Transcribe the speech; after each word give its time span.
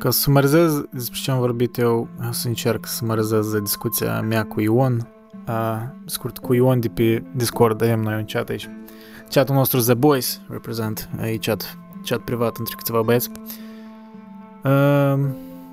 Ca 0.00 0.10
să 0.10 0.20
sumarizez 0.20 0.82
despre 0.90 1.18
ce 1.22 1.30
am 1.30 1.38
vorbit 1.38 1.78
eu, 1.78 2.08
să 2.30 2.48
încerc 2.48 2.86
să 2.86 2.94
sumarizez 2.94 3.60
discuția 3.60 4.20
mea 4.20 4.44
cu 4.44 4.60
Ion, 4.60 5.08
uh, 5.48 5.80
scurt, 6.04 6.38
cu 6.38 6.54
Ion 6.54 6.80
de 6.80 6.88
pe 6.88 7.22
Discord, 7.34 7.82
avem 7.82 8.00
noi 8.00 8.14
un 8.14 8.24
chat 8.24 8.48
aici. 8.48 8.68
Chatul 9.30 9.54
nostru 9.54 9.80
The 9.80 9.94
Boys, 9.94 10.40
reprezent, 10.48 11.08
e 11.22 11.36
chat, 11.36 11.78
chat 12.04 12.18
privat 12.18 12.56
între 12.56 12.74
câțiva 12.76 13.02
băieți. 13.02 13.30
Uh, 14.64 15.20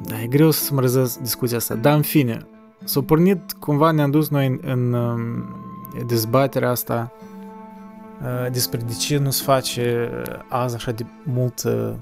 da, 0.03 0.21
e 0.23 0.27
greu 0.29 0.51
să 0.51 0.63
sumarizez 0.63 1.17
discuția 1.21 1.57
asta, 1.57 1.75
dar 1.75 1.95
în 1.95 2.01
fine, 2.01 2.47
s-a 2.83 3.01
pornit, 3.01 3.53
cumva 3.59 3.91
ne-am 3.91 4.11
dus 4.11 4.29
noi 4.29 4.47
în, 4.47 4.59
în 4.63 4.93
um, 4.93 5.45
dezbaterea 6.07 6.69
asta 6.69 7.11
uh, 8.21 8.51
despre 8.51 8.79
de 8.87 8.93
ce 8.93 9.17
nu 9.17 9.29
se 9.29 9.43
face 9.43 10.09
azi 10.49 10.75
așa 10.75 10.91
de 10.91 11.05
multă 11.23 11.99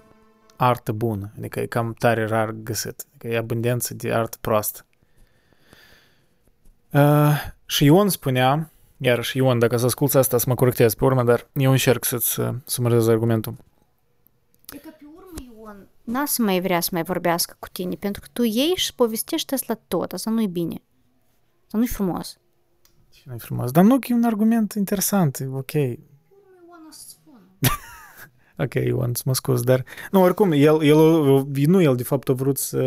artă 0.56 0.92
bună, 0.92 1.32
adică 1.38 1.60
e 1.60 1.66
cam 1.66 1.94
tare 1.94 2.26
rar 2.26 2.52
găsit, 2.52 3.06
adică 3.10 3.28
e 3.28 3.38
abundență 3.38 3.94
de 3.94 4.14
artă 4.14 4.38
proastă. 4.42 4.86
Uh, 6.94 7.54
și 7.66 7.86
Ion 7.86 8.10
spunea, 8.10 8.70
iarăși 8.98 9.38
Ion, 9.38 9.60
dacă 9.60 9.78
să 9.78 9.86
asculți 9.86 10.18
asta, 10.18 10.38
să 10.38 10.46
mă 10.48 10.56
corectez 10.56 10.94
pe 10.94 11.04
urmă, 11.04 11.24
dar 11.24 11.48
eu 11.54 11.72
încerc 11.72 12.06
să-ți 12.06 12.40
sumarizez 12.66 13.08
argumentul. 13.08 13.56
E 14.74 14.78
că 14.78 14.90
pe 14.98 15.06
urmă 15.16 15.52
Ion 15.58 15.88
n-a 16.04 16.26
să 16.26 16.42
mai 16.42 16.62
vrea 16.62 16.80
să 16.80 16.90
mai 16.92 17.04
vorbească 17.04 17.56
cu 17.60 17.68
tine, 17.72 17.96
pentru 17.96 18.22
că 18.22 18.28
tu 18.34 18.44
iei 18.44 18.76
și 18.76 18.96
povestești 18.96 19.54
asta 19.54 19.74
la 19.74 19.80
tot, 19.88 20.14
asta 20.14 20.30
nu-i 20.30 20.48
bine. 20.48 20.82
Asta 21.66 21.78
nu-i 21.78 21.88
frumos. 21.88 22.38
Ce 23.10 23.22
nu-i 23.26 23.40
frumos? 23.40 23.72
Dar 23.72 23.84
nu 23.84 24.00
că 24.00 24.08
e 24.10 24.14
un 24.14 24.24
argument 24.24 24.74
interesant, 24.74 25.40
e 25.40 25.48
ok. 25.48 25.74
Ion 25.74 25.98
o 26.90 26.92
să 26.92 27.06
spun. 27.08 27.40
Ok, 28.58 28.74
Ion, 28.74 29.12
mă 29.26 29.34
scuz, 29.34 29.62
dar... 29.62 29.84
Nu, 30.12 30.22
oricum, 30.22 30.52
el, 30.52 30.84
el, 30.84 30.98
nu 31.66 31.82
el, 31.82 31.96
de 31.96 32.04
fapt, 32.04 32.30
a 32.30 32.34
vrut 32.34 32.58
să... 32.58 32.82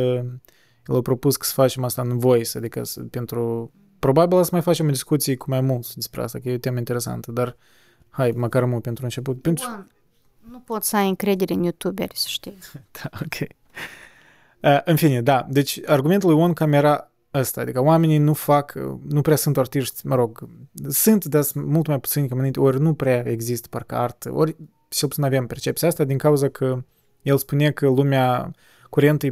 El 0.87 0.97
a 0.97 1.01
propus 1.01 1.37
că 1.37 1.45
să 1.45 1.53
facem 1.53 1.85
asta 1.85 2.03
în 2.03 2.19
voice, 2.19 2.59
adică 2.59 2.85
să, 2.85 3.01
pentru... 3.03 3.73
Probabil 3.99 4.43
să 4.43 4.49
mai 4.53 4.63
facem 4.63 4.87
o 4.87 4.91
discuție 4.91 5.37
cu 5.37 5.51
mai 5.51 5.61
mulți 5.61 5.95
despre 5.95 6.23
asta, 6.23 6.39
că 6.39 6.49
e 6.49 6.55
o 6.55 6.59
temă 6.59 6.79
interesantă, 6.79 7.33
dar 7.33 7.57
hai, 8.09 8.31
măcar 8.31 8.65
mult 8.65 8.83
pentru 8.83 9.05
început. 9.05 9.41
Pentru... 9.43 9.65
Ion, 9.69 9.91
nu 10.51 10.59
pot 10.59 10.85
să 10.85 10.97
ai 10.97 11.09
încredere 11.09 11.55
în 11.55 11.63
youtuberi, 11.63 12.17
să 12.17 12.27
știi. 12.29 12.59
Da, 13.03 13.19
ok. 13.23 13.49
Uh, 14.63 14.81
în 14.85 14.97
fine, 14.97 15.23
da, 15.23 15.47
deci 15.49 15.81
argumentul 15.87 16.31
lui 16.31 16.39
Ion 16.39 16.53
cam 16.53 16.73
era 16.73 17.11
ăsta, 17.35 17.61
adică 17.61 17.83
oamenii 17.83 18.19
nu 18.19 18.33
fac, 18.33 18.73
nu 19.09 19.21
prea 19.21 19.37
sunt 19.37 19.57
artiști, 19.57 20.07
mă 20.07 20.15
rog, 20.15 20.49
sunt, 20.89 21.25
dar 21.25 21.43
sunt 21.43 21.67
mult 21.67 21.87
mai 21.87 22.01
puțini 22.01 22.29
ca 22.29 22.35
mânite, 22.35 22.61
ori 22.61 22.81
nu 22.81 22.95
prea 22.95 23.29
există 23.29 23.69
parcă 23.71 23.95
artă, 23.95 24.33
ori 24.35 24.57
cel 24.57 24.78
puțin 25.09 25.25
avem 25.25 25.47
percepția 25.47 25.89
asta 25.89 26.05
din 26.05 26.19
cauza 26.19 26.49
că 26.49 26.85
el 27.23 27.39
spune 27.39 27.71
că 27.71 27.87
lumea 27.87 28.51
curentă 28.91 29.27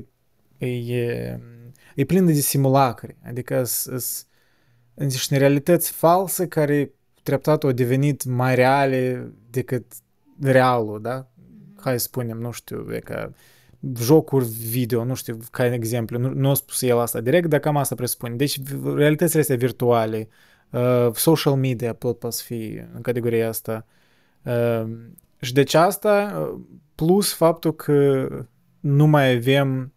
e, 0.59 0.67
e, 0.67 1.41
e 1.95 2.05
plină 2.05 2.27
de 2.27 2.41
simulacre, 2.41 3.17
adică 3.25 3.65
sunt 3.65 4.27
niște 4.95 5.37
realități 5.37 5.93
false 5.93 6.47
care 6.49 6.93
treptat 7.23 7.65
au 7.65 7.73
devenit 7.73 8.25
mai 8.25 8.55
reale 8.55 9.33
decât 9.51 9.85
realul, 10.41 11.01
da? 11.03 11.29
Hai 11.77 11.99
să 11.99 12.07
spunem, 12.07 12.39
nu 12.39 12.51
știu, 12.51 12.95
e 12.95 12.99
ca 12.99 13.33
jocuri 13.95 14.45
video, 14.45 15.05
nu 15.05 15.15
știu, 15.15 15.39
ca 15.51 15.75
exemplu, 15.75 16.19
nu, 16.19 16.29
nu 16.29 16.51
a 16.51 16.55
spus 16.55 16.83
el 16.83 16.99
asta 16.99 17.21
direct, 17.21 17.49
dar 17.49 17.61
cam 17.61 17.77
asta 17.77 17.95
presupune. 17.95 18.35
Deci 18.35 18.59
realitățile 18.95 19.41
astea 19.41 19.57
virtuale, 19.57 20.29
uh, 20.71 21.09
social 21.15 21.55
media 21.55 21.93
pot, 21.93 22.19
pot 22.19 22.35
fi 22.35 22.81
în 22.95 23.01
categoria 23.01 23.49
asta, 23.49 23.87
uh, 24.43 24.85
și 25.41 25.53
deci 25.53 25.75
asta, 25.75 26.49
plus 26.95 27.33
faptul 27.33 27.75
că 27.75 28.29
nu 28.81 29.07
mai 29.07 29.35
avem, 29.35 29.93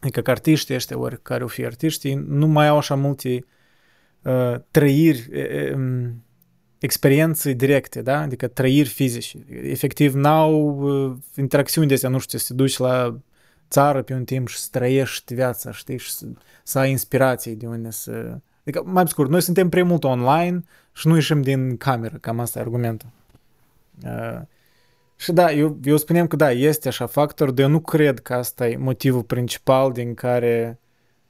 adică 0.00 0.20
că 0.20 0.30
artiștii 0.30 0.74
ăștia, 0.74 0.98
ori 0.98 1.22
care 1.22 1.44
o 1.44 1.46
fi 1.46 1.64
artiștii, 1.64 2.14
nu 2.14 2.46
mai 2.46 2.68
au 2.68 2.76
așa 2.76 2.94
multe 2.94 3.44
uh, 4.22 4.54
trăiri, 4.70 5.28
uh, 5.74 6.08
experiențe 6.78 7.52
directe, 7.52 8.02
da? 8.02 8.20
Adică 8.20 8.46
trăiri 8.46 8.88
fizice. 8.88 9.38
Efectiv, 9.62 10.14
n-au 10.14 10.78
uh, 10.80 11.16
interacțiuni 11.36 11.88
de 11.88 11.94
astea, 11.94 12.08
nu 12.08 12.18
știu, 12.18 12.38
să 12.38 12.44
te 12.48 12.54
duci 12.54 12.78
la 12.78 13.18
țară 13.70 14.02
pe 14.02 14.14
un 14.14 14.24
timp 14.24 14.48
și 14.48 14.58
să 14.58 14.68
trăiești 14.70 15.34
viața, 15.34 15.72
știi, 15.72 15.98
și 15.98 16.10
să, 16.10 16.26
să 16.62 16.78
ai 16.78 16.90
inspirații 16.90 17.54
de 17.54 17.66
unde 17.66 17.90
să... 17.90 18.38
Adică, 18.60 18.82
mai 18.86 19.08
scurt, 19.08 19.30
noi 19.30 19.40
suntem 19.40 19.68
prea 19.68 19.84
mult 19.84 20.04
online 20.04 20.62
și 20.92 21.06
nu 21.06 21.14
ieșim 21.14 21.42
din 21.42 21.76
cameră, 21.76 22.16
cam 22.20 22.40
asta 22.40 22.58
e 22.58 22.62
argumentul. 22.62 23.08
Uh, 24.04 24.40
și 25.22 25.32
da, 25.32 25.52
eu, 25.52 25.78
eu 25.84 25.96
spuneam 25.96 26.26
că 26.26 26.36
da, 26.36 26.50
este 26.50 26.88
așa 26.88 27.06
factor, 27.06 27.50
dar 27.50 27.64
eu 27.64 27.70
nu 27.70 27.80
cred 27.80 28.18
că 28.18 28.34
asta 28.34 28.68
e 28.68 28.76
motivul 28.76 29.22
principal 29.22 29.92
din 29.92 30.14
care 30.14 30.80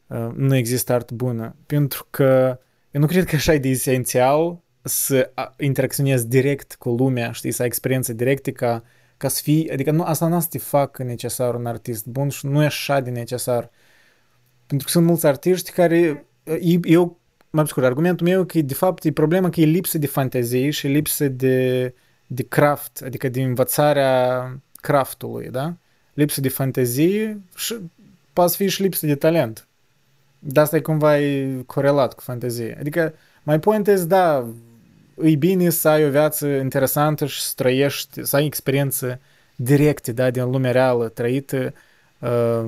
uh, 0.07 0.29
nu 0.35 0.57
există 0.57 0.93
artă 0.93 1.15
bună. 1.15 1.57
Pentru 1.67 2.07
că 2.11 2.59
eu 2.91 3.01
nu 3.01 3.07
cred 3.07 3.25
că 3.25 3.37
așa 3.37 3.55
e 3.55 3.59
de 3.59 3.69
esențial 3.69 4.61
să 4.83 5.33
interacționezi 5.59 6.29
direct 6.29 6.75
cu 6.75 6.91
lumea, 6.91 7.33
știi, 7.33 7.51
să 7.51 7.63
ai 7.63 7.69
experiențe 7.69 8.13
directe 8.13 8.53
ca, 8.53 8.83
ca 9.17 9.29
să 9.29 9.41
fii, 9.43 9.71
adică 9.71 9.91
nu, 9.91 10.03
asta 10.03 10.27
nu 10.27 10.47
te 10.51 10.59
facă 10.59 11.03
necesar 11.03 11.55
un 11.55 11.67
artist 11.67 12.07
bun 12.07 12.29
și 12.29 12.47
nu 12.47 12.63
e 12.63 12.67
așa 12.67 13.01
de 13.01 13.11
necesar. 13.11 13.71
Pentru 14.67 14.87
că 14.87 14.93
sunt 14.93 15.07
mulți 15.07 15.27
artiști 15.27 15.71
care, 15.71 16.27
eu, 16.83 17.21
mai 17.51 17.67
scurt, 17.67 17.87
argumentul 17.87 18.27
meu 18.27 18.41
e 18.41 18.45
că 18.45 18.61
de 18.61 18.75
fapt 18.75 19.05
e 19.05 19.13
problema 19.13 19.49
că 19.49 19.61
e 19.61 19.65
lipsă 19.65 19.99
de 19.99 20.07
fantezie 20.07 20.71
și 20.71 20.87
lipsă 20.87 21.29
de 21.29 21.95
de 22.35 22.43
craft, 22.43 23.03
adică 23.05 23.29
de 23.29 23.43
învățarea 23.43 24.57
craftului, 24.81 25.49
da? 25.51 25.75
Lipsă 26.15 26.41
de 26.41 26.49
fantezie 26.49 27.41
și 27.57 27.77
poate 28.33 28.55
fi 28.57 28.69
și 28.69 28.83
lipsă 28.83 29.07
de 29.07 29.15
talent. 29.15 29.67
De 30.39 30.61
asta 30.61 30.77
e 30.77 30.81
cumva 30.81 31.19
e 31.19 31.63
corelat 31.67 32.15
cu 32.15 32.23
fantezie. 32.23 32.77
Adică, 32.81 33.15
mai 33.43 33.59
point 33.59 33.87
is, 33.87 34.07
da, 34.07 34.47
e 35.23 35.35
bine 35.35 35.71
să 35.71 35.89
ai 35.89 36.05
o 36.05 36.11
viață 36.11 36.47
interesantă 36.47 37.27
și 37.27 37.41
să 37.41 37.53
trăiești, 37.57 38.25
să 38.25 38.37
ai 38.37 38.45
experiență 38.45 39.21
directe, 39.57 40.13
da, 40.13 40.31
din 40.31 40.51
lumea 40.51 40.73
reală, 40.73 41.09
trăită, 41.09 41.75
uh, 42.19 42.67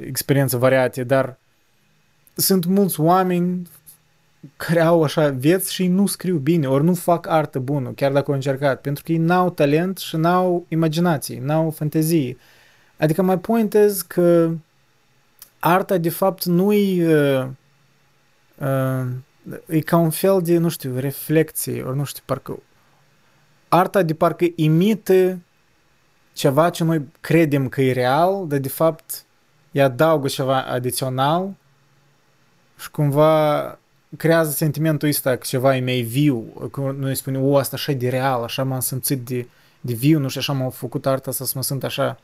experiențe 0.00 0.56
variate, 0.56 1.04
dar 1.04 1.38
sunt 2.34 2.64
mulți 2.64 3.00
oameni 3.00 3.68
care 4.56 4.80
au 4.80 5.02
așa 5.02 5.28
vieți 5.28 5.72
și 5.72 5.86
nu 5.86 6.06
scriu 6.06 6.36
bine, 6.36 6.68
ori 6.68 6.84
nu 6.84 6.94
fac 6.94 7.26
artă 7.26 7.58
bună, 7.58 7.90
chiar 7.90 8.12
dacă 8.12 8.24
au 8.28 8.34
încercat, 8.34 8.80
pentru 8.80 9.02
că 9.04 9.12
ei 9.12 9.18
n-au 9.18 9.50
talent 9.50 9.98
și 9.98 10.16
n-au 10.16 10.66
imaginație, 10.68 11.40
n-au 11.40 11.70
fantezie. 11.70 12.36
Adică 12.96 13.22
mai 13.22 13.38
point 13.38 13.74
is 13.74 14.02
că 14.02 14.50
arta 15.58 15.98
de 15.98 16.10
fapt 16.10 16.44
nu 16.44 16.72
e 16.72 17.16
uh, 17.38 17.48
uh, 18.58 19.06
e 19.66 19.80
ca 19.80 19.96
un 19.96 20.10
fel 20.10 20.40
de, 20.42 20.58
nu 20.58 20.68
știu, 20.68 20.98
reflecție, 20.98 21.82
ori 21.82 21.96
nu 21.96 22.04
știu, 22.04 22.22
parcă 22.26 22.58
arta 23.68 24.02
de 24.02 24.14
parcă 24.14 24.46
imită 24.54 25.38
ceva 26.32 26.70
ce 26.70 26.84
noi 26.84 27.08
credem 27.20 27.68
că 27.68 27.82
e 27.82 27.92
real, 27.92 28.44
dar 28.48 28.58
de 28.58 28.68
fapt 28.68 29.24
îi 29.72 29.82
adaugă 29.82 30.28
ceva 30.28 30.62
adițional 30.62 31.54
și 32.78 32.90
cumva 32.90 33.78
creează 34.16 34.50
sentimentul 34.50 35.08
ăsta 35.08 35.30
că 35.30 35.44
ceva 35.46 35.76
e 35.76 35.80
mai 35.80 36.00
viu, 36.00 36.68
că 36.72 36.94
noi 36.98 37.14
spunem, 37.14 37.42
o, 37.42 37.56
asta 37.56 37.76
așa 37.76 37.92
de 37.92 38.08
real, 38.08 38.42
așa 38.42 38.64
m-am 38.64 38.80
simțit 38.80 39.24
de, 39.24 39.48
de 39.80 39.92
viu, 39.92 40.18
nu 40.18 40.28
știu, 40.28 40.40
așa 40.40 40.52
m-a 40.52 40.68
făcut 40.68 41.06
arta 41.06 41.30
să 41.32 41.52
mă 41.54 41.62
simt 41.62 41.84
așa. 41.84 42.18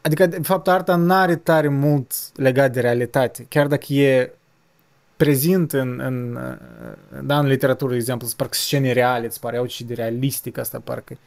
Adică, 0.00 0.26
de 0.26 0.42
fapt, 0.42 0.68
arta 0.68 0.96
n-are 0.96 1.36
tare 1.36 1.68
mult 1.68 2.12
legat 2.34 2.72
de 2.72 2.80
realitate, 2.80 3.46
chiar 3.48 3.66
dacă 3.66 3.92
e 3.92 4.32
prezint 5.16 5.72
în, 5.72 6.00
în, 6.00 6.38
da, 7.22 7.38
în 7.38 7.46
literatură, 7.46 7.90
de 7.90 7.96
exemplu, 7.96 8.26
să 8.26 8.34
parcă 8.36 8.54
scene 8.54 8.92
reale, 8.92 9.26
îți 9.26 9.40
pare 9.40 9.66
și 9.66 9.84
de 9.84 9.94
realistic 9.94 10.58
asta, 10.58 10.80
parcă. 10.84 11.18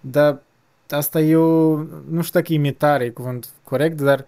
Dar 0.00 0.40
asta 0.88 1.20
eu, 1.20 1.76
nu 2.08 2.22
știu 2.22 2.40
dacă 2.40 2.52
imitare 2.52 3.04
e 3.04 3.10
cuvânt 3.10 3.48
corect, 3.62 4.00
dar 4.00 4.18
uh, 4.18 4.26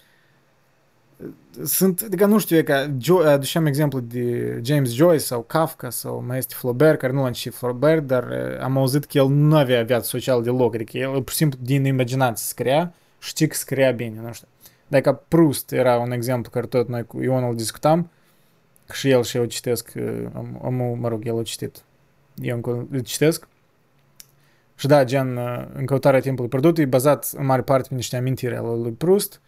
sunt, 1.64 2.02
adică 2.04 2.26
nu 2.26 2.38
știu, 2.38 2.56
e 2.56 2.62
ca 2.62 2.86
jo- 2.86 3.26
aduceam 3.26 3.66
exemplu 3.66 4.00
de 4.00 4.60
James 4.64 4.92
Joyce 4.92 5.24
sau 5.24 5.42
Kafka 5.42 5.90
sau 5.90 6.24
mai 6.26 6.38
este 6.38 6.54
Flaubert, 6.56 6.98
care 6.98 7.12
nu 7.12 7.22
l-am 7.22 7.32
citit 7.32 7.54
Flaubert, 7.54 8.06
dar 8.06 8.58
am 8.62 8.76
auzit 8.76 9.04
că 9.04 9.18
el 9.18 9.28
nu 9.28 9.56
avea 9.56 9.82
viață 9.82 10.06
socială 10.06 10.42
deloc, 10.42 10.74
adică 10.74 10.98
el 10.98 11.10
pur 11.10 11.30
și 11.30 11.36
simplu 11.36 11.58
din 11.62 11.84
imaginație 11.84 12.46
scria, 12.48 12.92
știi 13.18 13.46
că 13.46 13.54
scria 13.54 13.90
bine, 13.90 14.20
nu 14.20 14.32
știu. 14.32 14.48
Dacă 14.88 15.22
Proust 15.28 15.72
era 15.72 15.96
un 15.96 16.10
exemplu 16.10 16.50
care 16.50 16.66
tot 16.66 16.88
noi 16.88 17.04
cu 17.04 17.22
Ion 17.22 17.44
îl 17.44 17.56
discutam, 17.56 18.10
și 18.92 19.10
el 19.10 19.22
și 19.22 19.36
eu 19.36 19.44
citesc, 19.44 19.92
omul, 20.60 20.96
mă 20.96 21.08
rog, 21.08 21.26
el 21.26 21.38
a 21.38 21.42
citit, 21.42 21.82
eu 22.34 22.54
încă 22.54 22.86
îl 22.90 23.00
citesc, 23.00 23.48
și 24.74 24.86
da, 24.86 25.04
gen, 25.04 25.38
în 25.72 25.86
căutarea 25.86 26.20
timpului 26.20 26.50
pierdut, 26.50 26.78
e 26.78 26.84
bazat 26.84 27.30
în 27.36 27.46
mare 27.46 27.62
parte 27.62 27.88
pe 27.88 27.94
niște 27.94 28.16
amintiri 28.16 28.56
ale 28.56 28.76
lui 28.82 28.90
Proust, 28.90 29.40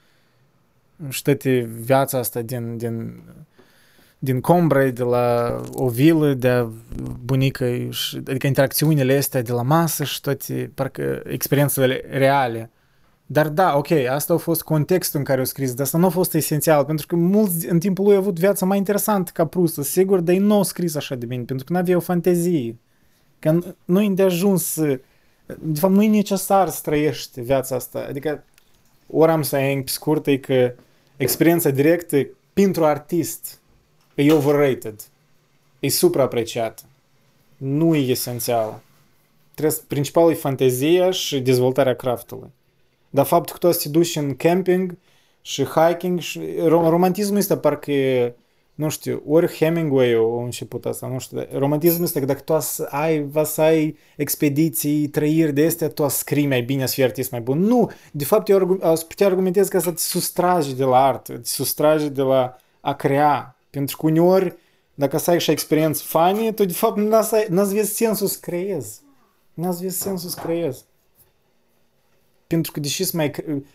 știi 1.08 1.60
viața 1.60 2.18
asta 2.18 2.40
din, 2.40 2.76
din, 2.76 3.22
din 4.18 4.40
Combray, 4.40 4.92
de 4.92 5.02
la 5.02 5.60
o 5.72 5.88
vilă, 5.88 6.34
de 6.34 6.66
bunică, 7.24 7.64
adică 8.26 8.46
interacțiunile 8.46 9.16
astea 9.16 9.42
de 9.42 9.52
la 9.52 9.62
masă 9.62 10.04
și 10.04 10.20
toate, 10.20 10.70
parcă 10.74 11.22
experiențele 11.26 12.04
reale 12.10 12.70
Dar 13.26 13.48
da, 13.48 13.76
ok, 13.76 13.90
asta 13.90 14.34
a 14.34 14.36
fost 14.36 14.62
contextul 14.62 15.18
în 15.18 15.24
care 15.24 15.38
au 15.38 15.44
scris, 15.44 15.74
dar 15.74 15.84
asta 15.84 15.98
nu 15.98 16.06
a 16.06 16.08
fost 16.08 16.34
esențial, 16.34 16.84
pentru 16.84 17.06
că 17.06 17.16
mulți 17.16 17.68
în 17.68 17.78
timpul 17.78 18.04
lui 18.04 18.14
au 18.14 18.20
avut 18.20 18.38
viața 18.38 18.66
mai 18.66 18.78
interesantă 18.78 19.30
ca 19.34 19.46
Prustă, 19.46 19.82
sigur, 19.82 20.20
dar 20.20 20.34
ei 20.34 20.40
nu 20.40 20.54
au 20.54 20.62
scris 20.62 20.94
așa 20.94 21.14
de 21.14 21.26
bine, 21.26 21.42
pentru 21.42 21.64
că 21.64 21.72
nu 21.72 21.78
aveau 21.78 22.00
fantezie. 22.00 22.78
Că 23.38 23.58
nu 23.84 24.02
e 24.02 24.08
de 24.08 24.22
ajuns, 24.22 24.80
de 25.60 25.78
fapt 25.78 25.94
nu 25.94 26.02
e 26.02 26.08
necesar 26.08 26.68
să 26.68 26.80
trăiești 26.82 27.40
viața 27.40 27.76
asta. 27.76 28.06
Adică, 28.08 28.44
ori 29.12 29.30
am 29.30 29.42
să 29.42 29.56
ai 29.56 29.82
pe 29.82 29.90
scurt, 29.90 30.26
e 30.26 30.36
că 30.36 30.74
experiența 31.16 31.70
directă 31.70 32.26
pentru 32.52 32.84
artist 32.84 33.60
e 34.14 34.32
overrated, 34.32 35.00
e 35.78 35.88
supraapreciată, 35.88 36.82
nu 37.56 37.94
e 37.94 38.10
esențială. 38.10 38.82
Trebuie, 39.54 39.78
principalul 39.86 40.30
e 40.30 40.34
fantezia 40.34 41.10
și 41.10 41.40
dezvoltarea 41.40 41.96
craftului. 41.96 42.50
Dar 43.10 43.24
faptul 43.24 43.56
că 43.58 43.68
tu 43.68 43.78
te 43.78 43.88
duci 43.88 44.16
în 44.16 44.36
camping 44.36 44.96
și 45.42 45.64
hiking 45.64 46.20
și 46.20 46.40
romantismul 46.66 47.38
este 47.38 47.56
parcă 47.56 47.92
nu 48.82 48.88
știu, 48.88 49.22
ori 49.26 49.56
Hemingway 49.56 50.12
a 50.12 50.42
început 50.42 50.84
asta, 50.86 51.06
nu 51.06 51.18
știu, 51.18 51.46
romantismul 51.52 52.04
este 52.04 52.18
că 52.18 52.24
dacă 52.24 52.40
tu 52.40 52.58
ai, 52.88 53.22
va 53.22 53.44
să 53.44 53.60
ai 53.60 53.96
expediții, 54.16 55.08
trăiri 55.08 55.52
de 55.52 55.66
astea, 55.66 55.88
tu 55.88 56.08
scrii 56.08 56.46
mai 56.46 56.62
bine, 56.62 56.86
să 56.86 56.94
fii 56.94 57.04
artist 57.04 57.30
mai 57.30 57.40
bun. 57.40 57.58
Nu, 57.58 57.90
de 58.12 58.24
fapt 58.24 58.48
eu 58.48 58.78
aș 58.82 59.00
putea 59.00 59.26
argumentez 59.26 59.68
că 59.68 59.76
asta 59.76 59.90
te 59.90 60.00
sustrage 60.00 60.74
de 60.74 60.84
la 60.84 61.04
artă, 61.04 61.32
te 61.32 61.48
sustrage 61.48 62.08
de 62.08 62.22
la 62.22 62.56
a 62.80 62.94
crea, 62.94 63.56
pentru 63.70 63.96
că 63.96 64.06
uneori, 64.06 64.56
dacă 64.94 65.18
să 65.18 65.30
ai 65.30 65.40
și 65.40 65.50
experiență 65.50 66.02
faine, 66.06 66.52
tu 66.52 66.64
de 66.64 66.72
fapt 66.72 66.96
n-ați 67.48 67.74
vezi 67.74 67.94
sensul 67.94 68.26
să 68.26 68.38
creezi. 68.40 69.00
N-ați 69.54 69.82
vezi 69.82 70.00
sensul 70.00 70.28
să 70.28 70.40
creezi. 70.42 70.84
Pentru 72.46 72.72
că 72.72 72.80
deși 72.80 73.16
mai... 73.16 73.30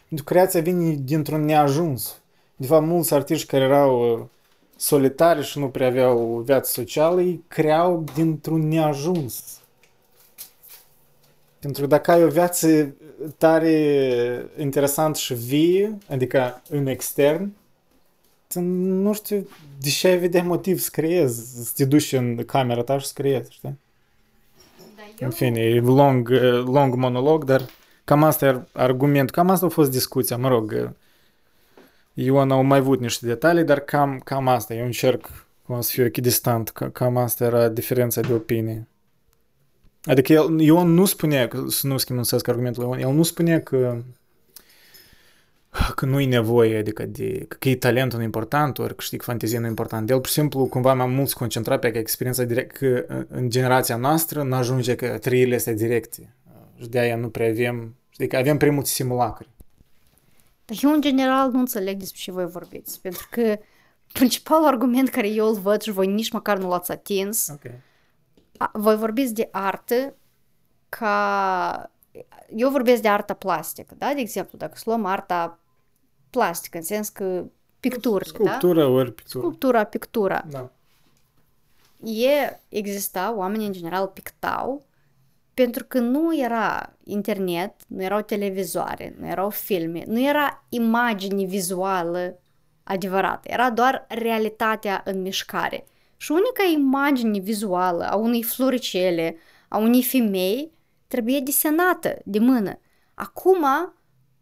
Pentru 0.07 0.25
creația 0.25 0.61
vine 0.61 0.95
dintr-un 1.03 1.45
neajuns. 1.45 2.21
De 2.55 2.67
fapt, 2.67 2.85
mulți 2.85 3.13
artiști 3.13 3.47
care 3.47 3.63
erau 3.63 4.29
uh, 4.77 4.81
solitari 4.81 5.45
și 5.45 5.59
nu 5.59 5.67
prea 5.69 5.87
aveau 5.87 6.41
viață 6.45 6.71
socială, 6.71 7.19
îi 7.19 7.43
creau 7.47 8.03
dintr-un 8.13 8.67
neajuns. 8.67 9.59
Pentru 11.59 11.81
că 11.81 11.87
dacă 11.87 12.11
ai 12.11 12.23
o 12.23 12.29
viață 12.29 12.95
tare 13.37 14.45
interesantă 14.57 15.17
și 15.17 15.33
vie, 15.33 15.97
adică 16.09 16.61
în 16.69 16.87
extern, 16.87 17.53
nu 18.53 19.13
știu 19.13 19.47
de 19.81 19.89
ce 19.89 20.07
ai 20.07 20.17
vedea 20.17 20.43
motiv 20.43 20.79
să 20.79 20.89
creezi, 20.91 21.65
să 21.65 21.71
te 21.75 21.85
duci 21.85 22.13
în 22.13 22.43
camera 22.45 22.83
ta 22.83 22.97
și 22.97 23.05
să 23.05 23.11
creezi, 23.15 23.51
știi? 23.51 23.79
Da, 24.95 25.01
eu... 25.19 25.27
În 25.27 25.29
fine, 25.29 25.59
e 25.59 25.79
long, 25.79 26.29
long 26.65 26.95
monolog, 26.95 27.43
dar 27.43 27.65
cam 28.03 28.23
asta 28.23 28.45
e 28.45 28.61
argument, 28.71 29.29
cam 29.29 29.49
asta 29.49 29.65
a 29.65 29.69
fost 29.69 29.91
discuția, 29.91 30.37
mă 30.37 30.47
rog, 30.47 30.93
Ion 32.19 32.51
au 32.51 32.63
mai 32.63 32.77
avut 32.77 32.99
niște 32.99 33.25
detalii, 33.25 33.63
dar 33.63 33.79
cam, 33.79 34.19
cam 34.23 34.47
asta, 34.47 34.73
eu 34.73 34.85
încerc 34.85 35.47
cum 35.63 35.81
să 35.81 35.91
fiu 35.91 36.05
echidistant, 36.05 36.69
cam 36.69 37.17
asta 37.17 37.45
era 37.45 37.69
diferența 37.69 38.21
de 38.21 38.33
opinie. 38.33 38.87
Adică 40.03 40.33
el, 40.33 40.59
Ion 40.59 40.93
nu 40.93 41.05
spunea, 41.05 41.49
să 41.67 41.87
nu 41.87 41.97
schimbăm 41.97 42.25
argumentul 42.45 42.83
Ion, 42.83 42.99
el 42.99 43.13
nu 43.13 43.23
spunea 43.23 43.61
că 43.61 44.01
că 45.95 46.05
nu 46.05 46.19
e 46.19 46.25
nevoie, 46.25 46.77
adică 46.77 47.05
de, 47.05 47.45
că 47.59 47.69
e 47.69 47.75
talentul 47.75 48.21
important, 48.21 48.79
ori 48.79 48.95
că 48.95 49.01
știi 49.01 49.17
că 49.17 49.23
fantezia 49.23 49.59
nu 49.59 49.65
e 49.65 49.69
important. 49.69 50.09
El, 50.09 50.17
pur 50.17 50.27
și 50.27 50.33
simplu, 50.33 50.65
cumva 50.65 50.93
mai 50.93 51.07
mult 51.07 51.27
se 51.29 51.35
concentra 51.37 51.79
pe 51.79 51.91
că 51.91 51.97
experiența 51.97 52.43
direct, 52.43 52.77
că 52.77 53.05
în 53.27 53.49
generația 53.49 53.95
noastră 53.95 54.43
nu 54.43 54.55
ajunge 54.55 54.95
că 54.95 55.17
trăirile 55.17 55.55
astea 55.55 55.73
directe. 55.73 56.35
Și 56.81 56.87
de 56.87 56.99
aia 56.99 57.15
nu 57.15 57.29
prea 57.29 57.49
avem, 57.49 57.95
știi 58.09 58.27
că 58.27 58.37
avem 58.37 58.57
prea 58.57 58.71
multe 58.71 58.89
simulacre. 58.89 59.47
Dar 60.67 60.77
eu, 60.81 60.91
în 60.91 61.01
general, 61.01 61.51
nu 61.51 61.59
înțeleg 61.59 61.97
despre 61.97 62.19
ce 62.19 62.31
voi 62.31 62.47
vorbiți, 62.47 63.01
pentru 63.01 63.27
că 63.31 63.57
principalul 64.13 64.67
argument 64.67 65.09
care 65.09 65.27
eu 65.27 65.47
îl 65.47 65.53
văd 65.59 65.81
și 65.81 65.91
voi 65.91 66.07
nici 66.07 66.31
măcar 66.31 66.57
nu 66.57 66.67
l-ați 66.67 66.91
atins, 66.91 67.47
okay. 67.47 67.81
voi 68.73 68.95
vorbiți 68.95 69.33
de 69.33 69.49
artă 69.51 70.15
ca... 70.89 71.91
Eu 72.55 72.69
vorbesc 72.69 73.01
de 73.01 73.07
arta 73.07 73.33
plastică, 73.33 73.95
da? 73.97 74.13
De 74.13 74.19
exemplu, 74.19 74.57
dacă 74.57 74.77
luăm 74.83 75.05
arta 75.05 75.59
plastică, 76.29 76.77
în 76.77 76.83
sens 76.83 77.09
că 77.09 77.45
pictură, 77.79 78.23
Sculptura 78.25 78.81
da? 78.81 78.87
ori 78.87 79.13
pictură. 79.13 79.43
Sculptura, 79.43 79.83
pictura. 79.83 80.45
Da. 80.49 80.71
E, 82.03 82.59
exista, 82.69 83.33
oamenii 83.35 83.65
în 83.65 83.71
general 83.71 84.07
pictau 84.07 84.86
pentru 85.63 85.85
că 85.85 85.99
nu 85.99 86.39
era 86.39 86.93
internet, 87.03 87.73
nu 87.87 88.03
erau 88.03 88.21
televizoare, 88.21 89.15
nu 89.19 89.27
erau 89.27 89.49
filme, 89.49 90.03
nu 90.07 90.21
era 90.21 90.65
imagine 90.69 91.45
vizuală 91.45 92.39
adevărată, 92.83 93.51
era 93.51 93.69
doar 93.69 94.05
realitatea 94.09 95.01
în 95.05 95.21
mișcare. 95.21 95.87
Și 96.17 96.31
unica 96.31 96.63
imagine 96.73 97.39
vizuală 97.39 98.03
a 98.03 98.15
unei 98.15 98.43
floricele, 98.43 99.37
a 99.67 99.77
unei 99.77 100.03
femei, 100.03 100.71
trebuie 101.07 101.39
desenată 101.39 102.17
de 102.25 102.39
mână. 102.39 102.79
Acum, 103.13 103.65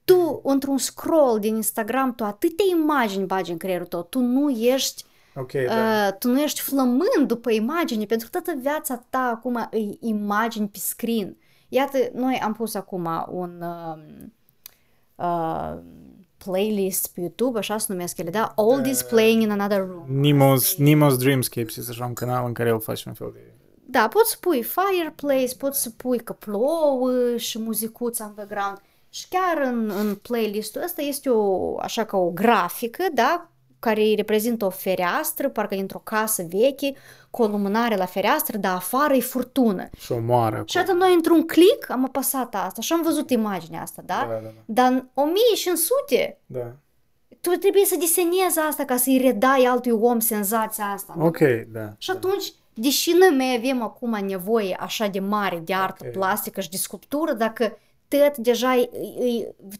tu, 0.05 0.41
într-un 0.43 0.77
scroll 0.77 1.39
din 1.39 1.55
Instagram, 1.55 2.15
tu 2.15 2.23
atâtea 2.23 2.65
imagini 2.71 3.25
bagi 3.25 3.51
în 3.51 3.57
creierul 3.57 3.87
tău, 3.87 4.03
tu 4.03 4.19
nu 4.19 4.49
ești 4.49 5.03
Okay, 5.35 5.65
da. 5.65 6.07
uh, 6.07 6.17
tu 6.19 6.27
nu 6.27 6.41
ești 6.41 6.61
flămând 6.61 7.27
după 7.27 7.51
imagini, 7.51 8.05
pentru 8.05 8.29
că 8.31 8.39
toată 8.39 8.59
viața 8.61 9.05
ta 9.09 9.19
acum 9.19 9.55
e 9.71 9.77
imagini 9.99 10.67
pe 10.67 10.77
screen. 10.77 11.37
Iată, 11.69 11.97
noi 12.13 12.39
am 12.43 12.53
pus 12.53 12.73
acum 12.73 13.09
un 13.29 13.61
uh, 13.61 13.97
uh, 15.15 15.77
playlist 16.37 17.13
pe 17.13 17.19
YouTube, 17.19 17.59
așa 17.59 17.77
se 17.77 17.85
numesc 17.93 18.17
ele, 18.17 18.29
da? 18.29 18.53
All 18.55 18.85
is 18.85 19.01
playing 19.01 19.41
in 19.41 19.51
another 19.51 19.87
room. 19.87 20.05
Nemo's, 20.05 20.75
Nemo's 20.77 21.17
Dreamscapes 21.17 21.77
este 21.77 21.91
așa 21.91 22.05
un 22.05 22.13
canal 22.13 22.45
în 22.45 22.53
care 22.53 22.69
el 22.69 22.79
face 22.79 23.03
un 23.07 23.13
fel 23.13 23.29
de... 23.33 23.39
Da, 23.87 24.07
poți 24.07 24.29
să 24.29 24.37
pui 24.39 24.63
fireplace, 24.63 25.55
poți 25.55 25.81
să 25.81 25.89
pui 25.89 26.19
că 26.19 26.33
plouă 26.33 27.37
și 27.37 27.59
muzicuța 27.59 28.25
în 28.25 28.31
background. 28.35 28.77
Și 29.09 29.27
chiar 29.29 29.67
în, 29.67 29.89
în 29.89 30.15
playlistul 30.15 30.81
ăsta 30.83 31.01
este 31.01 31.29
o, 31.29 31.77
așa 31.79 32.03
ca 32.03 32.17
o 32.17 32.29
grafică, 32.29 33.03
da, 33.13 33.49
care 33.85 34.01
îi 34.01 34.15
reprezintă 34.15 34.65
o 34.65 34.69
fereastră, 34.69 35.49
parcă 35.49 35.75
dintr-o 35.75 36.01
casă 36.03 36.45
veche, 36.49 36.93
cu 37.29 37.41
o 37.41 37.47
lumânare 37.47 37.95
la 37.95 38.05
fereastră, 38.05 38.57
dar 38.57 38.75
afară 38.75 39.13
e 39.13 39.19
furtună. 39.19 39.89
Și 39.97 40.11
o 40.11 40.19
moară. 40.19 40.63
Și 40.65 40.77
atunci 40.77 40.97
noi 40.97 41.13
într-un 41.13 41.45
click 41.45 41.89
am 41.89 42.05
apăsat 42.05 42.55
asta 42.55 42.81
și 42.81 42.93
am 42.93 43.01
văzut 43.01 43.29
imaginea 43.29 43.81
asta, 43.81 44.01
da? 44.05 44.25
Da, 44.29 44.33
da, 44.33 44.39
da. 44.43 44.49
Dar 44.65 44.91
în 44.91 45.07
1500 45.13 46.37
da. 46.45 46.75
tu 47.41 47.49
trebuie 47.49 47.85
să 47.85 47.95
disenezi 47.97 48.59
asta 48.69 48.85
ca 48.85 48.97
să-i 48.97 49.17
redai 49.17 49.63
altui 49.63 49.91
om 49.91 50.19
senzația 50.19 50.85
asta. 50.85 51.13
Nu? 51.17 51.25
Ok, 51.25 51.39
da. 51.71 51.93
Și 51.97 52.11
atunci, 52.11 52.45
da. 52.49 52.81
deși 52.81 53.11
noi 53.11 53.37
mai 53.37 53.55
avem 53.57 53.81
acum 53.81 54.25
nevoie 54.25 54.77
așa 54.79 55.07
de 55.07 55.19
mare 55.19 55.61
de 55.65 55.73
artă 55.73 55.97
okay. 55.99 56.11
plastică 56.11 56.61
și 56.61 56.69
de 56.69 56.77
sculptură, 56.77 57.33
dacă 57.33 57.77
tot 58.07 58.37
deja, 58.37 58.89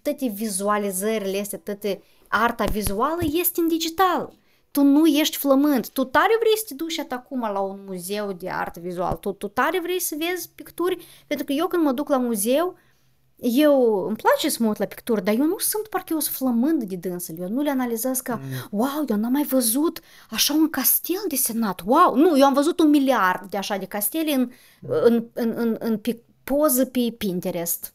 toate 0.02 0.28
vizualizările 0.34 1.40
astea, 1.40 1.60
toate 1.64 2.02
arta 2.28 2.64
vizuală 2.64 3.22
este 3.32 3.60
în 3.60 3.68
digital. 3.68 4.34
Tu 4.72 4.84
nu 4.84 5.06
ești 5.06 5.38
flământ. 5.38 5.90
Tu 5.90 6.04
tare 6.04 6.36
vrei 6.40 6.58
să 6.58 6.64
te 6.68 6.74
duci 6.74 7.06
acum 7.10 7.40
la 7.40 7.60
un 7.60 7.80
muzeu 7.86 8.34
de 8.34 8.50
artă 8.50 8.80
vizuală. 8.80 9.16
Tu, 9.16 9.32
tu 9.32 9.48
tare 9.48 9.80
vrei 9.80 10.02
să 10.02 10.16
vezi 10.20 10.50
picturi. 10.56 11.06
Pentru 11.28 11.46
că 11.46 11.52
eu 11.52 11.68
când 11.68 11.84
mă 11.84 11.92
duc 11.92 12.10
la 12.10 12.18
muzeu, 12.18 12.78
eu 13.36 14.06
îmi 14.08 14.16
place 14.16 14.50
să 14.50 14.58
mă 14.62 14.68
uit 14.68 14.78
la 14.78 14.86
picturi, 14.86 15.24
dar 15.24 15.34
eu 15.34 15.46
nu 15.46 15.58
sunt 15.58 15.88
parcă 15.88 16.14
eu 16.14 16.20
sunt 16.20 16.36
flămând 16.36 16.84
de 16.84 16.96
dânsele. 16.96 17.42
Eu 17.42 17.50
nu 17.50 17.62
le 17.62 17.70
analizez 17.70 18.20
ca, 18.20 18.36
mm. 18.36 18.68
wow, 18.72 19.06
eu 19.08 19.16
n-am 19.16 19.32
mai 19.32 19.44
văzut 19.44 20.00
așa 20.30 20.54
un 20.54 20.70
castel 20.70 21.24
desenat. 21.28 21.82
Wow, 21.86 22.16
nu, 22.16 22.38
eu 22.38 22.46
am 22.46 22.54
văzut 22.54 22.80
un 22.80 22.90
miliard 22.90 23.50
de 23.50 23.58
așa 23.58 23.78
de 23.78 23.86
castele 23.86 24.34
în, 24.34 24.52
mm. 24.82 24.90
în, 25.04 25.26
în, 25.34 25.54
în, 25.56 25.78
în, 25.80 26.00
în 26.04 26.16
poză 26.44 26.86
pe 26.86 27.16
Pinterest. 27.18 27.95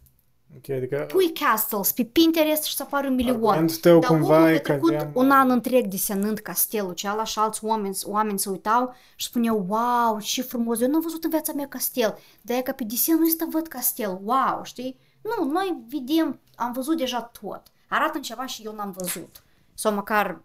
Okay, 0.56 0.76
adică... 0.76 1.06
Pui 1.08 1.32
castles 1.32 1.92
pe 1.92 2.04
Pinterest 2.04 2.62
și 2.62 2.76
să 2.76 2.82
apară 2.82 3.06
un 3.06 3.14
milion. 3.14 3.66
Tău 3.80 3.98
Dar 3.98 4.10
cumva 4.10 4.36
omul 4.36 4.48
e 4.48 4.56
a 4.56 4.60
trecut 4.60 4.94
aveam... 4.94 5.10
un 5.14 5.30
an 5.30 5.50
întreg 5.50 5.86
desenând 5.86 6.38
castelul 6.38 6.92
ceala 6.92 7.24
și 7.24 7.38
alți 7.38 7.64
oameni, 7.64 7.98
oameni 8.04 8.38
se 8.38 8.48
uitau 8.48 8.94
și 9.16 9.26
spuneau, 9.26 9.66
wow, 9.68 10.20
ce 10.20 10.42
frumos, 10.42 10.80
eu 10.80 10.88
n-am 10.88 11.00
văzut 11.00 11.24
în 11.24 11.30
viața 11.30 11.52
mea 11.52 11.68
castel. 11.68 12.18
De 12.42 12.52
aia 12.52 12.62
că 12.62 12.72
pe 12.72 12.84
desen 12.84 13.16
nu 13.18 13.26
este 13.26 13.46
văd 13.50 13.66
castel, 13.66 14.20
wow, 14.24 14.60
știi? 14.62 14.98
Nu, 15.22 15.50
noi 15.50 15.76
vedem, 15.88 16.40
am 16.54 16.72
văzut 16.72 16.96
deja 16.96 17.30
tot. 17.40 17.62
Arată 17.88 18.16
în 18.16 18.22
ceva 18.22 18.46
și 18.46 18.62
eu 18.62 18.74
n-am 18.74 18.94
văzut. 18.98 19.42
Sau 19.74 19.92
măcar, 19.94 20.40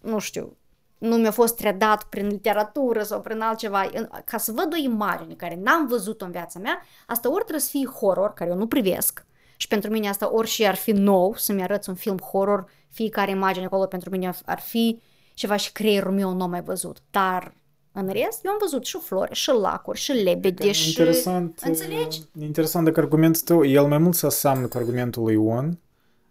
nu 0.00 0.18
știu, 0.18 0.56
nu 0.98 1.16
mi-a 1.16 1.30
fost 1.30 1.60
redat 1.60 2.02
prin 2.04 2.26
literatură 2.26 3.02
sau 3.02 3.20
prin 3.20 3.40
altceva, 3.40 3.90
ca 4.24 4.38
să 4.38 4.52
văd 4.52 4.72
o 4.72 4.76
imagine 4.76 5.34
care 5.34 5.58
n-am 5.62 5.86
văzut-o 5.86 6.24
în 6.24 6.30
viața 6.30 6.58
mea, 6.58 6.82
asta 7.06 7.28
ori 7.28 7.40
trebuie 7.40 7.60
să 7.60 7.70
fie 7.70 7.86
horror, 7.86 8.32
care 8.34 8.50
eu 8.50 8.56
nu 8.56 8.66
privesc, 8.66 9.26
și 9.62 9.68
pentru 9.68 9.90
mine 9.90 10.08
asta 10.08 10.34
orice 10.34 10.66
ar 10.66 10.74
fi 10.74 10.92
nou, 10.92 11.34
să-mi 11.36 11.62
arăți 11.62 11.88
un 11.88 11.94
film 11.94 12.18
horror, 12.18 12.70
fiecare 12.88 13.30
imagine 13.30 13.64
acolo 13.64 13.86
pentru 13.86 14.10
mine 14.10 14.32
ar 14.44 14.60
fi 14.60 15.00
ceva 15.34 15.56
și 15.56 15.72
creierul 15.72 16.12
meu 16.12 16.32
nu 16.34 16.46
mai 16.48 16.62
văzut. 16.62 16.96
Dar 17.10 17.54
în 17.92 18.08
rest, 18.08 18.44
eu 18.44 18.50
am 18.50 18.56
văzut 18.60 18.84
și 18.86 18.98
flori, 18.98 19.34
și 19.34 19.50
lacuri, 19.50 19.98
și 19.98 20.12
lebede, 20.12 20.72
și... 20.72 20.88
Interesant, 20.88 21.60
Înțelegi? 21.64 22.22
Interesant 22.40 22.84
dacă 22.84 23.00
argumentul 23.00 23.40
tău, 23.44 23.64
el 23.64 23.86
mai 23.86 23.98
mult 23.98 24.14
se 24.14 24.26
aseamnă 24.26 24.66
cu 24.66 24.76
argumentul 24.78 25.22
lui 25.22 25.32
Ion, 25.34 25.78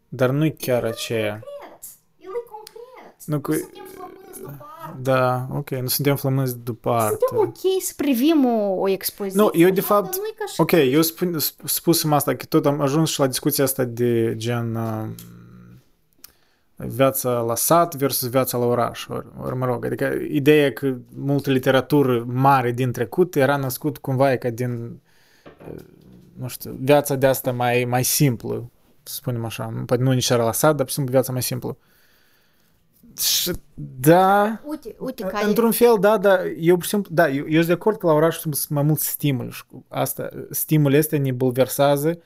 dar 0.09 0.29
nu-i 0.29 0.53
chiar 0.55 0.83
aceea. 0.83 1.31
Concret. 1.31 1.83
El 2.19 2.29
e 2.29 2.49
concret. 2.49 3.15
Nu 3.25 3.35
Nu 3.35 3.41
că- 3.41 3.53
suntem 3.53 3.83
flămânzi 3.93 4.39
după 4.39 4.49
artă. 4.59 4.65
Da, 5.01 5.47
ok, 5.55 5.69
nu 5.69 5.87
suntem 5.87 6.15
flămânzi 6.15 6.57
după 6.63 6.89
artă. 6.91 7.17
Suntem 7.27 7.47
ok 7.47 7.81
să 7.81 7.93
privim 7.95 8.45
o, 8.45 8.73
o 8.79 8.89
expoziție. 8.89 9.41
Nu, 9.41 9.49
eu 9.53 9.69
de 9.69 9.79
așa, 9.79 9.87
fapt- 9.93 10.03
dar 10.09 10.15
nu-i 10.19 10.33
ca 10.37 10.45
și 10.45 10.61
Ok, 10.61 10.71
eu 10.71 11.01
spun, 11.01 11.37
sp- 11.39 11.63
spusem 11.63 12.13
asta, 12.13 12.35
că 12.35 12.45
tot 12.45 12.65
am 12.65 12.81
ajuns 12.81 13.09
și 13.09 13.19
la 13.19 13.27
discuția 13.27 13.63
asta 13.63 13.83
de 13.83 14.33
gen 14.37 14.75
uh, 14.75 15.05
viața 16.75 17.39
la 17.39 17.55
sat 17.55 17.95
versus 17.95 18.29
viața 18.29 18.57
la 18.57 18.65
oraș. 18.65 19.07
Ori, 19.07 19.25
ori 19.43 19.55
mă 19.55 19.65
rog, 19.65 19.85
adică 19.85 20.13
ideea 20.29 20.71
că 20.73 20.95
multă 21.15 21.51
literatură 21.51 22.23
mare 22.27 22.71
din 22.71 22.91
trecut 22.91 23.35
era 23.35 23.55
născut 23.57 23.97
cumva 23.97 24.31
e 24.31 24.37
ca 24.37 24.49
din, 24.49 24.99
uh, 25.73 25.79
nu 26.39 26.47
știu, 26.47 26.77
viața 26.79 27.15
de 27.15 27.27
asta 27.27 27.51
mai, 27.51 27.85
mai 27.89 28.03
simplă, 28.03 28.69
să 29.03 29.13
spunem 29.13 29.45
așa. 29.45 29.69
Nu- 29.75 29.83
Poate 29.85 30.03
nu 30.03 30.11
nici 30.11 30.29
era 30.29 30.43
la 30.43 30.51
sat, 30.51 30.75
dar, 30.75 30.85
pe 30.85 30.91
simplu, 30.91 31.11
viața 31.13 31.31
mai 31.31 31.41
simplă. 31.41 31.77
Și 31.77 31.90
da, 33.99 34.61
Uite, 34.65 34.95
uite, 34.99 35.23
ca 35.23 35.47
Într-un 35.47 35.71
fel, 35.71 35.97
da, 35.99 36.17
da, 36.17 36.37
eu, 36.59 36.75
pur 36.75 36.83
și 36.83 36.89
simplu, 36.89 37.13
da, 37.13 37.29
eu, 37.29 37.45
eu 37.47 37.55
sunt 37.55 37.65
de 37.65 37.73
acord 37.73 37.97
că 37.97 38.07
la 38.07 38.13
oraș 38.13 38.37
sunt 38.37 38.69
mai 38.69 38.83
mult 38.83 38.99
stimul 38.99 39.51
și 39.51 39.65
cu 39.65 39.85
asta, 39.87 40.29
stimul 40.49 40.93
este 40.93 41.17
ne 41.17 41.31
bulversează 41.31 42.19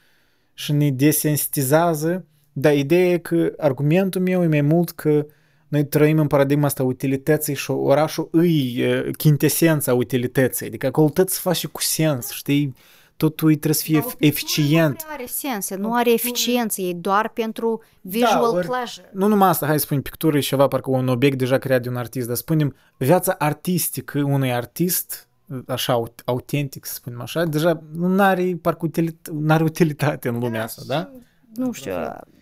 și 0.54 0.72
ne 0.72 0.90
desensitizează, 0.92 2.26
dar 2.54 2.76
ideea 2.76 3.12
e 3.12 3.18
că 3.18 3.54
argumentul 3.58 4.22
meu 4.22 4.44
e 4.44 4.48
mai 4.48 4.62
mult 4.62 4.92
că 4.92 5.26
noi 5.68 5.86
trăim 5.86 6.20
în 6.20 6.28
paradigma 6.28 6.66
asta 6.66 6.84
utilității 6.84 7.56
și 7.56 7.72
orașul 7.72 8.28
îi 8.32 8.76
e, 8.78 9.12
chintesența 9.18 9.94
utilității, 9.94 10.66
adică 10.68 10.86
acolo 10.86 11.10
tot 11.10 11.30
se 11.30 11.40
face 11.42 11.68
cu 11.68 11.82
sens, 11.82 12.32
știi? 12.32 12.76
Totul 13.18 13.50
trebuie 13.50 13.74
să 13.74 13.84
fie 13.84 13.94
Dar 14.00 14.04
o 14.04 14.08
pictură 14.08 14.28
eficient. 14.30 15.04
Nu 15.08 15.14
are 15.14 15.26
sens, 15.26 15.70
nu 15.76 15.94
are 15.94 16.12
eficiență, 16.14 16.82
e 16.82 16.94
doar 16.94 17.30
pentru 17.30 17.82
visual 18.02 18.58
ori- 18.62 18.66
pleasure. 18.66 19.10
Nu 19.14 19.28
numai 19.28 19.50
asta, 19.50 19.66
hai 19.66 19.80
să 19.80 19.86
spunem, 19.86 20.04
pictură 20.04 20.38
e 20.38 20.40
ceva, 20.40 20.68
parcă 20.68 20.90
un 20.90 21.08
obiect 21.08 21.38
deja 21.38 21.58
creat 21.58 21.82
de 21.82 21.90
un 21.90 21.96
artist, 21.96 22.28
dar 22.28 22.36
spunem, 22.36 22.76
viața 22.98 23.36
artistică 23.38 24.20
unui 24.24 24.54
artist, 24.54 25.28
așa, 25.68 25.94
aut- 25.94 26.22
autentic, 26.26 26.86
să 26.86 26.94
spunem 26.94 27.22
așa, 27.22 27.44
deja 27.44 27.82
nu 27.94 28.22
are, 28.24 28.58
parcă, 28.62 28.86
utilit- 28.88 29.28
n-are 29.32 29.64
utilitate 29.64 30.28
în 30.28 30.40
lumea 30.40 30.64
asta, 30.64 30.82
da? 30.88 31.00
Și, 31.14 31.20
Nu 31.56 31.72
știu, 31.72 31.92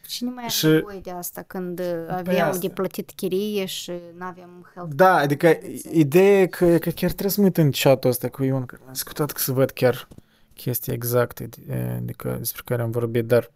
cine 0.08 0.30
mai 0.30 0.44
are 0.44 0.52
Și- 0.54 0.66
nevoie 0.66 1.00
de 1.04 1.12
asta 1.12 1.44
când 1.48 1.82
avem 2.10 2.42
asta. 2.42 2.58
de 2.60 2.70
plătit 2.70 3.12
chirie 3.16 3.66
și 3.66 3.92
nu 4.18 4.26
avem 4.26 4.72
health 4.74 4.94
Da, 4.96 5.16
adică 5.16 5.58
ideea 5.92 6.42
e 6.42 6.46
că, 6.48 6.66
că 6.78 6.90
chiar 6.90 7.10
trebuie 7.10 7.30
să 7.32 7.40
mă 7.42 7.46
uit 7.46 7.58
în 7.58 7.72
chat-ul 7.72 8.10
ăsta 8.10 8.30
cu 8.30 8.44
Ion, 8.44 8.66
că 8.66 8.78
am 8.86 8.92
discutat 8.92 9.32
că 9.32 9.40
să 9.40 9.52
văd 9.52 9.70
chiar 9.70 10.08
chestia 10.56 10.94
exactă, 10.94 11.44
de- 11.44 11.96
adică 12.02 12.36
despre 12.38 12.62
care 12.66 12.82
am 12.82 12.92
vorbit, 12.92 13.26
dar 13.26 13.52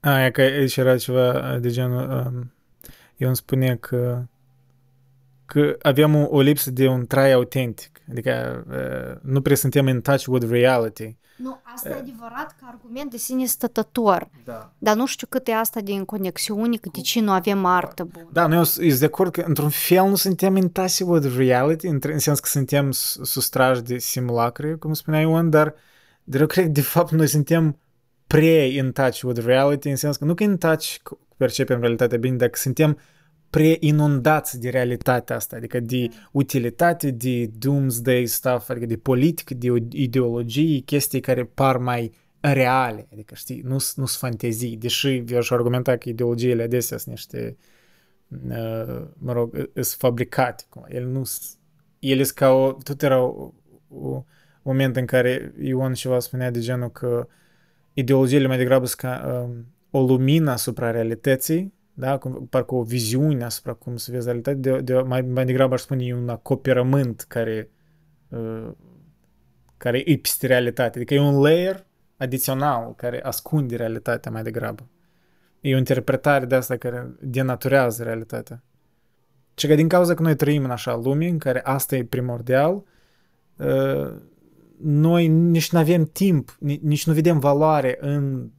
aia 0.00 0.30
că 0.30 0.40
aici 0.40 0.76
era 0.76 0.96
ceva 0.96 1.58
de 1.60 1.70
genul, 1.70 2.10
um, 2.26 2.52
Ion 3.16 3.34
spune 3.34 3.76
că 3.76 4.22
că 5.46 5.76
avem 5.82 6.14
o, 6.14 6.26
o 6.30 6.40
lipsă 6.40 6.70
de 6.70 6.86
un 6.88 7.06
trai 7.06 7.32
autentic, 7.32 8.00
adică 8.10 8.64
uh, 8.70 9.20
nu 9.32 9.40
prea 9.42 9.56
suntem 9.56 9.86
in 9.86 10.00
touch 10.00 10.24
with 10.26 10.46
reality. 10.50 11.16
Nu, 11.36 11.60
asta 11.74 11.88
e 11.88 11.92
adevărat 11.92 12.56
ca 12.60 12.66
argument 12.78 13.10
de 13.10 13.16
sine 13.16 13.44
stătător, 13.44 14.28
Da. 14.44 14.72
dar 14.78 14.96
nu 14.96 15.06
știu 15.06 15.26
cât 15.30 15.48
e 15.48 15.54
asta 15.54 15.80
din 15.80 16.04
conexiune, 16.04 16.76
că 16.76 16.88
de 16.92 17.00
ce 17.00 17.20
nu 17.20 17.30
avem 17.30 17.64
artă 17.64 18.04
bună. 18.04 18.28
Da, 18.32 18.46
noi 18.46 18.56
eu 18.56 18.62
sunt 18.64 18.98
de 18.98 19.04
acord 19.04 19.32
că 19.32 19.40
într-un 19.46 19.68
fel 19.68 20.08
nu 20.08 20.14
suntem 20.14 20.56
in 20.56 20.68
touch 20.70 20.98
with 21.04 21.36
reality, 21.36 21.86
în, 21.86 21.98
în 22.02 22.18
sens 22.18 22.40
că 22.40 22.48
suntem 22.48 22.90
s- 22.90 23.18
sustrași 23.22 23.82
de 23.82 23.98
simulacre, 23.98 24.74
cum 24.74 24.92
spunea 24.92 25.20
Ion, 25.20 25.50
dar, 25.50 25.74
dar 26.24 26.40
eu 26.40 26.46
cred 26.46 26.64
că 26.64 26.70
de 26.70 26.80
fapt 26.80 27.10
noi 27.10 27.26
suntem 27.26 27.78
pre 28.26 28.66
in 28.66 28.92
touch 28.92 29.20
with 29.22 29.44
reality, 29.44 29.88
în 29.88 29.96
sens 29.96 30.16
că 30.16 30.24
nu 30.24 30.34
că 30.34 30.42
in 30.42 30.56
touch 30.56 30.96
cu- 31.02 31.26
percepem 31.36 31.80
realitatea 31.80 32.18
bine, 32.18 32.36
dar 32.36 32.48
că 32.48 32.58
suntem 32.58 32.98
pre-inundați 33.50 34.60
de 34.60 34.68
realitatea 34.68 35.36
asta, 35.36 35.56
adică 35.56 35.80
de 35.80 36.08
utilitate, 36.32 37.10
de 37.10 37.46
doomsday 37.46 38.26
stuff, 38.26 38.68
adică 38.68 38.86
de 38.86 38.96
politică, 38.96 39.54
de 39.54 39.68
ideologii, 39.90 40.80
chestii 40.80 41.20
care 41.20 41.44
par 41.44 41.76
mai 41.76 42.12
reale, 42.40 43.08
adică 43.12 43.34
știi, 43.34 43.60
nu 43.64 43.78
sunt 43.78 44.08
fantezii, 44.08 44.76
deși 44.76 45.22
eu 45.26 45.38
aș 45.38 45.50
argumenta 45.50 45.96
că 45.96 46.08
ideologiile 46.08 46.62
adesea 46.62 46.98
sunt 46.98 47.14
niște 47.14 47.56
uh, 48.28 49.02
mă 49.18 49.32
rog, 49.32 49.70
sunt 49.74 49.86
fabricate. 49.86 50.64
cum, 50.68 50.84
El 50.88 51.06
nu 51.06 51.24
s- 51.24 51.56
ele 51.98 52.22
sunt 52.22 52.36
ca 52.36 52.50
o, 52.50 52.72
tot 52.72 53.02
era 53.02 53.22
o, 53.22 53.52
o, 53.88 54.24
moment 54.62 54.96
în 54.96 55.06
care 55.06 55.54
Ion 55.60 55.94
ceva 55.94 56.18
spunea 56.18 56.50
de 56.50 56.60
genul 56.60 56.90
că 56.90 57.26
ideologiile 57.92 58.46
mai 58.46 58.56
degrabă 58.56 58.86
sunt 58.86 59.00
ca 59.00 59.42
um, 59.44 59.66
o 59.90 60.06
lumină 60.06 60.50
asupra 60.50 60.90
realității, 60.90 61.74
da? 61.94 62.18
Cum, 62.18 62.46
parcă 62.50 62.74
o 62.74 62.82
viziune 62.82 63.44
asupra 63.44 63.72
cum 63.72 63.96
se 63.96 64.10
vede 64.10 64.24
realitatea, 64.24 64.60
de, 64.60 64.80
de, 64.80 64.94
mai, 64.94 65.20
mai 65.20 65.44
degrabă 65.44 65.74
aș 65.74 65.80
spune 65.80 66.04
e 66.04 66.14
un 66.14 66.28
acoperământ 66.28 67.24
care 67.28 67.70
uh, 68.28 68.70
care 69.82 70.02
e 70.06 70.18
peste 70.18 70.46
realitate. 70.46 70.98
Adică 70.98 71.14
e 71.14 71.20
un 71.20 71.40
layer 71.40 71.86
adițional 72.16 72.94
care 72.94 73.22
ascunde 73.22 73.76
realitatea 73.76 74.30
mai 74.30 74.42
degrabă. 74.42 74.88
E 75.60 75.74
o 75.74 75.78
interpretare 75.78 76.44
de 76.44 76.54
asta 76.54 76.76
care 76.76 77.16
denaturează 77.20 78.02
realitatea. 78.02 78.62
Și 79.54 79.66
că 79.66 79.74
din 79.74 79.88
cauza 79.88 80.14
că 80.14 80.22
noi 80.22 80.36
trăim 80.36 80.64
în 80.64 80.70
așa 80.70 80.96
lume 80.96 81.26
în 81.26 81.38
care 81.38 81.60
asta 81.60 81.96
e 81.96 82.04
primordial, 82.04 82.82
uh, 83.56 84.14
noi 84.82 85.28
nici 85.28 85.72
nu 85.72 85.78
avem 85.78 86.04
timp, 86.04 86.56
ni- 86.60 86.80
nici 86.82 87.06
nu 87.06 87.12
vedem 87.12 87.38
valoare 87.38 87.98
în 88.00 88.50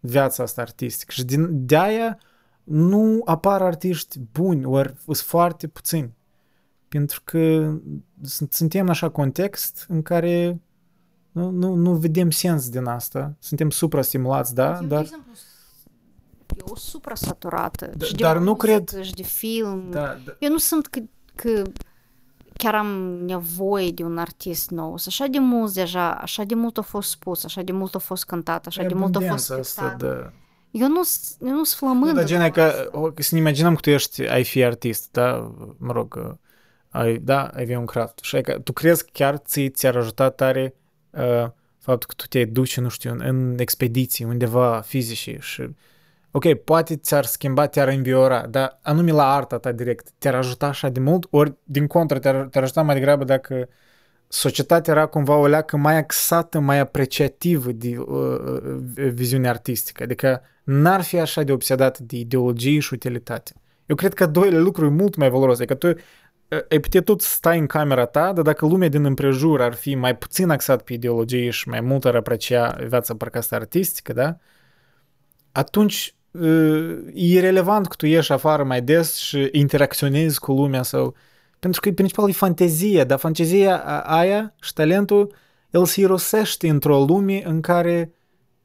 viața 0.00 0.42
asta 0.42 0.60
artistică. 0.60 1.12
Și 1.12 1.24
din, 1.24 1.66
de-aia 1.66 2.18
nu 2.64 3.22
apar 3.24 3.62
artiști 3.62 4.18
buni, 4.32 4.64
ori 4.64 4.94
sunt 5.04 5.16
foarte 5.16 5.66
puțini. 5.68 6.14
Pentru 6.88 7.20
că 7.24 7.72
sunt- 8.22 8.52
suntem 8.52 8.82
în 8.82 8.88
așa 8.88 9.08
context 9.08 9.84
în 9.88 10.02
care 10.02 10.60
nu, 11.32 11.50
nu, 11.50 11.74
nu 11.74 11.94
vedem 11.94 12.30
sens 12.30 12.68
din 12.68 12.84
asta. 12.84 13.36
Suntem 13.38 13.70
supra-stimulați, 13.70 14.54
da? 14.54 14.74
Eu, 14.74 14.80
de 14.80 14.86
Dar, 14.86 15.00
exemplu, 15.02 15.32
eu 16.60 16.66
sunt 16.66 16.78
supra-saturată. 16.78 17.90
Da, 17.96 18.04
și 18.04 18.14
de 18.14 18.22
dar 18.22 18.38
nu 18.38 18.44
muzică, 18.44 18.66
cred- 18.66 19.02
Și 19.04 19.14
de 19.14 19.22
film. 19.22 19.90
da, 19.90 20.00
da, 20.24 20.36
Eu 20.38 20.50
nu 20.50 20.58
simt 20.58 20.86
că, 20.86 21.00
că 21.34 21.62
chiar 22.56 22.74
am 22.74 22.86
nevoie 23.26 23.90
de 23.90 24.02
un 24.02 24.18
artist 24.18 24.70
nou. 24.70 24.96
Sunt 24.96 25.14
așa 25.18 25.26
de 25.30 25.38
mult 25.38 25.72
deja, 25.74 26.10
așa 26.10 26.42
de 26.44 26.54
mult 26.54 26.78
a 26.78 26.82
fost 26.82 27.10
spus, 27.10 27.44
așa 27.44 27.62
de 27.62 27.72
mult 27.72 27.94
a 27.94 27.98
fost 27.98 28.24
cântat, 28.24 28.66
așa 28.66 28.82
de 28.82 28.94
mult 28.94 29.16
a 29.16 29.20
fost 29.20 29.50
abundența 29.50 29.54
asta, 29.54 29.88
spectat. 29.88 29.98
da. 30.22 30.32
Eu 30.70 30.88
nu 30.88 31.02
s- 31.02 31.36
eu 31.40 31.48
nu 31.50 31.64
sunt 31.64 31.78
flămândă. 31.78 32.06
Nu, 32.06 32.12
dar 32.14 32.24
gen, 32.24 32.42
cu 32.46 32.50
că, 32.50 32.62
asta. 32.62 32.88
o, 32.92 33.00
că 33.10 33.22
să 33.22 33.34
ne 33.34 33.40
imaginăm 33.40 33.74
că 33.74 33.80
tu 33.80 33.90
ești, 33.90 34.22
ai 34.28 34.44
fi 34.44 34.64
artist, 34.64 35.08
da? 35.12 35.52
Mă 35.78 35.92
rog, 35.92 36.38
ai, 36.88 37.18
da, 37.18 37.46
ai 37.46 37.62
avea 37.62 37.78
un 37.78 37.84
craft. 37.86 38.18
Și 38.22 38.36
ai 38.36 38.42
că, 38.42 38.58
tu 38.58 38.72
crezi 38.72 39.04
că 39.04 39.10
chiar 39.12 39.36
ți, 39.36 39.68
ți-ar 39.68 39.96
ajuta 39.96 40.30
tare 40.30 40.74
uh, 41.10 41.46
faptul 41.78 42.08
că 42.08 42.14
tu 42.16 42.26
te 42.26 42.44
duci, 42.44 42.78
nu 42.78 42.88
știu, 42.88 43.10
în, 43.10 43.20
în 43.24 43.54
expediții 43.58 44.24
undeva 44.24 44.80
fizice 44.86 45.38
și 45.40 45.68
ok, 46.30 46.54
poate 46.54 46.96
ți-ar 46.96 47.24
schimba, 47.24 47.66
te-ar 47.66 47.88
înviora, 47.88 48.46
dar 48.46 48.78
anume 48.82 49.10
la 49.10 49.34
arta 49.34 49.58
ta 49.58 49.72
direct, 49.72 50.10
te-ar 50.18 50.34
ajuta 50.34 50.66
așa 50.66 50.88
de 50.88 51.00
mult, 51.00 51.26
ori 51.30 51.54
din 51.64 51.86
contră 51.86 52.18
te-ar, 52.18 52.46
te-ar 52.50 52.64
ajuta 52.64 52.82
mai 52.82 52.94
degrabă 52.94 53.24
dacă 53.24 53.68
societatea 54.28 54.92
era 54.92 55.06
cumva 55.06 55.36
o 55.36 55.46
leacă 55.46 55.76
mai 55.76 55.96
axată, 55.96 56.58
mai 56.58 56.78
apreciativă 56.78 57.72
de 57.72 57.98
uh, 57.98 58.06
uh, 58.06 59.10
viziune 59.12 59.48
artistică, 59.48 60.02
adică 60.02 60.42
n-ar 60.64 61.02
fi 61.02 61.18
așa 61.18 61.42
de 61.42 61.52
obsedat 61.52 61.98
de 61.98 62.16
ideologie 62.16 62.78
și 62.78 62.94
utilitate. 62.94 63.52
Eu 63.86 63.96
cred 63.96 64.14
că 64.14 64.26
doile 64.26 64.58
lucruri 64.58 64.90
mult 64.90 65.16
mai 65.16 65.30
valoroase, 65.30 65.62
adică 65.62 65.78
tu 65.78 65.98
uh, 65.98 66.58
ai 66.68 66.78
putea 66.78 67.02
tot 67.02 67.20
să 67.20 67.34
stai 67.34 67.58
în 67.58 67.66
camera 67.66 68.06
ta, 68.06 68.32
dar 68.32 68.44
dacă 68.44 68.66
lumea 68.66 68.88
din 68.88 69.04
împrejur 69.04 69.62
ar 69.62 69.74
fi 69.74 69.94
mai 69.94 70.16
puțin 70.16 70.50
axat 70.50 70.82
pe 70.82 70.92
ideologie 70.92 71.50
și 71.50 71.68
mai 71.68 71.80
mult 71.80 72.04
ar 72.04 72.14
aprecia 72.14 72.76
viața 72.88 73.16
parcă 73.16 73.38
asta 73.38 73.56
artistică, 73.56 74.12
da? 74.12 74.36
Atunci 75.52 76.14
uh, 76.14 76.15
e 77.14 77.40
relevant 77.40 77.86
că 77.86 77.94
tu 77.96 78.06
ieși 78.06 78.32
afară 78.32 78.64
mai 78.64 78.82
des 78.82 79.14
și 79.16 79.48
interacționezi 79.52 80.40
cu 80.40 80.52
lumea 80.52 80.82
sau... 80.82 81.14
Pentru 81.58 81.80
că 81.80 81.92
principal 81.92 82.28
e 82.28 82.32
fantezia, 82.32 83.04
dar 83.04 83.18
fantezia 83.18 83.82
a- 83.84 84.00
aia 84.00 84.54
și 84.60 84.72
talentul, 84.72 85.34
el 85.70 85.84
se 85.84 86.00
irosește 86.00 86.68
într-o 86.68 87.04
lume 87.04 87.42
în 87.46 87.60
care 87.60 88.12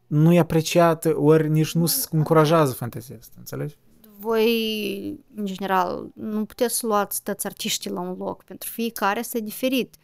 nu 0.08 0.34
e 0.34 0.40
apreciată, 0.40 1.20
ori 1.20 1.50
nici 1.50 1.72
nu 1.72 1.86
se 1.86 2.08
încurajează 2.12 2.74
fantezia 2.74 3.16
asta, 3.20 3.36
înțelegi? 3.38 3.76
Voi, 4.20 5.20
în 5.36 5.46
general, 5.46 6.08
nu 6.14 6.46
puteți 6.46 6.78
să 6.78 6.86
luați 6.86 7.24
toți 7.24 7.46
artiștii 7.46 7.92
la 7.92 8.00
un 8.00 8.16
loc. 8.18 8.44
Pentru 8.44 8.70
fiecare 8.70 9.20
este 9.20 9.40
diferit. 9.40 9.96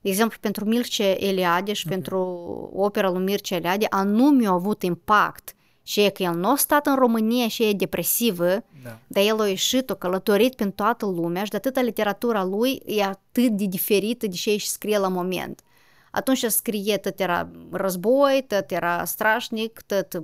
De 0.00 0.08
exemplu, 0.08 0.38
pentru 0.40 0.64
Mircea 0.64 1.10
Eliade 1.16 1.72
și 1.72 1.88
pentru 1.88 2.18
opera 2.74 3.10
lui 3.10 3.24
Mircea 3.24 3.56
Eliade, 3.56 3.86
anume 3.90 4.46
a 4.46 4.52
avut 4.52 4.82
impact. 4.82 5.54
Și 5.88 6.00
e 6.00 6.08
că 6.08 6.22
el 6.22 6.34
nu 6.34 6.50
a 6.50 6.56
stat 6.56 6.86
în 6.86 6.94
România 6.94 7.48
și 7.48 7.62
e 7.62 7.72
depresivă, 7.72 8.64
Da. 8.84 8.98
dar 9.06 9.24
el 9.24 9.40
a 9.40 9.48
ieșit, 9.48 9.90
a 9.90 9.94
călătorit 9.94 10.54
prin 10.54 10.70
toată 10.70 11.06
lumea 11.06 11.44
și 11.44 11.50
de 11.50 11.56
atâta 11.56 11.80
literatura 11.80 12.44
lui 12.44 12.82
e 12.86 13.02
atât 13.02 13.48
de 13.48 13.64
diferită 13.64 14.26
de 14.26 14.34
ce 14.34 14.50
își 14.50 14.68
scrie 14.68 14.98
la 14.98 15.08
moment. 15.08 15.60
Atunci 16.10 16.44
scrie 16.44 16.96
tot 16.96 17.20
era 17.20 17.48
război, 17.70 18.44
tot 18.48 18.70
era 18.70 19.04
strașnic, 19.04 19.80
tot 19.86 20.22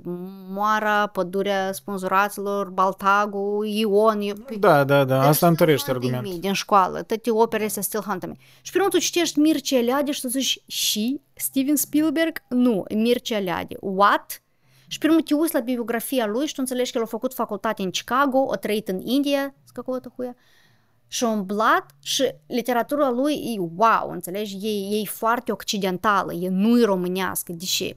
moara, 0.49 1.07
pădurea 1.07 1.71
spânzuraților, 1.71 2.69
Baltagul, 2.69 3.65
Ion. 3.65 4.45
Da, 4.59 4.83
da, 4.83 5.03
da, 5.03 5.19
Deci 5.19 5.27
asta 5.27 5.47
întărește 5.47 5.79
Still 5.81 5.93
Hunting 5.93 6.13
argumentul. 6.13 6.41
Me 6.41 6.47
Din 6.47 6.53
școală, 6.53 7.01
toate 7.01 7.31
opere 7.31 7.65
astea 7.65 7.81
Still 7.81 8.03
Hunting 8.03 8.31
Me. 8.31 8.37
Și 8.61 8.71
primul 8.71 8.89
tu 8.89 8.97
citești 8.97 9.39
Mircea 9.39 9.77
Eliade 9.77 10.11
și 10.11 10.21
tu 10.21 10.27
zici, 10.27 10.61
și 10.67 11.21
Steven 11.33 11.75
Spielberg? 11.75 12.43
Nu, 12.47 12.83
Mircea 12.93 13.37
Eliade. 13.37 13.77
What? 13.79 14.39
Și 14.87 14.97
primul 14.97 15.21
prin 15.21 15.37
motivul 15.37 15.49
la 15.51 15.73
biografia 15.73 16.25
lui 16.25 16.45
și 16.45 16.53
tu 16.53 16.59
înțelegi 16.61 16.91
că 16.91 16.97
el 16.97 17.03
a 17.03 17.07
făcut 17.07 17.33
facultate 17.33 17.81
în 17.81 17.89
Chicago, 17.89 18.51
a 18.51 18.55
trăit 18.55 18.87
în 18.87 18.99
India, 18.99 19.53
scăcotă 19.63 20.13
huia, 20.15 20.35
și 21.07 21.23
a 21.23 21.29
umblat 21.29 21.85
și 22.03 22.33
literatura 22.47 23.09
lui 23.09 23.33
e 23.33 23.59
wow, 23.75 24.09
înțelegi? 24.09 24.57
E, 24.61 24.99
e 24.99 25.05
foarte 25.05 25.51
occidentală, 25.51 26.33
e 26.33 26.49
nu-i 26.49 26.83
românească, 26.83 27.51
deși... 27.51 27.95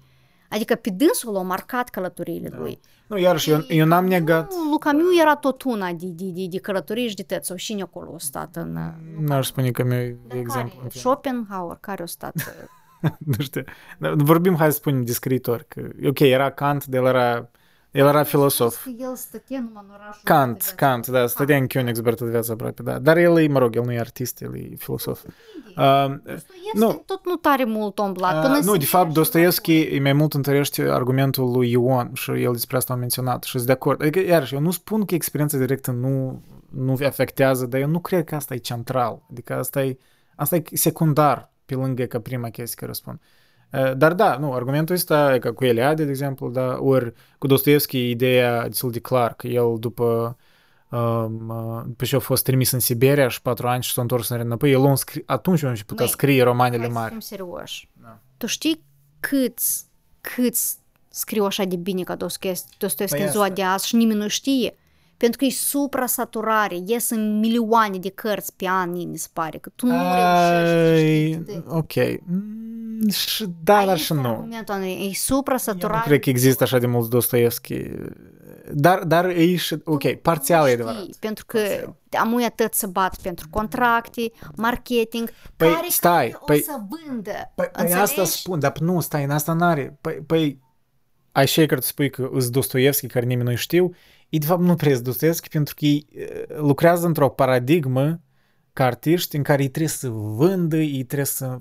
Adică 0.51 0.75
pe 0.75 0.91
dânsul 0.91 1.33
l-a 1.33 1.43
marcat 1.43 1.89
călătoriile 1.89 2.49
da. 2.49 2.57
lui. 2.57 2.81
Nu, 3.07 3.19
iarăși, 3.19 3.51
eu, 3.51 3.59
păi, 3.59 3.79
eu 3.79 3.87
n-am 3.87 4.09
da, 4.09 4.09
negat. 4.09 4.53
Nu, 4.53 4.71
Luca 4.71 4.93
Miu 4.93 5.21
era 5.21 5.37
tot 5.37 5.63
una 5.63 5.93
de, 5.93 6.07
de, 6.07 6.25
de, 6.25 6.47
de 6.51 6.59
călătorii 6.59 7.09
și 7.09 7.15
de 7.15 7.23
tăți. 7.23 7.47
sau 7.47 7.57
și 7.57 7.79
acolo 7.83 8.15
a 8.15 8.19
stat 8.19 8.57
în... 8.57 8.79
N-aș 9.19 9.47
spune 9.47 9.71
că 9.71 9.83
mi-e 9.83 10.19
exemplu. 10.29 10.79
Care? 10.79 10.89
Schopenhauer, 10.99 11.77
care 11.81 12.03
a 12.03 12.07
stat 12.07 12.35
nu 13.37 13.43
știu. 13.43 13.63
Dar 13.99 14.13
Vorbim, 14.15 14.57
hai 14.57 14.71
să 14.71 14.77
spunem, 14.77 15.05
de 15.05 15.13
scriitor. 15.13 15.65
Că, 15.69 15.81
ok, 16.07 16.21
era 16.21 16.51
Kant, 16.51 16.87
de 16.87 16.97
el 16.97 17.05
era, 17.05 17.51
el 17.91 18.07
era 18.07 18.23
filosof. 18.23 18.87
El 18.99 19.17
stătea 19.17 19.61
numai 19.61 19.85
în 19.89 19.95
orașul 19.95 20.21
Kant, 20.25 20.57
ăsta 20.57 20.71
de 20.71 20.75
Kant, 20.77 21.07
da, 21.07 21.27
stătea 21.27 21.57
în 21.57 21.67
Königsberg 21.67 22.15
toată 22.17 22.25
viața 22.25 22.53
aproape, 22.53 22.83
da. 22.83 22.99
Dar 22.99 23.17
el 23.17 23.39
e, 23.39 23.49
mă 23.49 23.59
rog, 23.59 23.77
el 23.77 23.85
nu 23.85 23.93
e 23.93 23.99
artist, 23.99 24.43
el 24.43 24.57
e 24.57 24.75
filosof. 24.77 25.25
Uh, 25.25 26.07
Dostoevski 26.25 26.71
nu. 26.75 27.03
tot 27.07 27.27
nu 27.27 27.35
tare 27.35 27.65
mult 27.65 27.99
omblat. 27.99 28.41
Până 28.41 28.53
Uh, 28.53 28.59
în 28.61 28.65
nu, 28.65 28.77
de 28.77 28.85
Siberia 28.85 28.87
fapt, 28.87 29.09
și 29.09 29.15
Dostoevski 29.15 29.81
acolo. 29.81 29.95
e 29.95 30.01
mai 30.01 30.13
mult 30.13 30.35
întărește 30.35 30.83
argumentul 30.83 31.51
lui 31.51 31.71
Ion 31.71 32.11
și 32.15 32.31
el 32.31 32.53
despre 32.53 32.77
asta 32.77 32.93
a 32.93 32.97
menționat 32.97 33.43
și 33.43 33.51
sunt 33.51 33.67
de 33.67 33.73
acord. 33.73 34.03
Adică, 34.03 34.19
iarăși, 34.19 34.55
eu 34.55 34.61
nu 34.61 34.71
spun 34.71 35.05
că 35.05 35.15
experiența 35.15 35.59
directă 35.59 35.91
nu, 35.91 36.43
nu 36.69 36.97
afectează, 37.05 37.67
dar 37.67 37.81
eu 37.81 37.89
nu 37.89 37.99
cred 37.99 38.25
că 38.25 38.35
asta 38.35 38.55
e 38.55 38.59
central. 38.59 39.23
Adică 39.31 39.55
asta 39.59 39.85
e, 39.85 39.99
asta 40.37 40.57
e 40.57 40.63
secundar 40.73 41.53
pe 41.69 41.75
lângă 41.75 42.05
ca 42.05 42.21
prima 42.21 42.51
chestie 42.51 42.77
care 42.79 42.91
o 42.91 42.95
spun. 42.95 43.21
Uh, 43.73 43.97
Dar 43.97 44.13
da, 44.13 44.37
nu, 44.39 44.53
argumentul 44.53 44.95
ăsta, 44.95 45.35
e 45.35 45.39
ca 45.39 45.53
cu 45.53 45.65
Eliade, 45.65 46.05
de 46.05 46.11
exemplu, 46.11 46.51
da, 46.51 46.79
ori 46.81 47.13
cu 47.39 47.47
Dostoevski 47.47 48.11
ideea 48.11 48.69
destul 48.69 48.91
de 48.91 48.99
clar 49.01 49.35
că 49.35 49.47
el 49.47 49.77
după 49.79 50.37
um, 50.89 51.49
uh, 51.49 51.83
după 51.87 52.05
ce 52.05 52.17
a 52.17 52.19
fost 52.19 52.45
trimis 52.45 52.71
în 52.71 52.79
Siberia 52.79 53.29
și 53.29 53.43
patru 53.43 53.69
ani 53.69 53.83
și 53.83 53.93
s-a 53.93 54.01
întors 54.01 54.29
înapoi, 54.29 54.71
el 54.71 54.87
a 54.87 54.93
scri- 54.97 55.25
atunci 55.27 55.63
a 55.63 55.69
început 55.69 55.99
a 55.99 56.03
Măi, 56.03 56.11
scrie 56.11 56.43
romanele 56.43 56.83
Hai 56.83 56.91
să 56.93 56.99
mari. 56.99 57.11
fim 57.11 57.21
serioși. 57.21 57.89
Da. 58.03 58.19
Tu 58.37 58.47
știi 58.47 58.83
câți, 59.21 59.85
câți 60.21 60.77
scriu 61.09 61.45
așa 61.45 61.65
de 61.65 61.77
bine 61.77 62.03
ca 62.03 62.15
Dostoevski, 62.15 62.77
Dostoevski 62.79 63.17
Păi 63.17 63.27
în 63.27 63.33
ziua 63.33 63.43
asta. 63.45 63.55
de 63.55 63.63
azi 63.63 63.87
și 63.87 63.97
nimeni 63.97 64.19
nu 64.19 64.29
știe? 64.29 64.75
Pentru 65.19 65.39
că 65.39 65.45
e 65.45 65.51
supra-saturare, 65.51 66.77
ies 66.87 67.11
în 67.11 67.39
milioane 67.39 67.99
de 67.99 68.09
cărți 68.11 68.53
pe 68.57 68.67
an, 68.69 68.91
mi 68.91 69.19
se 69.19 69.29
pare, 69.33 69.59
că 69.59 69.71
tu 69.75 69.87
nu 69.87 69.93
reușești 69.93 70.69
să 70.69 70.93
Ai, 70.95 71.41
știi. 71.43 71.65
Ok. 71.69 71.93
Mm, 72.27 73.09
și 73.09 73.45
da, 73.45 73.51
dar 73.85 73.89
Aici 73.89 73.99
și 74.01 74.13
e 74.13 74.15
nu. 74.15 74.29
argumentul, 74.29 74.75
Andrei, 74.75 74.93
E 74.93 74.99
Eu 75.01 75.07
nu 75.07 75.13
supra-saturare. 75.13 76.03
cred 76.07 76.21
că 76.21 76.31
există 76.31 76.63
așa 76.63 76.79
de 76.79 76.87
mulți 76.87 77.11
Dostoevski. 77.11 77.75
Dar, 78.73 79.05
dar 79.05 79.25
e 79.29 79.57
și... 79.57 79.77
Ok, 79.85 80.13
parțial 80.13 80.67
e 80.67 80.71
știi, 80.71 80.83
adevărat. 80.83 81.17
Pentru 81.21 81.47
că 81.47 81.59
Parțial. 81.59 81.97
amuia 82.19 82.49
tot 82.51 82.75
să 82.75 82.87
bat 82.87 83.17
pentru 83.21 83.47
contracte, 83.51 84.31
marketing, 84.57 85.31
Păi, 85.57 85.73
care 85.73 85.87
stai, 85.89 86.29
carte 86.31 86.53
păi- 86.53 86.59
o 86.61 86.63
să 86.73 86.81
vândă. 87.07 87.31
Păi, 87.31 87.51
păi 87.55 87.83
Înțelegi? 87.83 87.95
asta 88.03 88.25
spun, 88.25 88.59
dar 88.59 88.79
nu, 88.79 89.01
stai, 89.01 89.25
în 89.25 89.31
asta 89.31 89.53
n-are. 89.53 89.99
Păi, 90.01 90.15
păi 90.27 90.61
ai 91.33 91.47
și 91.47 91.67
care 91.67 91.81
tu 91.81 91.87
spui 91.87 92.11
că 92.11 92.29
îți 92.33 92.53
Dostoevski, 92.53 93.07
care 93.07 93.27
nimeni 93.27 93.49
nu 93.51 93.55
știu, 93.57 93.95
e 94.29 94.39
de 94.39 94.47
fapt 94.47 94.61
nu 94.61 94.75
prea 94.75 95.01
Dostoevski 95.01 95.49
pentru 95.49 95.75
că 95.75 95.85
ei 95.85 96.07
eh, 96.15 96.27
lucrează 96.57 97.07
într-o 97.07 97.29
paradigmă 97.29 98.21
ca 98.73 98.85
artiști 98.85 99.37
în 99.37 99.43
care 99.43 99.63
ei 99.63 99.69
trebuie 99.69 99.93
să 99.93 100.09
vândă, 100.09 100.77
ei 100.77 101.05
trebuie 101.05 101.27
să 101.27 101.57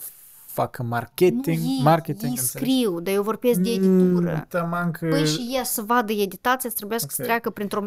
facă 0.45 0.83
marketing, 0.83 1.57
nu, 1.57 1.71
ei, 1.71 1.79
marketing, 1.83 2.23
ei 2.23 2.29
înțelegi? 2.29 2.71
scriu, 2.71 2.99
dar 2.99 3.13
eu 3.13 3.21
vorbesc 3.21 3.59
de 3.59 3.77
Mm, 3.79 3.99
editură. 3.99 4.45
Taman 4.49 4.91
că... 4.91 5.07
Păi 5.07 5.25
și 5.25 5.57
e 5.61 5.63
să 5.63 5.81
vadă 5.81 6.11
editația, 6.11 6.69
îți 6.69 6.75
trebuie 6.77 6.99
să 6.99 7.07
Ok. 7.09 7.25
treacă 7.25 7.49
printr-o, 7.49 7.81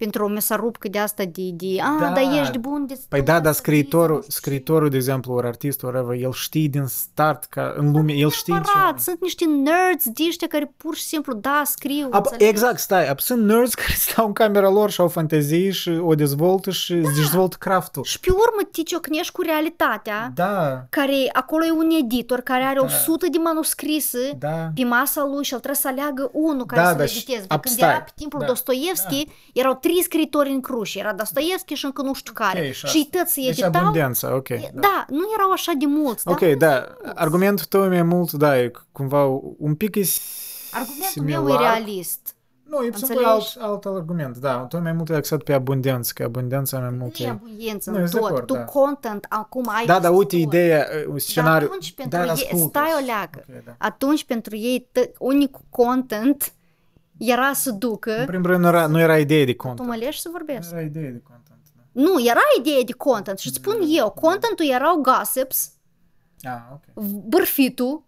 printr-o 0.00 0.28
mesarupcă 0.28 0.88
de 0.88 0.98
asta 0.98 1.22
de, 1.24 1.50
de 1.52 1.80
a, 1.80 1.96
Da. 2.00 2.08
dar 2.08 2.40
ești 2.40 2.58
bun 2.58 2.86
de 2.86 3.00
Păi 3.08 3.18
tu 3.18 3.24
da, 3.24 3.34
să 3.34 3.40
dar 3.40 3.52
vii, 3.52 3.60
scriitorul, 3.60 4.06
să 4.08 4.12
nu 4.14 4.20
știu 4.20 4.30
ce. 4.32 4.36
scriitorul, 4.36 4.88
de 4.88 4.96
exemplu, 4.96 5.32
ori 5.32 5.46
artist, 5.46 5.82
whatever, 5.82 6.16
el 6.20 6.32
știe 6.32 6.68
din 6.68 6.84
start 6.86 7.44
ca 7.44 7.74
în 7.76 7.90
lume, 7.92 8.12
el 8.12 8.30
știe 8.30 8.54
ce... 8.54 8.60
Neapărat, 8.74 9.00
sunt 9.00 9.20
niște 9.20 9.44
nerds 9.44 10.04
de 10.04 10.22
ăștia 10.28 10.46
care 10.48 10.74
pur 10.76 10.94
și 10.94 11.02
simplu, 11.02 11.34
da, 11.34 11.62
scriu, 11.64 12.08
Ap- 12.08 12.16
înțelegi? 12.16 12.44
exact, 12.44 12.78
stai, 12.78 13.14
ap- 13.14 13.18
sunt 13.18 13.44
nerds 13.44 13.74
care 13.82 13.92
stau 13.96 14.26
în 14.26 14.32
camera 14.32 14.68
lor 14.70 14.90
și 14.90 15.00
au 15.00 15.08
fantezii 15.08 15.72
și 15.72 15.90
o 16.02 16.14
dezvoltă 16.14 16.70
și 16.70 16.92
îți 16.92 17.14
dezvoltă 17.14 17.56
craftul. 17.58 18.02
Și 18.04 18.20
pe 18.20 18.30
urmă 18.30 18.68
te 18.72 18.82
ciocnești 18.82 19.32
cu 19.32 19.42
realitatea, 19.42 20.32
Da, 20.34 20.84
care 20.90 21.28
acolo 21.32 21.64
e 21.64 21.70
un 21.70 21.90
editor 22.00 22.40
care 22.40 22.62
are 22.62 22.78
Da. 22.78 22.84
100 22.84 23.26
de 23.30 23.38
manuscrise 23.38 24.36
da. 24.38 24.70
pe 24.74 24.84
masa 24.84 25.28
lui 25.34 25.44
și 25.44 25.52
el 25.52 25.58
trebuie 25.60 25.80
să 25.82 25.88
aleagă 25.88 26.30
unul 26.32 26.66
care 26.66 26.80
Da, 26.80 26.88
să-l 26.88 26.96
dar 26.96 27.08
și- 27.08 27.16
editeze. 27.18 27.44
ap- 27.44 27.60
Când 27.60 27.74
stai, 27.74 27.88
era 27.88 28.00
pe 28.00 28.10
timpul 28.14 28.38
da, 28.40 28.46
Dostoevski, 28.46 29.26
erau 29.52 29.74
trei 29.90 30.02
scriitori 30.02 30.50
în 30.50 30.60
cruș. 30.60 30.94
Era 30.94 31.12
Dostoevski 31.12 31.74
și 31.74 31.84
încă 31.84 32.02
nu 32.02 32.14
știu 32.14 32.32
care. 32.32 32.58
Ok, 32.66 32.72
și 32.72 32.86
și 32.86 32.96
ei 32.96 33.02
asta. 33.02 33.18
toți 33.18 33.32
se 33.32 33.40
Deci 33.40 33.58
editau. 33.58 33.80
abundența, 33.80 34.34
ok. 34.34 34.48
E- 34.48 34.70
Da, 34.74 35.04
nu 35.08 35.24
erau 35.34 35.50
așa 35.50 35.72
de 35.78 35.86
mulți. 35.86 36.28
Ok, 36.28 36.40
dar 36.40 36.56
da, 36.56 36.78
nu 36.78 36.96
mulți. 37.04 37.20
argumentul 37.20 37.64
tău 37.64 37.84
e 37.84 37.88
mai 37.88 38.02
mult, 38.02 38.32
da, 38.32 38.58
e 38.60 38.70
cumva 38.92 39.24
un 39.58 39.74
pic 39.74 39.94
e 39.96 40.02
Argumentul 40.72 41.04
similar. 41.10 41.42
meu 41.42 41.54
e 41.54 41.56
realist. 41.58 42.34
Nu, 42.68 42.82
e 42.82 42.86
Înțelegi? 42.86 43.24
alt, 43.24 43.56
alt 43.58 43.84
argument, 43.84 44.36
da, 44.36 44.56
tu 44.56 44.78
mai 44.80 44.92
mult 44.92 45.08
e 45.10 45.14
axat 45.14 45.42
pe 45.42 45.52
abundență, 45.52 46.12
că 46.14 46.22
abundența 46.22 46.78
mai 46.78 46.90
mult 46.98 47.18
Nu 47.18 47.24
e 47.24 47.28
e... 47.28 47.30
abundență 47.30 47.90
Nu, 47.90 47.96
în 47.96 48.02
ești 48.02 48.14
de 48.14 48.20
tot. 48.20 48.28
acord, 48.30 48.46
tu 48.46 48.54
da. 48.54 48.64
content 48.64 49.26
acum 49.28 49.64
ai 49.68 49.86
Da, 49.86 49.98
dar 49.98 50.10
uite, 50.12 50.36
tot. 50.36 50.46
ideea, 50.46 50.86
un 51.08 51.18
scenariu... 51.18 51.66
Dar 51.66 51.76
atunci 51.76 51.92
pentru 51.92 52.18
da, 52.18 52.24
ei, 52.24 52.30
ascultă. 52.30 52.66
stai 52.78 52.90
o 53.00 53.04
leacă. 53.04 53.44
Ok, 53.48 53.64
da. 53.64 53.74
Atunci 53.78 54.24
pentru 54.24 54.56
ei 54.56 54.88
t- 54.98 55.10
unicul 55.18 55.60
content 55.70 56.52
era 57.28 57.52
să 57.52 57.70
În 57.70 57.78
ducă... 57.78 58.22
primul 58.26 58.46
rând, 58.46 58.60
nu 58.62 58.68
era, 58.68 58.86
nu 58.86 59.00
era 59.00 59.18
idee 59.18 59.44
de 59.44 59.52
Tu 59.54 59.66
mă 59.66 59.74
content. 59.74 59.98
leși 60.02 60.20
să 60.20 60.28
Nu 60.28 60.34
vorbesc. 60.36 60.70
era 60.72 60.80
idee 60.80 61.10
de 61.10 61.22
content, 61.22 61.58
da. 61.76 61.82
Nu, 62.02 62.20
era 62.26 62.40
idee 62.58 62.82
de 62.82 62.92
content 62.92 63.38
și 63.38 63.46
îți 63.46 63.56
spun 63.56 63.76
eu, 63.88 64.10
contentul 64.10 64.66
erau 64.70 64.96
gossips, 65.00 65.72
Ah, 66.42 66.50
ok. 66.72 67.02
bârfitul, 67.28 68.04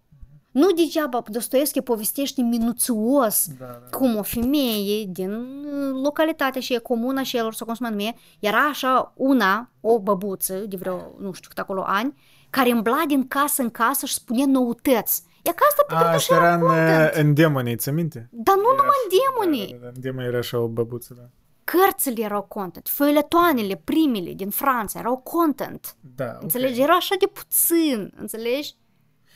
nu 0.50 0.70
degeaba 0.70 1.22
Dostoevski 1.26 1.80
povestește 1.80 2.42
minuțios 2.42 3.46
Da, 3.58 3.64
da. 3.66 3.96
cum 3.96 4.16
o 4.16 4.22
femeie 4.22 5.04
din 5.08 5.30
uh, 5.32 6.00
localitatea 6.02 6.60
și 6.60 6.74
e 6.74 6.78
comuna 6.78 7.22
și 7.22 7.36
el 7.36 7.52
să 7.52 7.64
consumă 7.64 7.88
nume, 7.88 8.14
era 8.38 8.58
așa 8.58 9.12
una, 9.16 9.70
o 9.80 9.98
băbuță 10.00 10.54
de 10.54 10.76
vreo, 10.76 11.12
nu 11.18 11.32
știu 11.32 11.48
cât 11.48 11.58
acolo 11.58 11.82
ani, 11.86 12.14
care 12.50 12.70
îmbla 12.70 13.02
din 13.06 13.28
casă 13.28 13.62
în 13.62 13.70
casă 13.70 14.06
și 14.06 14.14
spunea 14.14 14.44
noutăți. 14.46 15.22
E 15.42 15.50
ca 15.50 15.64
asta 15.68 15.82
pe 15.86 15.94
A, 15.94 16.00
care 16.02 16.18
și 16.18 16.32
așa 16.32 16.44
era 16.44 16.54
în, 16.54 16.60
content. 16.60 17.14
în 17.14 17.34
demoni, 17.34 17.76
ți 17.76 17.90
minte? 17.90 18.28
Dar 18.30 18.56
nu 18.56 18.62
numai 18.62 18.96
în 19.04 19.18
demonii. 19.18 19.70
Da, 19.72 19.76
da, 19.76 19.82
da, 19.82 19.92
în 19.94 20.00
demoni 20.00 20.26
era 20.26 20.38
așa 20.38 20.58
o 20.58 20.66
băbuță, 20.68 21.14
da. 21.14 21.28
Cărțile 21.64 22.24
erau 22.24 22.42
content, 22.42 22.88
feuilletoanele 22.88 23.80
primele 23.84 24.32
din 24.32 24.50
Franța 24.50 24.98
erau 24.98 25.16
content. 25.16 25.96
Da, 26.16 26.32
ok. 26.34 26.42
Înțelegi? 26.42 26.80
Era 26.80 26.94
așa 26.94 27.14
de 27.18 27.26
puțin, 27.26 28.12
înțelegi? 28.16 28.74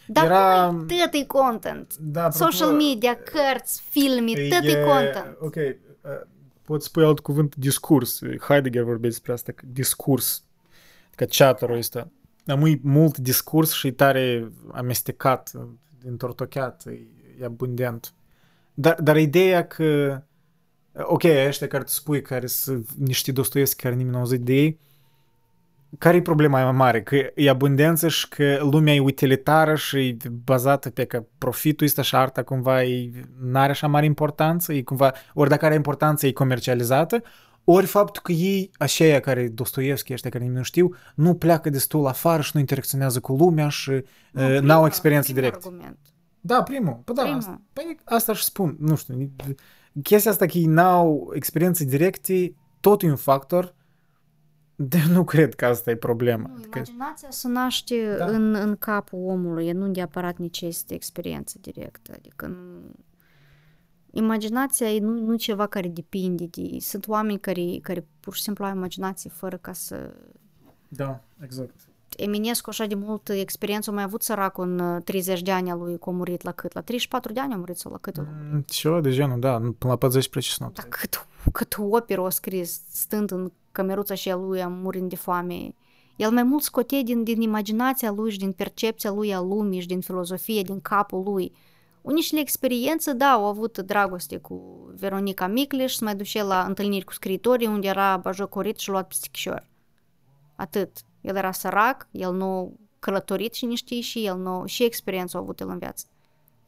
Dar 0.07 0.25
Era- 0.25 0.37
Era... 0.37 0.85
tot 0.89 1.13
e 1.13 1.25
content. 1.25 1.97
Da, 2.01 2.25
apropo, 2.25 2.45
Social 2.45 2.71
media, 2.73 3.15
cărți, 3.15 3.83
filme, 3.91 4.33
tot 4.33 4.65
e 4.69 4.83
content. 4.85 5.37
Ok, 5.41 5.55
uh, 5.55 5.73
pot 6.63 6.83
spui 6.83 7.05
alt 7.05 7.21
cuvânt, 7.21 7.57
discurs. 7.57 8.21
Heidegger 8.41 8.83
vorbește 8.83 9.09
despre 9.09 9.33
asta, 9.33 9.53
că 9.53 9.65
discurs. 9.73 10.45
Că 11.15 11.25
chatter-ul 11.25 11.77
ăsta. 11.77 12.09
Dar 12.45 12.59
e 12.67 12.79
mult 12.83 13.19
discurs 13.19 13.73
și 13.73 13.87
e 13.87 13.93
tare 13.93 14.53
amestecat, 14.73 15.51
întortocheat, 16.09 16.83
e, 16.87 16.99
e 17.41 17.45
abundent. 17.45 18.13
Dar, 18.75 19.01
dar 19.03 19.17
ideea 19.17 19.67
că, 19.67 20.23
ok, 20.93 21.23
ăștia 21.47 21.67
care 21.67 21.83
tu 21.83 21.91
spui, 21.91 22.23
care 22.23 22.47
sunt 22.47 22.91
niște 22.91 23.33
Dostoevski 23.33 23.83
care 23.83 23.95
nimeni 23.95 24.11
nu 24.11 24.17
a 24.17 24.21
auzit 24.21 24.41
de 24.41 24.53
ei, 24.53 24.79
care 25.99 26.17
e 26.17 26.23
problema 26.23 26.63
mai 26.63 26.73
mare? 26.73 27.03
Că 27.03 27.17
e 27.35 27.51
abundență 27.51 28.09
și 28.09 28.29
că 28.29 28.59
lumea 28.61 28.95
e 28.95 29.01
utilitară 29.01 29.75
și 29.75 30.09
e 30.09 30.17
bazată 30.45 30.91
pe 30.91 31.05
că 31.05 31.25
profitul 31.39 31.87
ăsta 31.87 32.03
și 32.03 32.17
arta 32.17 32.43
cumva 32.43 32.83
e, 32.85 33.11
n-are 33.41 33.71
așa 33.71 33.87
mare 33.87 34.05
importanță, 34.05 34.73
e 34.73 34.83
cumva, 34.83 35.13
ori 35.35 35.49
dacă 35.49 35.65
are 35.65 35.75
importanță 35.75 36.27
e 36.27 36.33
comercializată, 36.33 37.23
ori 37.69 37.87
faptul 37.87 38.23
că 38.23 38.33
ei, 38.33 38.71
aceia 38.79 39.21
care 39.21 39.49
Dostoevski, 39.49 40.13
ăștia 40.13 40.31
care 40.31 40.43
nimeni 40.43 40.59
nu 40.61 40.65
știu, 40.67 40.95
nu 41.15 41.35
pleacă 41.35 41.71
destul 41.71 42.07
afară 42.07 42.43
și 42.43 42.51
nu 42.55 42.61
interacționează 42.61 43.21
cu 43.21 43.33
lumea 43.33 43.69
și 43.69 43.91
uh, 43.91 44.59
n-au 44.61 44.87
experiență 44.87 45.33
primul 45.33 45.49
directă. 45.51 45.69
argument. 45.69 45.99
Da, 46.41 46.63
primul. 46.63 47.01
Păi 47.05 47.15
da, 47.15 47.23
Primul. 47.23 47.39
asta, 47.39 47.61
păi 47.73 47.97
asta 48.05 48.35
și 48.35 48.45
spun. 48.45 48.77
Nu 48.81 48.97
știu, 48.97 49.31
chestia 50.03 50.31
asta 50.31 50.47
că 50.47 50.59
ei 50.59 50.65
n-au 50.67 51.31
experiențe 51.35 51.85
directe, 51.85 52.55
tot 52.81 53.03
e 53.03 53.11
un 53.11 53.17
factor, 53.17 53.75
De 54.79 54.99
nu 55.11 55.25
cred 55.25 55.55
că 55.55 55.65
asta 55.67 55.91
e 55.91 55.97
problema. 55.97 56.49
Nu, 56.49 56.55
Adică, 56.57 56.79
imaginația 56.79 57.31
se 57.31 57.49
naște 57.49 58.15
Da. 58.19 58.25
în, 58.27 58.55
în 58.55 58.77
capul 58.79 59.19
omului, 59.27 59.71
nu 59.73 59.87
neapărat 59.87 60.39
necesită 60.39 60.95
experiență 60.95 61.57
directă. 61.61 62.13
Adică 62.15 62.47
nu... 62.47 62.91
Imaginația 64.19 64.91
e 64.93 65.01
nu, 65.01 65.13
nu 65.13 65.37
ceva 65.37 65.67
care 65.67 65.89
depinde 65.89 66.45
de... 66.51 66.79
Sunt 66.79 67.09
oameni 67.09 67.39
care, 67.39 67.79
care 67.83 68.07
pur 68.21 68.35
și 68.35 68.43
simplu 68.43 68.65
au 68.65 68.77
imaginație 68.77 69.31
fără 69.31 69.57
ca 69.57 69.73
să... 69.73 70.15
da, 70.89 71.21
exact. 71.43 71.75
Eminescu 72.17 72.71
așa 72.71 72.87
de 72.87 72.95
multă 72.95 73.33
experiență 73.33 73.91
a 73.91 73.95
mai 73.95 74.03
avut 74.03 74.23
săracul 74.23 74.65
în 74.65 74.79
uh, 74.79 75.03
30 75.03 75.43
de 75.43 75.51
ani 75.51 75.71
a 75.71 75.75
lui, 75.75 75.99
că 75.99 76.09
a 76.09 76.13
murit 76.13 76.43
la 76.43 76.53
cât? 76.53 76.73
La 76.73 76.81
34 76.81 77.33
de 77.33 77.41
ani 77.41 77.53
a 77.53 77.57
murit 77.57 77.77
sau 77.77 77.93
la 77.93 77.99
cât? 77.99 78.17
Mm, 78.19 78.65
Ceva 78.67 79.01
de 79.01 79.11
genul, 79.11 79.41
da, 79.41 79.53
până 79.53 79.75
la 79.93 79.97
40 79.97 80.29
precis 80.29 80.59
noapte. 80.59 80.81
Dar 80.81 80.91
cât, 80.91 81.27
cât 81.53 81.77
operă 81.79 82.25
a 82.25 82.31
scris, 82.31 82.81
stând 82.91 83.31
în 83.31 83.53
cămeruța 83.73 84.15
și 84.15 84.31
a 84.31 84.37
lui, 84.37 84.65
murind 84.69 85.09
de 85.09 85.17
foame. 85.17 85.75
El 86.17 86.31
mai 86.31 86.43
mult 86.43 86.63
scotea 86.63 87.03
din, 87.03 87.25
din 87.25 87.41
imaginația 87.41 88.11
lui 88.11 88.31
și 88.31 88.39
din 88.39 88.53
percepția 88.53 89.11
lui 89.11 89.35
a 89.35 89.41
lumii 89.41 89.81
și 89.81 89.87
din 89.87 90.01
filozofie, 90.01 90.63
din 90.63 90.81
capul 90.81 91.23
lui. 91.23 91.53
Unișile 92.07 92.41
experiență, 92.41 93.13
da, 93.13 93.27
au 93.27 93.45
avut 93.45 93.79
dragoste 93.79 94.37
cu 94.37 94.63
Veronica 94.99 95.47
Micleș, 95.47 95.95
se 95.95 96.05
mai 96.05 96.15
duce 96.15 96.43
la 96.43 96.65
întâlniri 96.65 97.05
cu 97.05 97.13
scriitorii, 97.13 97.67
unde 97.67 97.87
era 97.89 98.17
bajocorit 98.17 98.79
și 98.79 98.89
luat 98.91 99.07
peste 99.09 99.29
chișor. 99.33 99.67
Atât. 100.57 100.91
El 101.21 101.37
era 101.37 101.53
sărac, 101.53 102.09
el 102.11 102.33
nu 102.33 102.45
a 102.47 102.69
călătorit 102.99 103.55
și 103.55 103.65
nici 103.65 103.79
știi 103.79 104.01
și 104.01 104.27
el 104.27 104.37
nu, 104.39 104.63
și 104.67 104.85
experiență 104.85 105.37
a 105.37 105.41
avut 105.41 105.61
el 105.61 105.69
în 105.69 105.79
viață. 105.79 106.07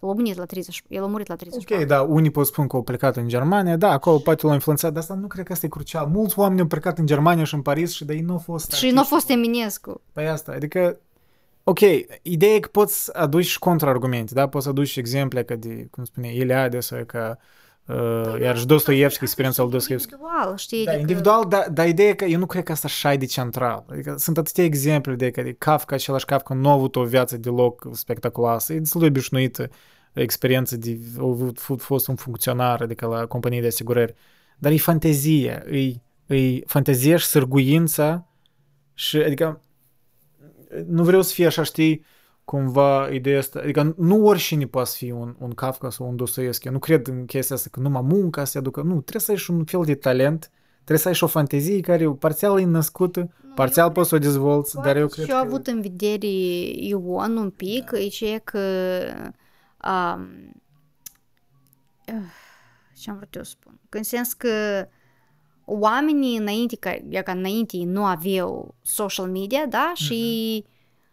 El 0.02 0.08
a 0.08 0.12
murit 0.12 0.36
la 0.36 0.44
30, 0.44 0.82
el 0.88 1.02
a 1.02 1.06
murit 1.06 1.28
la 1.28 1.36
34. 1.36 1.82
Ok, 1.82 1.88
da, 1.88 2.02
unii 2.02 2.30
pot 2.30 2.46
spun 2.46 2.66
că 2.66 2.76
au 2.76 2.82
plecat 2.82 3.16
în 3.16 3.28
Germania, 3.28 3.76
da, 3.76 3.90
acolo 3.90 4.18
poate 4.18 4.44
l-au 4.46 4.54
influențat, 4.54 4.92
dar 4.92 5.02
asta 5.02 5.14
nu 5.14 5.26
cred 5.26 5.44
că 5.44 5.52
asta 5.52 5.66
e 5.66 5.68
crucial. 5.68 6.06
Mulți 6.06 6.38
oameni 6.38 6.60
au 6.60 6.66
plecat 6.66 6.98
în 6.98 7.06
Germania 7.06 7.44
și 7.44 7.54
în 7.54 7.62
Paris 7.62 7.92
și 7.92 8.04
de 8.04 8.14
ei 8.14 8.20
nu 8.20 8.32
au 8.32 8.38
fost 8.38 8.70
Și 8.70 8.84
nu 8.84 8.90
a 8.90 9.00
artiști. 9.00 9.14
fost 9.14 9.30
Eminescu. 9.30 10.00
Păi 10.12 10.28
asta, 10.28 10.52
adică, 10.52 11.00
ok, 11.68 11.78
ideea 12.22 12.54
e 12.54 12.58
că 12.60 12.68
poți 12.72 13.16
aduci 13.16 13.44
și 13.46 13.58
contraargumente, 13.58 14.34
da? 14.34 14.48
Poți 14.48 14.68
aduci 14.68 14.96
exemple 14.96 15.42
ca 15.44 15.54
de, 15.54 15.88
cum 15.90 16.04
spune, 16.04 16.34
Iliade 16.34 16.80
sau 16.80 17.04
că 17.04 17.36
uh, 17.86 18.40
iar 18.40 18.58
și 18.58 18.66
Dostoevski, 18.66 19.22
experiența 19.22 19.62
lui 19.62 19.70
Dostoevski. 19.70 20.12
Individual, 20.12 20.56
știi? 20.56 20.84
Da, 20.84 20.90
adică- 20.90 21.00
individual, 21.08 21.44
dar 21.48 21.68
da, 21.70 21.84
ideea 21.86 22.08
e 22.08 22.14
că 22.14 22.24
eu 22.24 22.38
nu 22.38 22.46
cred 22.46 22.62
că 22.64 22.72
asta 22.72 22.86
așa 22.86 23.12
e 23.12 23.16
de 23.16 23.26
central. 23.26 23.84
Adică 23.90 24.14
sunt 24.18 24.38
atâtea 24.38 24.64
exemple 24.64 25.14
de 25.14 25.30
că 25.30 25.42
de 25.42 25.52
Kafka, 25.52 25.94
același 25.94 26.24
Kafka, 26.24 26.54
nu 26.54 26.68
a 26.68 26.72
avut 26.72 26.96
o 26.96 27.04
viață 27.04 27.36
deloc 27.36 27.88
spectaculoasă. 27.92 28.72
E 28.72 28.78
destul 28.78 29.00
de 29.00 29.06
obișnuită 29.06 29.70
experiență 30.12 30.76
de 30.76 30.98
a 31.18 31.22
avut 31.22 31.60
f- 31.60 31.78
fost 31.78 32.08
un 32.08 32.14
funcționar, 32.14 32.80
adică 32.80 33.06
la 33.06 33.26
companie 33.26 33.60
de 33.60 33.66
asigurări. 33.66 34.14
Dar 34.58 34.72
e 34.72 34.76
fantezie, 34.76 35.64
e, 35.70 36.34
e 36.34 36.60
fantezie 36.66 37.16
și 37.16 37.26
sârguința 37.26 38.26
și, 38.94 39.16
adică, 39.16 39.60
nu 40.86 41.02
vreau 41.02 41.22
să 41.22 41.32
fie 41.32 41.46
așa, 41.46 41.62
știi, 41.62 42.04
cumva 42.44 43.08
ideea 43.12 43.38
asta, 43.38 43.60
adică 43.62 43.94
nu 43.96 44.26
oricine 44.26 44.66
poate 44.66 44.88
să 44.88 44.96
fie 44.96 45.12
un, 45.12 45.34
un 45.38 45.50
Kafka 45.50 45.90
sau 45.90 46.08
un 46.08 46.16
Dostoevski. 46.16 46.66
Eu 46.66 46.72
nu 46.72 46.78
cred 46.78 47.06
în 47.06 47.24
chestia 47.24 47.56
asta 47.56 47.68
că 47.72 47.80
numai 47.80 48.02
munca 48.02 48.44
se 48.44 48.58
aducă. 48.58 48.80
Nu, 48.80 49.00
trebuie 49.00 49.20
să 49.22 49.30
ai 49.30 49.36
și 49.36 49.50
un 49.50 49.64
fel 49.64 49.82
de 49.84 49.94
talent, 49.94 50.50
trebuie 50.74 50.98
să 50.98 51.08
ai 51.08 51.14
și 51.14 51.24
o 51.24 51.26
fantezie 51.26 51.80
care 51.80 52.08
parțial 52.08 52.60
e 52.60 52.64
născută, 52.64 53.34
parțial 53.54 53.86
eu 53.86 53.92
poți 53.92 54.08
să 54.08 54.14
o 54.14 54.18
dezvolți, 54.18 54.74
dar 54.74 54.96
eu 54.96 55.06
cred 55.06 55.24
și 55.24 55.30
eu 55.30 55.36
că... 55.36 55.46
avut 55.46 55.66
în 55.66 55.80
vedere 55.80 56.26
Ion 56.26 57.36
un 57.36 57.50
pic, 57.50 57.90
da. 57.90 57.98
e 57.98 58.08
ceea 58.08 58.38
că 58.38 58.58
um, 59.84 60.52
ce 62.98 63.10
am 63.10 63.16
vrut 63.16 63.34
eu 63.34 63.42
să 63.42 63.50
spun? 63.50 63.78
Că 63.88 63.96
în 63.96 64.04
sens 64.04 64.32
că 64.32 64.48
oamenii 65.70 66.36
înainte, 66.36 66.76
ca, 66.76 66.96
ia 67.08 67.22
ca 67.22 67.32
înainte 67.32 67.76
nu 67.76 68.04
aveau 68.04 68.74
social 68.82 69.30
media, 69.30 69.66
da? 69.66 69.92
Și 69.94 70.64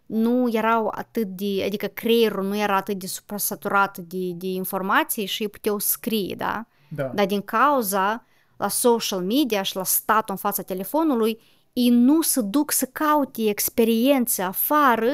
nu 0.06 0.50
erau 0.52 0.92
atât 0.96 1.28
de, 1.28 1.64
adică 1.66 1.88
creierul 1.88 2.44
nu 2.44 2.58
era 2.58 2.76
atât 2.76 2.98
de 2.98 3.08
suprasaturat 3.08 3.98
de, 3.98 4.32
de 4.36 4.48
informații 4.48 5.26
și 5.26 5.42
ei 5.42 5.50
puteau 5.50 5.80
scrie, 5.80 6.36
da? 6.38 6.68
Da. 6.88 7.04
Dar 7.04 7.26
din 7.26 7.42
cauza 7.42 8.26
la 8.58 8.68
social 8.68 9.22
media 9.22 9.62
și 9.62 9.76
la 9.76 9.84
statul 9.84 10.34
în 10.34 10.36
fața 10.36 10.62
telefonului, 10.62 11.40
ei 11.74 11.90
nu 11.90 12.22
se 12.22 12.42
duc 12.42 12.72
să 12.72 12.86
caute 12.86 13.50
experiențe 13.50 14.42
afară 14.42 15.12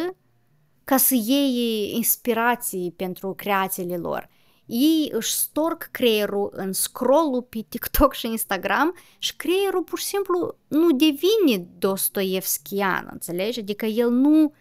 ca 0.83 0.97
să 0.97 1.13
iei 1.15 1.91
inspirații 1.95 2.93
pentru 2.95 3.33
creațiile 3.33 3.97
lor. 3.97 4.29
Ei 4.73 5.09
își 5.13 5.33
storc 5.33 5.89
creierul 5.91 6.49
în 6.53 6.73
scroll 6.73 7.41
pe 7.49 7.65
TikTok 7.69 8.13
și 8.13 8.27
Instagram 8.27 8.95
și 9.17 9.35
creierul 9.35 9.83
pur 9.83 9.99
și 9.99 10.05
simplu 10.05 10.55
nu 10.67 10.91
devine 10.91 11.67
dostoevskian, 11.77 13.09
înțelegi? 13.11 13.59
Adică 13.59 13.85
el 13.85 14.09
nu 14.09 14.53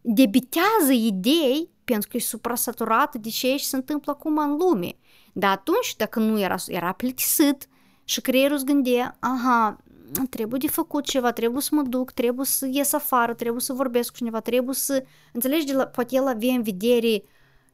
debitează 0.00 0.92
idei 0.92 1.70
pentru 1.84 2.08
că 2.08 2.16
e 2.16 2.20
suprasaturat 2.20 3.16
de 3.16 3.28
ce 3.28 3.56
se 3.56 3.76
întâmplă 3.76 4.12
acum 4.12 4.38
în 4.38 4.56
lume. 4.56 4.96
Dar 5.32 5.50
atunci, 5.50 5.96
dacă 5.96 6.18
nu 6.18 6.40
era, 6.40 6.56
era 6.66 6.92
plictisit 6.92 7.68
și 8.04 8.20
creierul 8.20 8.56
îți 8.56 8.64
gândea, 8.64 9.16
aha, 9.20 9.76
trebuie 10.30 10.58
de 10.62 10.68
făcut 10.68 11.04
ceva, 11.04 11.32
trebuie 11.32 11.62
să 11.62 11.68
mă 11.72 11.82
duc, 11.82 12.10
trebuie 12.10 12.46
să 12.46 12.68
ies 12.72 12.92
afară, 12.92 13.34
trebuie 13.34 13.60
să 13.60 13.72
vorbesc 13.72 14.10
cu 14.10 14.16
cineva, 14.16 14.40
trebuie 14.40 14.74
să... 14.74 15.04
Înțelegi, 15.32 15.66
de 15.66 15.72
la, 15.72 15.86
poate 15.86 16.14
el 16.14 16.26
avea 16.26 16.52
în 16.52 16.62
vedere 16.62 17.22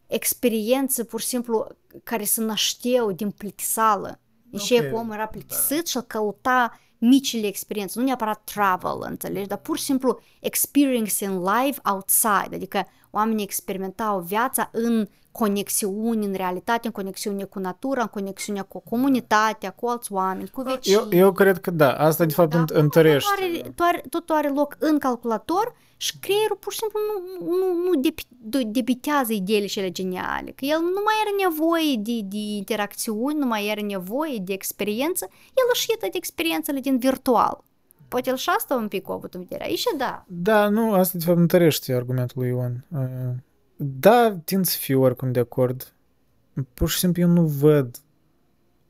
experiență, 0.07 1.05
pur 1.05 1.21
și 1.21 1.27
simplu, 1.27 1.67
care 2.05 2.25
se 2.25 2.41
nășteau 2.41 3.13
din 3.13 3.31
plictisală. 3.31 4.21
Deci 4.43 4.71
Ok, 4.71 4.79
okay. 4.79 4.91
că 4.91 4.97
omul 4.97 5.15
era 5.15 5.27
plictisit 5.27 5.87
și 5.87 5.97
îl 5.97 6.03
căuta 6.03 6.79
micile 6.99 7.47
experiențe, 7.47 7.99
nu 7.99 8.05
neapărat 8.05 8.45
travel, 8.45 8.99
înțelegi, 9.01 9.49
dar 9.49 9.59
pur 9.59 9.79
și 9.79 9.85
simplu 9.85 10.21
experience 10.41 11.25
in 11.25 11.43
life 11.43 11.81
outside, 11.85 12.55
adică 12.55 12.87
oamenii 13.15 13.45
experimentau 13.45 14.21
viața 14.21 14.69
în 14.73 15.09
conexiuni, 15.33 16.25
în 16.27 16.33
realitate, 16.33 16.87
în 16.87 16.93
conexiune 16.93 17.45
cu 17.45 17.59
natura, 17.59 18.01
în 18.01 18.07
conexiune 18.09 18.61
cu 18.63 18.83
comunitatea, 18.91 19.71
cu 19.71 19.87
alți 19.87 20.13
oameni, 20.13 20.49
cu 20.49 20.63
vecini. 20.63 20.95
Eu, 20.95 21.09
eu 21.11 21.33
cred 21.33 21.59
că 21.61 21.71
da, 21.71 21.93
asta 21.93 22.25
de 22.25 22.33
fapt 22.33 22.51
Da, 22.51 22.59
înt- 22.65 22.75
întărește. 22.77 23.31
Totul 23.31 23.45
are, 23.47 23.61
totul 23.61 23.85
are, 23.87 24.03
totul 24.11 24.35
are 24.35 24.49
loc 24.49 24.77
în 24.79 24.99
calculator 24.99 25.75
și 25.97 26.19
creierul 26.19 26.57
pur 26.57 26.73
și 26.73 26.79
simplu 26.79 26.99
nu, 27.09 27.47
nu, 27.57 27.73
nu 27.85 28.01
depi- 28.01 28.29
de- 28.29 28.63
debitează 28.67 29.33
ideile 29.33 29.67
cele 29.67 29.91
geniale, 29.91 30.51
că 30.51 30.65
el 30.65 30.79
nu 30.81 31.01
mai 31.05 31.15
are 31.25 31.49
nevoie 31.49 31.95
de, 31.97 32.21
de 32.23 32.37
interacțiuni, 32.57 33.39
nu 33.39 33.47
mai 33.47 33.69
are 33.71 33.81
nevoie 33.81 34.39
de 34.45 34.53
experiență, 34.53 35.27
el 35.31 35.65
își 35.73 35.91
ia 35.91 35.97
toate 36.01 36.17
experiențele 36.17 36.81
din 36.81 36.99
virtual. 36.99 37.65
Poate 38.15 38.31
el 38.31 38.37
și 38.37 38.51
asta 38.57 38.75
un 38.75 38.89
pic 38.89 39.09
a 39.09 39.13
avut 39.13 39.35
în 39.35 39.41
vedere. 39.41 39.65
Aici 39.65 39.85
da. 39.99 40.25
Da, 40.29 40.69
nu, 40.69 40.93
asta 40.93 41.19
de 41.19 41.25
fapt 41.25 41.39
întărește 41.39 41.95
argumentul 41.95 42.41
lui 42.43 42.49
Ion. 42.49 42.85
Uh, 42.89 43.35
Da, 43.77 44.37
tind 44.45 44.65
să 44.65 44.77
fiu 44.79 45.03
oricum 45.03 45.33
de 45.33 45.41
acord. 45.41 45.93
Pur 46.75 46.89
și 46.89 46.99
simplu 46.99 47.23
eu 47.23 47.29
nu 47.29 47.47
văd 47.47 47.97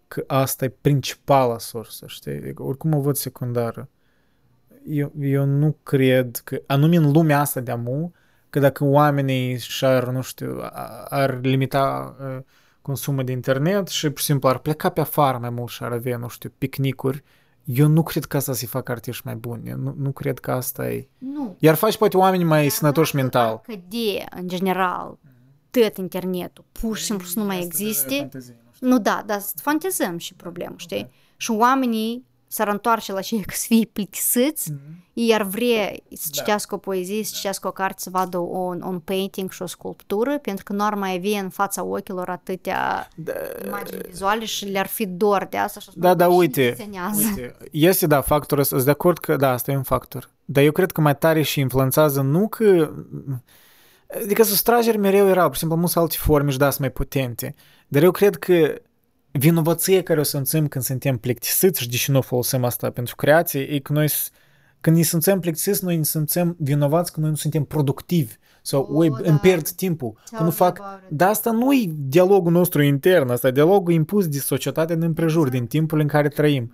că 0.08 0.24
asta 0.26 0.64
e 0.64 0.68
principala 0.80 1.58
sursă, 1.58 2.06
știi? 2.08 2.32
Adică, 2.36 2.62
oricum 2.62 2.94
o 2.94 3.00
văd 3.00 3.16
secundară. 3.16 3.88
Eu, 4.86 5.12
eu 5.20 5.44
nu 5.44 5.76
cred 5.82 6.40
că, 6.44 6.60
anume 6.66 6.96
în 6.96 7.10
lumea 7.12 7.40
asta 7.40 7.60
de 7.60 7.70
amu, 7.70 8.12
că 8.50 8.58
dacă 8.58 8.84
oamenii 8.84 9.58
și-ar, 9.58 10.08
nu 10.08 10.22
știu, 10.22 10.58
a- 10.62 11.06
ar 11.08 11.38
limita 11.42 12.16
uh, 12.20 12.42
consumul 12.82 13.24
de 13.24 13.32
internet 13.32 13.88
și 13.88 14.08
pur 14.08 14.18
și 14.18 14.24
simplu 14.24 14.48
ar 14.48 14.58
pleca 14.58 14.88
pe 14.88 15.00
afară 15.00 15.38
mai 15.38 15.50
mult 15.50 15.70
și 15.70 15.82
ar 15.82 15.92
avea, 15.92 16.16
nu 16.16 16.28
știu, 16.28 16.52
picnicuri, 16.58 17.22
eu 17.64 17.86
nu 17.86 18.02
cred 18.02 18.24
că 18.24 18.36
asta 18.36 18.52
să-i 18.52 18.68
facă 18.68 18.92
artiști 18.92 19.22
mai 19.24 19.34
buni. 19.34 19.68
Eu 19.68 19.76
nu, 19.76 19.94
nu 19.98 20.10
cred 20.10 20.38
că 20.38 20.50
asta 20.50 20.90
e... 20.90 21.08
Nu. 21.18 21.56
Iar 21.58 21.74
faci 21.74 21.96
poate 21.96 22.16
oamenii 22.16 22.46
mai 22.46 22.68
sănătoși 22.68 23.14
mental. 23.14 23.60
Că 23.60 23.74
de, 23.88 24.24
în 24.36 24.48
general, 24.48 25.18
tot 25.70 25.96
internetul, 25.96 26.64
pur 26.72 26.96
și 26.96 27.04
simplu 27.04 27.26
să 27.26 27.38
nu 27.38 27.44
mai 27.44 27.62
existe, 27.62 28.28
Nu, 28.80 28.98
da, 28.98 29.22
dar 29.26 29.40
să 29.40 29.52
fantezăm 29.56 30.18
și 30.18 30.34
problemă, 30.34 30.74
știi? 30.76 31.10
Și 31.36 31.50
oamenii 31.50 32.24
s-ar 32.54 32.68
întoarce 32.68 33.12
la 33.12 33.20
cei 33.20 33.40
că 33.40 33.54
să 33.54 33.64
fie 33.68 33.88
plictisiți, 33.92 34.72
ei 35.12 35.34
ar 35.34 35.42
vrea 35.42 35.92
să 36.12 36.28
Da. 36.30 36.38
citească 36.40 36.74
o 36.74 36.78
poezie, 36.78 37.24
să 37.24 37.32
citească 37.34 37.68
o 37.68 37.70
carte, 37.70 38.00
să 38.00 38.10
vadă 38.10 38.38
un, 38.38 38.82
un 38.82 38.98
painting 38.98 39.50
și 39.50 39.62
o 39.62 39.66
sculptură, 39.66 40.38
pentru 40.38 40.64
că 40.64 40.72
nu 40.72 40.84
ar 40.84 40.94
mai 40.94 41.14
avea 41.16 41.40
în 41.40 41.48
fața 41.48 41.82
ochilor 41.84 42.28
atâtea 42.28 43.08
imagini 43.66 44.00
vizuale 44.08 44.44
și 44.44 44.64
le-ar 44.64 44.86
fi 44.86 45.06
dor 45.06 45.46
de 45.50 45.56
asta. 45.56 45.80
Și 45.80 45.86
ar 45.88 45.92
spune, 45.94 46.06
Da, 46.08 46.14
da, 46.14 46.24
"Cine 46.24 46.36
uite, 46.36 46.68
desenează?" 46.76 47.22
uite, 47.28 47.56
este, 47.70 48.06
da, 48.06 48.20
factorul 48.20 48.62
ăsta, 48.62 48.74
sunt 48.74 48.86
de 48.86 48.92
acord 48.92 49.18
că, 49.18 49.36
da, 49.36 49.50
asta 49.52 49.70
e 49.72 49.76
un 49.76 49.82
factor. 49.82 50.30
Dar 50.44 50.64
eu 50.64 50.72
cred 50.72 50.92
că 50.92 51.00
mai 51.00 51.16
tare 51.16 51.42
și 51.42 51.60
influențează 51.60 52.20
nu 52.20 52.48
că... 52.48 52.90
Adică 54.24 54.42
sustrageri 54.42 54.98
mereu 54.98 55.26
erau, 55.28 55.44
pur 55.44 55.52
și 55.52 55.58
simplu, 55.58 55.76
mulți 55.78 55.98
alte 55.98 56.16
forme 56.18 56.50
și 56.50 56.58
da, 56.58 56.68
sunt 56.68 56.80
mai 56.80 56.90
potente. 56.90 57.54
Dar 57.88 58.02
eu 58.02 58.10
cred 58.10 58.36
că 58.36 58.74
vinovăție 59.38 60.02
care 60.02 60.20
o 60.20 60.22
simțim 60.22 60.68
când 60.68 60.84
suntem 60.84 61.16
plictisiți 61.16 61.80
și 61.82 61.88
deși 61.88 62.10
nu 62.10 62.20
folosim 62.20 62.64
asta 62.64 62.90
pentru 62.90 63.14
creație, 63.16 63.60
e 63.60 63.78
că 63.78 63.92
noi, 63.92 64.08
s- 64.08 64.30
când 64.80 64.96
ne 64.96 65.02
simțim 65.02 65.40
plictisiți, 65.40 65.84
noi 65.84 65.96
ne 65.96 66.02
simțim 66.02 66.56
vinovați 66.58 67.12
că 67.12 67.20
noi 67.20 67.30
nu 67.30 67.36
suntem 67.36 67.64
productivi 67.64 68.32
sau 68.62 68.88
O, 68.90 68.96
oi, 68.96 69.08
da. 69.10 69.16
îmi 69.22 69.38
pierd 69.38 69.68
timpul, 69.68 70.12
că 70.12 70.20
Tell 70.30 70.42
nu 70.42 70.48
me 70.48 70.54
fac... 70.54 70.78
about 70.80 71.00
it. 71.10 71.16
Dar 71.16 71.28
asta 71.28 71.50
nu 71.50 71.72
e 71.72 71.84
dialogul 71.96 72.52
nostru 72.52 72.82
intern, 72.82 73.30
asta 73.30 73.48
e 73.48 73.50
dialogul 73.50 73.92
impus 73.92 74.28
de 74.28 74.38
societatea 74.38 74.94
din 74.94 75.04
împrejur, 75.04 75.48
din 75.48 75.66
timpul 75.66 76.00
în 76.00 76.06
care 76.06 76.28
trăim. 76.28 76.72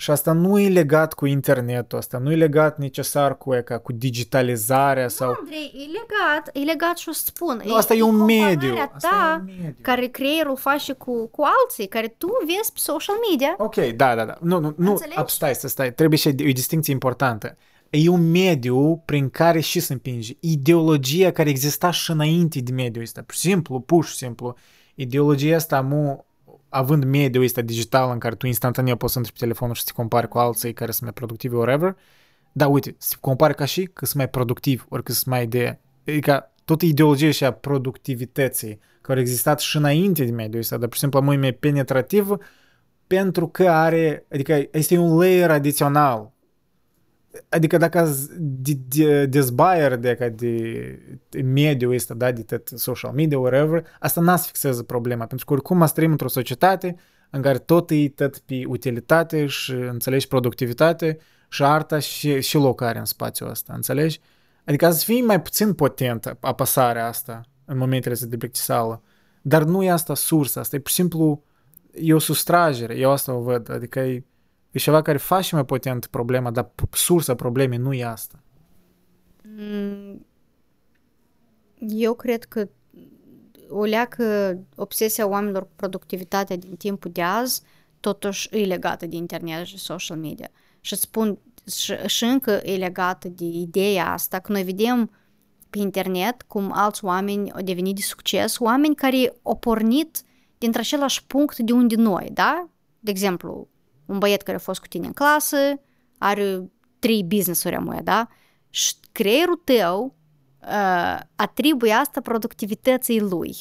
Și 0.00 0.10
asta 0.10 0.32
nu 0.32 0.58
e 0.58 0.68
legat 0.68 1.14
cu 1.14 1.26
internetul, 1.26 1.98
asta 1.98 2.18
nu 2.18 2.32
e 2.32 2.36
legat 2.36 2.78
necesar 2.78 3.36
cu, 3.38 3.54
e, 3.54 3.60
ca, 3.62 3.78
cu 3.78 3.92
digitalizarea 3.92 5.08
sau... 5.08 5.36
Andrei, 5.38 5.72
e 5.74 5.78
legat, 5.78 6.50
e 6.52 6.58
legat 6.58 6.96
și 6.96 7.08
o 7.08 7.12
să 7.12 7.22
spun. 7.24 7.62
Nu, 7.64 7.74
asta 7.74 7.94
e 7.94 8.02
un 8.02 8.18
compararea 8.18 8.48
mediu. 8.48 8.74
ta 8.74 8.90
Asta 8.94 9.08
e 9.36 9.40
un 9.40 9.56
mediu. 9.62 9.76
care 9.82 10.06
creierul 10.06 10.56
face 10.56 10.92
cu, 10.92 11.26
cu 11.26 11.42
alții, 11.62 11.86
care 11.86 12.08
tu 12.18 12.28
vezi 12.46 12.72
pe 12.72 12.78
social 12.78 13.16
media. 13.30 13.54
Ok, 13.58 13.74
da, 13.74 14.14
da, 14.14 14.24
da. 14.24 14.36
Nu, 14.40 14.58
nu, 14.60 14.74
nu, 14.76 14.90
Înțelegi? 14.90 15.18
ab, 15.18 15.28
stai, 15.28 15.54
stai, 15.54 15.70
stai. 15.70 15.92
Trebuie 15.92 16.18
și 16.18 16.28
e 16.28 16.48
o 16.48 16.52
distinție 16.52 16.92
importantă. 16.92 17.56
E 17.90 18.08
un 18.08 18.30
mediu 18.30 19.02
prin 19.04 19.30
care 19.30 19.60
și 19.60 19.80
se 19.80 19.92
împinge. 19.92 20.32
Ideologia 20.40 21.30
care 21.30 21.48
exista 21.48 21.90
și 21.90 22.10
înainte 22.10 22.60
de 22.60 22.72
mediul 22.72 23.04
ăsta. 23.04 23.22
Pur 23.22 23.34
și 23.34 23.40
simplu, 23.40 23.80
pur 23.80 24.04
și 24.04 24.14
simplu. 24.16 24.56
Ideologia 24.94 25.56
asta, 25.56 25.80
mu, 25.80 26.26
având 26.68 27.04
mediul 27.04 27.44
ăsta 27.44 27.60
digital 27.60 28.10
în 28.12 28.18
care 28.18 28.34
tu 28.34 28.46
instantaneu 28.46 28.96
poți 28.96 29.12
să 29.12 29.18
intri 29.18 29.34
pe 29.34 29.38
telefonul 29.40 29.74
și 29.74 29.80
să 29.80 29.86
te 29.86 29.96
compari 29.96 30.28
cu 30.28 30.38
alții 30.38 30.72
care 30.72 30.90
sunt 30.90 31.02
mai 31.02 31.12
productivi, 31.12 31.54
whatever, 31.54 31.96
da, 32.52 32.68
uite, 32.68 32.94
să 32.98 33.08
te 33.10 33.16
compari 33.20 33.54
ca 33.54 33.64
și 33.64 33.84
că 33.84 34.04
sunt 34.04 34.16
mai 34.16 34.28
productivi, 34.28 34.84
ori 34.88 35.02
că 35.02 35.12
sunt 35.12 35.26
mai 35.26 35.46
de... 35.46 35.78
Adică 36.06 36.52
tot 36.64 36.82
ideologia 36.82 37.30
și 37.30 37.44
a 37.44 37.52
productivității 37.52 38.78
care 39.00 39.18
a 39.18 39.22
existat 39.22 39.60
și 39.60 39.76
înainte 39.76 40.24
de 40.24 40.30
mediul 40.30 40.60
ăsta, 40.60 40.76
dar, 40.76 40.86
pur 40.86 40.94
și 40.94 41.00
simplu, 41.00 41.20
mult 41.20 41.40
mai 41.40 41.52
penetrativ 41.52 42.36
pentru 43.06 43.48
că 43.48 43.68
are, 43.68 44.26
adică 44.32 44.68
este 44.70 44.96
un 44.96 45.16
layer 45.16 45.50
adițional. 45.50 46.32
Adică 47.48 47.76
dacă 47.76 47.98
ați 47.98 48.28
de, 48.38 48.72
de, 48.88 49.26
dezbayer 49.26 49.96
de, 49.96 50.14
ca 50.14 50.28
de, 50.28 50.98
de 51.28 51.42
mediul 51.42 51.94
ăsta, 51.94 52.14
da, 52.14 52.32
de 52.32 52.42
tot 52.42 52.68
social 52.74 53.12
media, 53.12 53.38
whatever, 53.38 53.86
asta 54.00 54.20
n-a 54.20 54.36
să 54.36 54.46
fixeze 54.46 54.82
problema, 54.82 55.26
pentru 55.26 55.46
că 55.46 55.52
oricum 55.52 55.76
mă 55.76 55.86
trăim 55.86 56.10
într-o 56.10 56.28
societate 56.28 56.96
în 57.30 57.42
care 57.42 57.58
tot 57.58 57.90
e 57.90 58.08
tot 58.08 58.38
pe 58.38 58.64
utilitate 58.66 59.46
și 59.46 59.72
înțelegi 59.72 60.28
productivitate 60.28 61.18
și 61.48 61.62
arta 61.62 61.98
și, 61.98 62.40
și 62.40 62.56
loc 62.56 62.80
are 62.80 62.98
în 62.98 63.04
spațiul 63.04 63.48
ăsta, 63.48 63.72
înțelegi? 63.74 64.20
Adică 64.64 64.90
să 64.90 65.04
fii 65.04 65.22
mai 65.22 65.42
puțin 65.42 65.74
potentă 65.74 66.36
apăsarea 66.40 67.06
asta 67.06 67.40
în 67.64 67.78
momentele 67.78 68.14
astea 68.14 68.28
de 68.28 68.36
plictisală, 68.36 69.02
dar 69.42 69.62
nu 69.62 69.82
e 69.82 69.90
asta 69.90 70.14
sursa, 70.14 70.60
asta 70.60 70.76
e 70.76 70.78
pur 70.78 70.88
și 70.88 70.94
simplu 70.94 71.42
e 72.00 72.14
o 72.14 72.18
sustragere, 72.18 72.96
eu 72.96 73.10
asta 73.10 73.32
o 73.32 73.40
văd, 73.40 73.70
adică 73.70 74.00
e, 74.00 74.24
e 74.78 74.82
ceva 74.82 75.02
care 75.02 75.18
face 75.18 75.54
mai 75.54 75.64
potent 75.64 76.06
problema, 76.06 76.50
dar 76.50 76.64
p- 76.64 76.90
sursa 76.92 77.34
problemei 77.34 77.78
nu 77.78 77.92
e 77.92 78.04
asta. 78.04 78.42
Mm, 79.42 80.26
Eu 81.78 82.14
cred 82.14 82.44
că 82.44 82.68
o 83.68 83.84
leacă 83.84 84.58
obsesia 84.76 85.26
oamenilor 85.26 85.62
cu 85.62 85.72
productivitatea 85.76 86.56
din 86.56 86.76
timpul 86.76 87.10
de 87.10 87.22
azi 87.22 87.62
totuși 88.00 88.48
e 88.50 88.64
legată 88.64 89.06
de 89.06 89.16
internet 89.16 89.64
și 89.64 89.78
social 89.78 90.16
media. 90.16 90.48
Și 90.80 90.92
îți 90.92 91.02
spun 91.02 91.38
și, 91.76 91.94
și 92.06 92.24
încă 92.24 92.50
e 92.50 92.76
legată 92.76 93.28
de 93.28 93.44
ideea 93.44 94.12
asta 94.12 94.38
că 94.38 94.52
noi 94.52 94.62
vedem 94.62 95.10
pe 95.70 95.78
internet 95.78 96.42
cum 96.42 96.70
alți 96.74 97.04
oameni 97.04 97.52
au 97.52 97.62
devenit 97.62 97.94
de 97.94 98.00
succes, 98.02 98.58
oameni 98.58 98.94
care 98.94 99.32
au 99.42 99.56
pornit 99.56 100.22
dintr 100.58 100.78
același 100.78 101.24
punct 101.26 101.58
de 101.58 101.72
unde 101.72 101.94
noi, 101.94 102.30
da? 102.32 102.68
De 103.00 103.10
exemplu, 103.10 103.68
un 104.08 104.18
băiet 104.18 104.42
care 104.42 104.56
a 104.56 104.60
fost 104.60 104.80
cu 104.80 104.86
tine 104.86 105.06
în 105.06 105.12
clasă, 105.12 105.80
are 106.18 106.70
trei 106.98 107.24
business-uri 107.24 107.74
amuia, 107.74 108.02
da? 108.02 108.28
Și 108.70 108.94
creierul 109.12 109.60
tău 109.64 110.14
uh, 110.62 111.20
atribuie 111.36 111.92
asta 111.92 112.20
productivității 112.20 113.20
lui. 113.20 113.56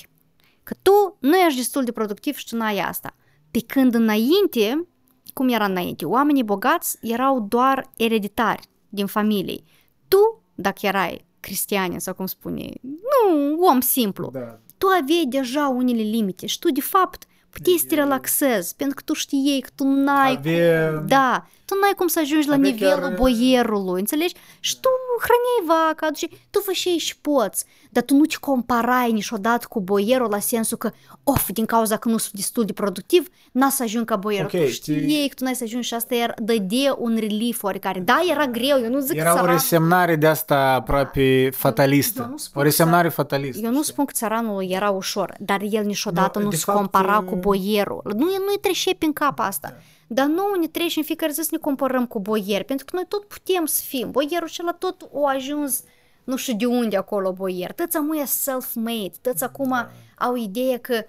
Că 0.64 0.76
tu 0.82 1.18
nu 1.20 1.38
ești 1.38 1.58
destul 1.58 1.84
de 1.84 1.92
productiv 1.92 2.36
și 2.36 2.48
tu 2.48 2.56
n-ai 2.56 2.80
asta. 2.80 3.16
Pe 3.52 3.60
când 3.68 3.94
înainte, 3.94 4.88
cum 5.34 5.50
era 5.50 5.66
înainte, 5.66 6.06
oamenii 6.06 6.44
bogați 6.44 6.98
erau 7.02 7.40
doar 7.40 7.90
ereditari 7.98 8.68
din 8.90 9.06
familie. 9.06 9.64
Tu, 10.08 10.44
dacă 10.56 10.86
erai 10.86 11.26
cristiane 11.40 11.98
sau 11.98 12.14
cum 12.14 12.26
spune, 12.26 12.70
nu, 12.82 13.66
om 13.66 13.80
simplu, 13.80 14.30
Da. 14.34 14.60
tu 14.78 14.88
aveai 15.02 15.26
deja 15.30 15.68
unele 15.68 16.02
limite 16.02 16.46
și 16.46 16.60
tu, 16.60 16.72
de 16.72 16.82
fapt, 16.82 17.26
puteai 17.50 17.78
să 17.80 17.86
te 17.88 17.96
relaxezi, 17.96 18.76
pentru 18.76 18.96
că 18.96 19.02
tu 19.06 19.14
știai 19.14 19.60
că 19.64 19.70
tu 19.76 19.84
n-ai 19.84 20.36
Avea... 20.36 20.92
da, 20.92 21.46
tu 21.66 21.76
n-ai 21.82 21.94
cum 21.98 22.08
să 22.08 22.20
ajungi 22.20 22.48
la 22.48 22.54
Avea 22.54 22.70
nivelul 22.70 23.00
chiar- 23.08 23.16
boierului, 23.16 24.00
înțelegi? 24.00 24.36
Și 24.60 24.80
tu 24.80 24.90
hrăneai 25.22 25.78
vaca, 25.88 26.06
aduce, 26.08 26.28
tu 26.50 26.60
făceai 26.60 26.98
și 26.98 27.18
poți, 27.18 27.66
dar 27.90 28.04
tu 28.04 28.14
nu 28.16 28.26
te 28.26 28.36
comparai 28.40 29.12
niciodată 29.12 29.66
cu 29.70 29.82
boierul 29.82 30.30
la 30.30 30.40
sensul 30.40 30.78
că, 30.78 30.92
of, 31.24 31.50
din 31.52 31.66
cauza 31.66 31.98
că 31.98 32.10
nu 32.10 32.18
sunt 32.18 32.34
destul 32.34 32.66
de 32.66 32.74
productiv, 32.74 33.28
n-a 33.52 33.70
să 33.70 33.84
ajung 33.84 34.06
ca 34.06 34.16
boierul. 34.16 34.50
Ok, 34.54 34.62
tu 34.62 34.68
știi- 34.70 35.02
știai 35.02 35.28
că 35.28 35.34
tu 35.34 35.44
n-ai 35.44 35.56
să 35.56 35.64
ajungi 35.64 35.88
și 35.88 35.94
asta 35.94 36.16
era, 36.16 36.34
dădea 36.38 36.96
un 36.98 37.18
relief 37.20 37.64
oricare. 37.64 38.00
Da, 38.00 38.20
era 38.32 38.46
greu, 38.46 38.80
eu 38.84 38.90
nu 38.90 39.00
zic 39.00 39.16
Era 39.18 39.34
o 39.34 39.38
țăran- 39.38 39.52
resemnare 39.52 40.16
de 40.16 40.28
asta 40.28 40.58
aproape 40.74 41.50
fatalistă. 41.54 42.22
eu 42.22 42.30
nu 42.30 42.38
spun 42.38 42.62
o 42.62 42.64
resemnare 42.64 43.10
fatalistă. 43.10 43.66
Eu 43.66 43.72
nu 43.72 43.82
spun 43.82 44.06
că 44.06 44.12
țăranul 44.16 44.66
era 44.72 44.90
ușor, 44.90 45.36
dar 45.40 45.62
el 45.70 45.86
niciodată 45.86 46.38
Nu, 46.38 46.44
nu, 46.46 46.50
de 46.50 46.56
se 46.56 46.64
fapt, 46.66 46.78
compara 46.78 47.18
uh, 47.18 47.24
cu 47.30 47.36
boierul. 47.40 48.02
Nu, 48.06 48.26
nu-i 48.26 48.60
trece 48.62 48.96
prin 48.96 49.14
cap 49.14 49.40
asta. 49.40 49.74
Dar 50.08 50.26
nouă 50.26 50.56
ne 50.60 50.68
trece 50.68 51.00
în 51.00 51.06
fiecare 51.06 51.32
zi 51.32 51.42
să 51.42 51.48
ne 51.52 51.58
comparăm 51.58 52.06
cu 52.06 52.20
boier, 52.20 52.64
pentru 52.64 52.86
că 52.86 52.96
noi 52.96 53.06
tot 53.08 53.26
putem 53.26 53.66
să 53.66 53.82
fim. 53.86 54.12
Boierul 54.12 54.48
acela 54.48 54.74
tot 54.74 55.10
a 55.14 55.30
ajuns 55.30 55.84
nu 56.24 56.36
știu 56.36 56.56
de 56.56 56.66
unde 56.66 56.98
acolo 56.98 57.32
boier. 57.32 57.72
Tăți 57.72 57.98
amuia 57.98 58.26
self-made, 58.26 59.12
tăți 59.22 59.44
acum 59.44 59.76
au 60.18 60.36
ideea 60.36 60.78
că 60.78 61.06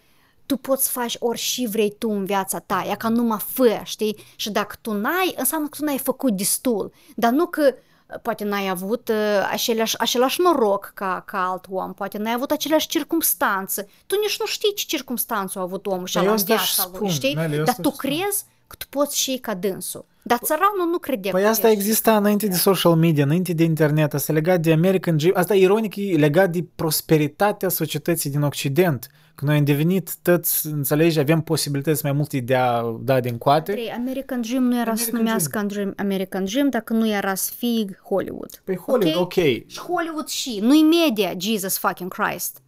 tu 0.46 0.56
poți 0.56 0.84
să 0.84 0.90
faci 0.90 1.16
orice 1.18 1.68
vrei 1.68 1.94
tu 1.98 2.10
în 2.10 2.24
viața 2.24 2.58
ta, 2.58 2.84
ea 2.86 2.96
ca 2.96 3.08
numai 3.08 3.38
fă, 3.46 3.80
știi? 3.84 4.16
Și 4.36 4.50
dacă 4.50 4.76
tu 4.80 4.92
n-ai, 4.92 5.34
înseamnă 5.36 5.68
că 5.68 5.76
tu 5.78 5.84
n-ai 5.84 5.98
făcut 5.98 6.36
destul. 6.36 6.92
Dar 7.14 7.32
nu 7.32 7.46
că 7.46 7.74
uh, 7.74 7.78
poate 8.22 8.44
n-ai 8.44 8.68
avut 8.68 9.08
uh, 9.08 9.48
același, 9.50 9.98
același 9.98 10.40
noroc 10.40 10.90
ca, 10.94 11.22
ca 11.26 11.48
alt 11.50 11.64
om, 11.70 11.92
poate 11.92 12.18
n-ai 12.18 12.32
avut 12.32 12.50
aceleași 12.50 12.86
circumstanțe. 12.88 13.88
Tu 14.06 14.16
nici 14.20 14.38
nu 14.38 14.46
știi 14.46 14.74
ce 14.74 14.84
circumstanțe 14.86 15.58
a 15.58 15.62
avut 15.62 15.86
omul 15.86 16.06
și 16.06 16.12
Păi 16.12 16.22
în 16.22 16.28
eu 16.28 16.34
asta 16.34 16.56
și 16.56 16.74
viața 16.74 16.88
lui, 16.88 16.96
spun, 16.96 17.08
știi? 17.10 17.34
Nele, 17.34 17.56
eu 17.56 17.64
Dar 17.64 17.68
asta 17.68 17.82
tu 17.82 17.88
și 17.90 17.96
spun. 17.96 18.10
crezi 18.10 18.44
că 18.66 18.76
tu 18.78 18.86
poți 18.88 19.18
și 19.18 19.38
ca 19.38 19.54
dânsul. 19.54 20.04
Dar 20.28 20.38
țăranul 20.42 20.88
nu 20.90 20.98
crede 20.98 21.30
Păi 21.30 21.42
că 21.42 21.48
asta 21.48 21.66
ești. 21.66 21.78
exista 21.78 22.16
înainte 22.16 22.46
de 22.46 22.54
social 22.54 22.94
media, 22.94 23.24
înainte 23.24 23.52
de 23.52 23.64
internet, 23.64 24.14
asta 24.14 24.32
e 24.32 24.34
legat 24.34 24.60
de 24.60 24.72
American 24.72 25.16
Dream, 25.16 25.32
asta 25.36 25.54
ironic 25.54 25.96
e 25.96 26.16
legat 26.16 26.50
de 26.50 26.64
prosperitatea 26.74 27.68
societății 27.68 28.30
din 28.30 28.42
Occident. 28.42 29.06
Că 29.34 29.44
noi 29.44 29.56
am 29.56 29.64
devenit 29.64 30.16
toți, 30.22 30.66
înțelegi, 30.66 31.18
avem 31.18 31.40
posibilități 31.40 32.04
mai 32.04 32.12
multe 32.12 32.40
de 32.40 32.54
a 32.54 32.82
da 33.00 33.20
din 33.20 33.38
coate. 33.38 33.70
Andrei, 33.70 33.90
American 33.90 34.40
Dream 34.40 34.62
nu 34.62 34.80
era 34.80 34.94
să 34.94 35.02
American 35.02 35.20
numească 35.20 35.62
Dream. 35.66 35.92
American 35.96 36.44
Dream 36.44 36.68
dacă 36.68 36.92
nu 36.92 37.08
era 37.08 37.34
să 37.34 37.52
fie 37.56 37.98
Hollywood. 38.02 38.62
Păi 38.64 38.76
Hollywood, 38.76 39.20
ok. 39.20 39.32
Și 39.66 39.78
Hollywood 39.88 40.26
și, 40.28 40.58
nu-i 40.62 40.82
media, 40.82 41.32
Jesus 41.38 41.78
fucking 41.78 42.12
Christ. 42.12 42.62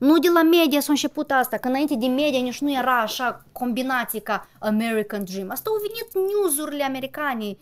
Nu 0.00 0.18
de 0.18 0.28
la 0.28 0.42
media 0.42 0.80
s-a 0.80 0.92
început 0.92 1.30
asta, 1.30 1.56
că 1.56 1.68
înainte 1.68 1.94
de 1.94 2.06
media 2.06 2.40
nici 2.40 2.60
nu 2.60 2.72
era 2.72 3.00
așa 3.00 3.44
combinații 3.52 4.20
ca 4.20 4.48
American 4.58 5.24
Dream. 5.24 5.50
Asta 5.50 5.70
au 5.70 5.76
venit 5.80 6.30
news-urile 6.32 6.84
americane, 6.84 7.56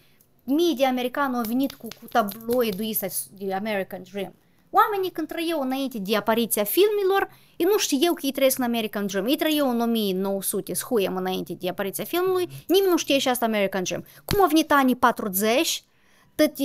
media 0.45 0.89
americană 0.89 1.37
au 1.37 1.43
venit 1.43 1.75
cu, 1.75 1.87
cu 2.01 2.07
tabloidul 2.09 2.89
ăsta 2.91 3.07
de 3.39 3.55
American 3.55 4.03
Dream. 4.13 4.35
Oamenii 4.71 5.11
când 5.11 5.29
trăiau 5.29 5.61
înainte 5.61 5.99
de 5.99 6.17
apariția 6.17 6.65
filmilor, 6.65 7.29
ei 7.57 7.67
nu 7.67 7.79
știau 7.79 8.15
că 8.15 8.21
ei 8.23 8.33
trăiesc 8.33 8.59
în 8.59 8.65
American 8.65 9.07
Dream. 9.07 9.27
Ei 9.27 9.37
trăiau 9.37 9.71
în 9.71 9.81
1900, 9.81 10.75
shuiem 10.75 11.17
înainte 11.17 11.57
de 11.61 11.69
apariția 11.69 12.05
filmului, 12.05 12.49
nimeni 12.67 12.91
nu 12.91 12.97
știe 12.97 13.19
și 13.19 13.29
asta 13.29 13.45
American 13.45 13.83
Dream. 13.83 14.05
Cum 14.25 14.41
au 14.41 14.47
venit 14.47 14.73
anii 14.73 14.97
40, 14.97 15.83
toate 16.35 16.65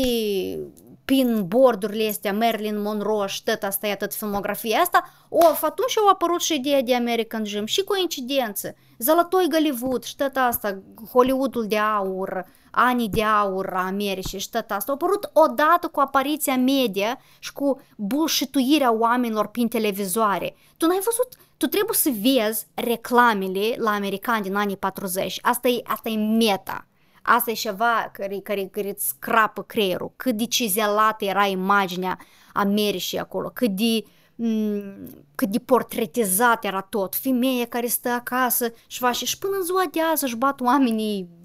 prin 1.05 1.47
bordurile 1.47 2.07
astea, 2.09 2.33
Marilyn 2.33 2.81
Monroe 2.81 3.27
și 3.27 3.43
tot 3.43 3.63
asta, 3.63 3.87
e 3.87 3.95
tot 3.95 4.13
filmografia 4.13 4.79
asta, 4.79 5.03
of, 5.29 5.63
atunci 5.63 5.97
au 5.97 6.07
apărut 6.07 6.41
și 6.41 6.55
ideea 6.55 6.81
de 6.81 6.95
American 6.95 7.43
Dream 7.43 7.65
și 7.65 7.83
coincidență. 7.83 8.75
Zălătoi 8.97 9.47
Gollywood 9.49 10.03
și 10.03 10.15
tot 10.15 10.35
asta, 10.35 10.81
Hollywoodul 11.11 11.67
de 11.67 11.77
aur, 11.77 12.45
anii 12.71 13.09
de 13.09 13.23
aur 13.23 13.73
a 13.73 13.85
Americii 13.85 14.39
și 14.39 14.49
tot 14.49 14.71
asta, 14.71 14.91
au 14.91 14.93
apărut 14.93 15.29
odată 15.33 15.87
cu 15.87 15.99
apariția 15.99 16.57
media 16.57 17.19
și 17.39 17.53
cu 17.53 17.81
bullshituirea 17.97 18.93
oamenilor 18.93 19.47
prin 19.47 19.67
televizoare. 19.67 20.55
Tu 20.77 20.87
n-ai 20.87 21.01
văzut 21.03 21.27
tu 21.57 21.69
trebuie 21.69 21.97
să 21.97 22.11
vezi 22.21 22.67
reclamele 22.73 23.75
la 23.77 23.91
americani 23.91 24.43
din 24.43 24.55
anii 24.55 24.77
40. 24.77 25.39
Asta 25.41 25.67
e, 25.67 25.81
asta 25.83 26.09
e 26.09 26.15
meta. 26.15 26.87
Asta 27.25 27.51
e 27.51 27.53
ceva 27.53 28.09
care, 28.13 28.39
care, 28.43 28.65
care 28.65 28.89
îți 28.89 29.07
scrapă 29.07 29.63
creierul. 29.63 30.11
Cât 30.15 30.35
de 30.37 30.45
cizelată 30.45 31.25
era 31.25 31.45
imaginea 31.45 32.19
Americii 32.53 33.19
acolo, 33.19 33.49
cât 33.49 33.75
de, 33.75 34.03
m- 34.43 35.09
cât 35.35 35.49
de 35.49 35.59
portretizat 35.59 36.65
era 36.65 36.81
tot. 36.81 37.15
Femeia 37.15 37.65
care 37.65 37.87
stă 37.87 38.09
acasă 38.09 38.73
și 38.87 38.99
face 38.99 39.25
și 39.25 39.37
până 39.37 39.55
în 39.55 39.63
ziua 39.63 39.83
de 39.91 39.99
azi 40.11 40.23
își 40.23 40.35
bat 40.35 40.61
oamenii 40.61 41.21
nu 41.21 41.42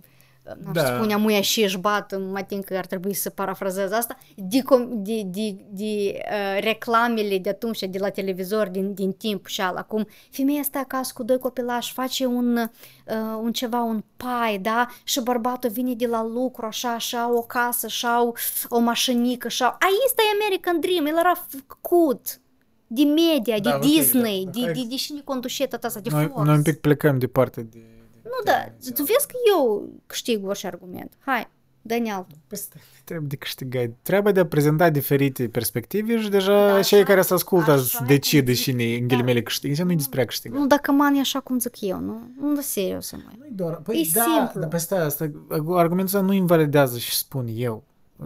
Da. 0.72 0.84
știu, 0.84 0.94
spunea 0.96 1.16
muia 1.16 1.40
și 1.40 1.62
își 1.62 1.78
bat, 1.78 2.18
mă 2.30 2.42
tin 2.46 2.62
că 2.62 2.76
ar 2.76 2.86
trebui 2.86 3.14
să 3.14 3.30
parafrazez 3.30 3.92
asta, 3.92 4.18
de, 4.36 4.58
com- 4.58 4.88
de, 4.88 5.22
de, 5.24 5.56
de 5.70 6.14
uh, 6.14 6.62
reclamele 6.62 7.38
de 7.38 7.48
atunci, 7.48 7.78
de 7.80 7.98
la 7.98 8.08
televizor, 8.08 8.68
din, 8.68 8.94
din 8.94 9.12
timp 9.12 9.46
și 9.46 9.60
ala, 9.60 9.82
cum 9.82 10.06
femeia 10.30 10.62
stă 10.62 10.78
acasă 10.78 11.12
cu 11.14 11.22
doi 11.22 11.38
copilași, 11.38 11.92
face 11.92 12.26
un, 12.26 12.56
uh, 12.56 13.38
un 13.42 13.52
ceva, 13.52 13.82
un 13.82 14.04
pai, 14.16 14.58
da, 14.58 14.86
și 15.04 15.22
bărbatul 15.22 15.70
vine 15.70 15.94
de 15.94 16.06
la 16.06 16.24
lucru, 16.24 16.66
așa, 16.66 16.92
așa, 16.92 17.32
o 17.34 17.42
casă, 17.42 17.86
așa, 17.86 18.32
o 18.68 18.78
mașinică, 18.78 19.46
așa, 19.46 19.76
aici 19.80 20.02
este 20.04 20.22
American 20.40 20.80
Dream, 20.80 21.06
el 21.06 21.18
era 21.18 21.46
făcut 21.48 22.40
de 22.86 23.02
media, 23.02 23.54
de 23.54 23.68
Da, 23.68 23.74
ok, 23.74 23.80
Disney, 23.82 24.44
da. 24.44 24.50
de, 24.50 24.60
Hai 24.60 24.72
de, 24.72 24.86
de 24.88 24.94
cine 24.94 25.20
conduce 25.24 25.66
tot 25.66 25.84
asta, 25.84 26.00
de 26.00 26.10
Noi, 26.12 26.26
Fox. 26.26 26.46
noi 26.46 26.56
un 26.56 26.62
pic 26.62 26.80
plecăm 26.80 27.18
departe 27.18 27.60
de... 27.60 27.68
de 27.78 27.97
Nu, 28.30 28.52
da, 28.52 28.64
tu 28.94 29.02
vezi 29.02 29.26
că 29.26 29.34
eu 29.56 29.88
câștig 30.06 30.46
orice 30.46 30.66
argument. 30.66 31.12
Hai, 31.24 31.48
dă-ne 31.82 32.12
altul. 32.12 32.36
Păi 32.46 32.58
stai, 32.58 32.80
nu 32.84 33.00
trebuie 33.04 33.28
de 33.28 33.36
câștigat. 33.36 33.88
Trebuie 34.02 34.32
de 34.32 34.40
a 34.40 34.46
prezenta 34.46 34.90
diferite 34.90 35.48
perspective 35.48 36.20
și 36.20 36.28
deja 36.28 36.66
Da, 36.72 36.82
cei 36.82 36.98
așa- 36.98 37.06
care 37.08 37.22
să 37.22 37.34
ascultă 37.34 37.70
așa 37.70 37.82
să 37.82 37.98
e 38.02 38.06
decide 38.06 38.44
cum 38.44 38.52
zic. 38.54 38.62
cine 38.64 38.84
în 38.94 39.00
Da. 39.06 39.06
ghilimele 39.06 39.42
câștigă. 39.42 39.82
Nu 39.84 39.92
e 39.92 39.94
despre 39.94 40.20
a 40.20 40.24
câștiga. 40.24 40.58
Nu, 40.58 40.66
dacă 40.66 40.92
man 40.92 41.14
e 41.14 41.20
așa 41.20 41.40
cum 41.40 41.58
zic 41.58 41.80
eu, 41.80 42.00
nu? 42.00 42.20
Nu 42.40 42.54
da 42.54 42.60
serios 42.60 43.12
mai. 43.12 43.36
Nu-i 43.38 43.52
doar... 43.52 43.72
E 43.72 43.80
Păi 43.84 44.10
da, 44.14 44.22
simplu. 44.22 44.60
dar 44.60 44.68
pe 44.68 44.76
stai, 44.76 44.98
asta, 45.04 45.30
argumentul 45.50 46.04
ăsta 46.16 46.20
nu 46.20 46.32
invalidează 46.32 46.98
și 46.98 47.14
spun 47.16 47.46
eu. 47.54 47.82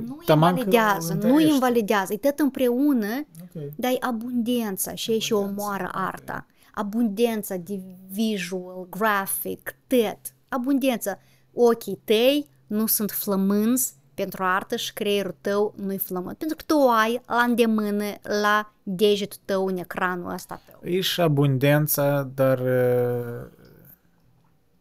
Nu 0.07 0.19
Taman 0.25 0.55
că 0.55 0.59
invalidează, 0.59 1.13
îl 1.13 1.19
nu 1.19 1.25
întărește. 1.27 1.53
invalidează, 1.53 2.13
e 2.13 2.17
tot 2.17 2.39
împreună, 2.39 3.07
Ok. 3.43 3.63
dar 3.77 3.91
e 3.91 3.97
abundența 4.01 4.95
și 4.95 5.13
e 5.13 5.19
și 5.19 5.33
omoară 5.33 5.89
arta. 5.93 6.47
Abundența 6.75 7.57
de 7.57 7.81
visual, 8.11 8.87
graphic, 8.91 9.77
tot. 9.87 10.19
Abundența. 10.49 11.19
Ochii 11.53 12.01
tăi 12.05 12.49
nu 12.67 12.87
sunt 12.87 13.11
flămânzi 13.11 13.93
pentru 14.15 14.45
artă 14.45 14.77
și 14.77 14.93
creierul 14.93 15.35
tău 15.41 15.75
nu-i 15.77 15.99
flământ. 15.99 16.39
Pentru 16.39 16.57
că 16.57 16.63
tu 16.67 16.75
o 16.79 16.91
ai 16.91 17.21
la 17.27 17.43
îndemână, 17.43 18.05
la 18.23 18.73
degetul 18.83 19.39
tău, 19.45 19.67
în 19.67 19.77
ecranul 19.77 20.33
ăsta 20.33 20.61
tău. 20.67 20.91
E 20.91 21.01
și 21.01 21.21
abundența, 21.21 22.31
dar 22.35 22.59
uh, 22.59 23.51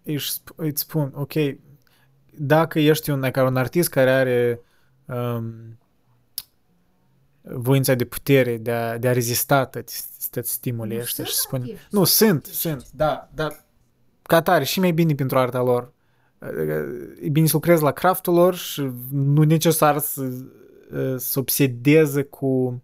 își, 0.03 0.31
sp- 0.31 0.55
îți 0.55 0.81
spun, 0.81 1.11
ok, 1.15 1.33
dacă 2.37 2.79
ești 2.79 3.09
un, 3.09 3.31
ca 3.31 3.43
un 3.43 3.55
artist 3.55 3.89
care 3.89 4.11
are 4.11 4.61
um, 5.05 5.79
voința 7.41 7.93
de 7.93 8.05
putere 8.05 8.57
de 8.57 8.71
a, 8.71 8.97
de 8.97 9.07
a 9.07 9.11
rezista 9.11 9.65
toți 9.65 10.10
toți 10.31 10.51
stimulii 10.51 10.95
Nu 10.95 11.01
ăștia 11.01 11.23
și 11.23 11.31
sunt 11.31 11.45
spune, 11.45 11.61
artiști, 11.63 11.87
nu, 11.89 12.03
sunt 12.03 12.15
sunt, 12.17 12.35
artiști. 12.35 12.59
sunt, 12.59 12.85
da, 12.95 13.29
dar 13.33 13.65
ca 14.21 14.41
tare 14.41 14.63
și 14.63 14.79
mai 14.79 14.91
bine 14.91 15.13
pentru 15.13 15.37
arta 15.37 15.61
lor. 15.61 15.93
E 17.21 17.29
bine 17.29 17.45
să 17.45 17.51
lucrezi 17.53 17.83
la 17.83 17.91
craftul 17.91 18.33
lor 18.33 18.55
și 18.55 18.89
nu 19.11 19.43
necesar 19.43 19.97
să, 19.97 20.31
să 21.17 21.39
obsedeze 21.39 22.23
cu 22.23 22.81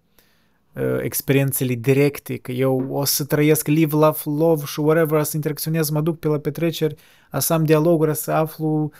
uh, 0.73 0.97
experiențele 1.01 1.73
directe, 1.73 2.37
că 2.37 2.51
eu 2.51 2.87
o 2.89 3.05
să 3.05 3.25
trăiesc 3.25 3.67
live, 3.67 3.95
love, 3.95 4.19
love 4.23 4.65
și 4.65 4.79
whatever, 4.79 5.23
să 5.23 5.35
interacționez, 5.35 5.89
mă 5.89 6.01
duc 6.01 6.19
pe 6.19 6.27
la 6.27 6.39
petreceri, 6.39 6.95
a 7.29 7.39
să 7.39 7.53
am 7.53 7.63
dialoguri, 7.63 8.15
să 8.15 8.31
aflu... 8.31 8.83
Uh, 8.83 8.91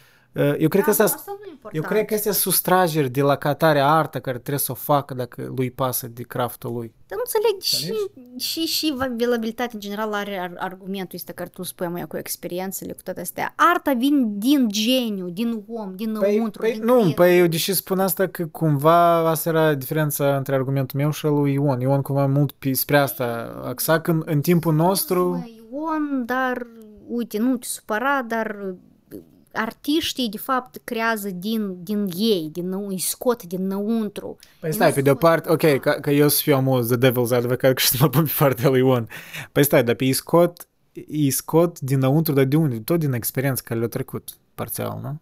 eu 0.59 0.67
cred 0.67 0.83
că 0.83 0.89
asta, 0.89 1.03
asta 1.03 1.21
nu 1.25 1.45
e 1.45 1.49
important. 1.49 1.83
eu 1.83 1.89
cred 1.89 2.05
că 2.05 2.13
astea 2.13 2.31
sustrageri 2.31 3.09
de 3.09 3.21
la 3.21 3.35
catare 3.35 3.79
artă 3.79 4.19
care 4.19 4.37
trebuie 4.37 4.59
să 4.59 4.71
o 4.71 4.75
facă 4.75 5.13
dacă 5.13 5.51
lui 5.55 5.71
pasă 5.71 6.07
de 6.07 6.23
craftul 6.23 6.73
lui. 6.73 6.93
Dar 7.07 7.17
nu 7.17 7.23
înțeleg 7.25 7.61
și, 7.61 7.93
și, 8.37 8.65
și 8.65 8.93
valabilitatea 8.97 9.71
în 9.73 9.79
general 9.79 10.13
are 10.13 10.39
ar- 10.39 10.55
argumentul 10.57 11.15
ăsta 11.15 11.31
care 11.31 11.49
tu 11.49 11.63
spui 11.63 11.87
mai 11.87 12.07
cu 12.07 12.17
experiențele, 12.17 12.91
cu 12.93 13.01
toate 13.03 13.21
astea. 13.21 13.53
Arta 13.55 13.93
vine 13.93 14.23
din 14.27 14.67
geniu, 14.69 15.29
din 15.29 15.63
om, 15.67 15.95
din 15.95 16.09
înăuntru, 16.09 16.61
păi, 16.61 16.71
din 16.71 16.83
nu, 16.83 16.93
creier. 16.93 17.13
păi 17.13 17.39
eu 17.39 17.47
deși 17.47 17.73
spun 17.73 17.99
asta 17.99 18.27
că 18.27 18.45
cumva 18.45 19.29
asta 19.29 19.49
era 19.49 19.73
diferența 19.73 20.37
între 20.37 20.55
argumentul 20.55 20.99
meu 20.99 21.11
și 21.11 21.25
al 21.25 21.33
lui 21.33 21.53
Ion. 21.53 21.79
Ion 21.79 22.01
cumva 22.01 22.25
mult 22.25 22.51
pe, 22.51 22.73
spre 22.73 22.97
asta 22.97 23.59
axa 23.65 24.01
că 24.01 24.11
în, 24.11 24.21
în 24.25 24.41
timpul 24.41 24.73
nostru... 24.73 25.29
Măi, 25.29 25.61
Ion, 25.71 26.25
dar, 26.25 26.67
uite, 27.07 27.37
nu 27.37 27.57
te 27.57 27.67
supăra, 27.67 28.21
dar 28.27 28.57
uh, 28.67 28.75
artiștii, 29.57 30.29
de 30.29 30.37
fapt, 30.37 30.81
creează 30.83 31.29
din, 31.29 31.83
din 31.83 32.09
ei, 32.17 32.49
din 32.51 32.69
nou, 32.69 32.87
îi 32.87 32.99
scot 32.99 33.43
din 33.43 33.67
năuntru. 33.67 34.37
Păi 34.59 34.73
stai, 34.73 34.93
pe 34.93 35.01
de-o 35.01 35.15
parte, 35.15 35.51
ok, 35.51 35.79
că, 35.79 35.97
că 36.01 36.11
eu 36.11 36.27
să 36.27 36.41
fiu 36.41 36.55
amul 36.55 36.85
the 36.85 36.95
devil's 36.97 37.31
advocate 37.31 37.73
că 37.73 37.79
și 37.79 37.87
să 37.87 37.97
mă 37.99 38.09
pun 38.09 38.23
pe 38.23 38.31
partea 38.37 38.69
lui 38.69 38.79
Ion. 38.79 39.07
Păi 39.51 39.63
stai, 39.63 39.83
dar 39.83 39.95
pe 39.95 40.05
ei 40.05 40.13
scot, 40.13 40.67
îi 41.07 41.29
scot 41.29 41.79
dinăuntru, 41.79 42.33
dar 42.33 42.43
de 42.43 42.55
unde? 42.55 42.79
Tot 42.79 42.99
din 42.99 43.13
experiența 43.13 43.61
care 43.65 43.79
le-a 43.79 43.89
trecut, 43.89 44.29
parțial, 44.55 44.99
nu? 45.01 45.19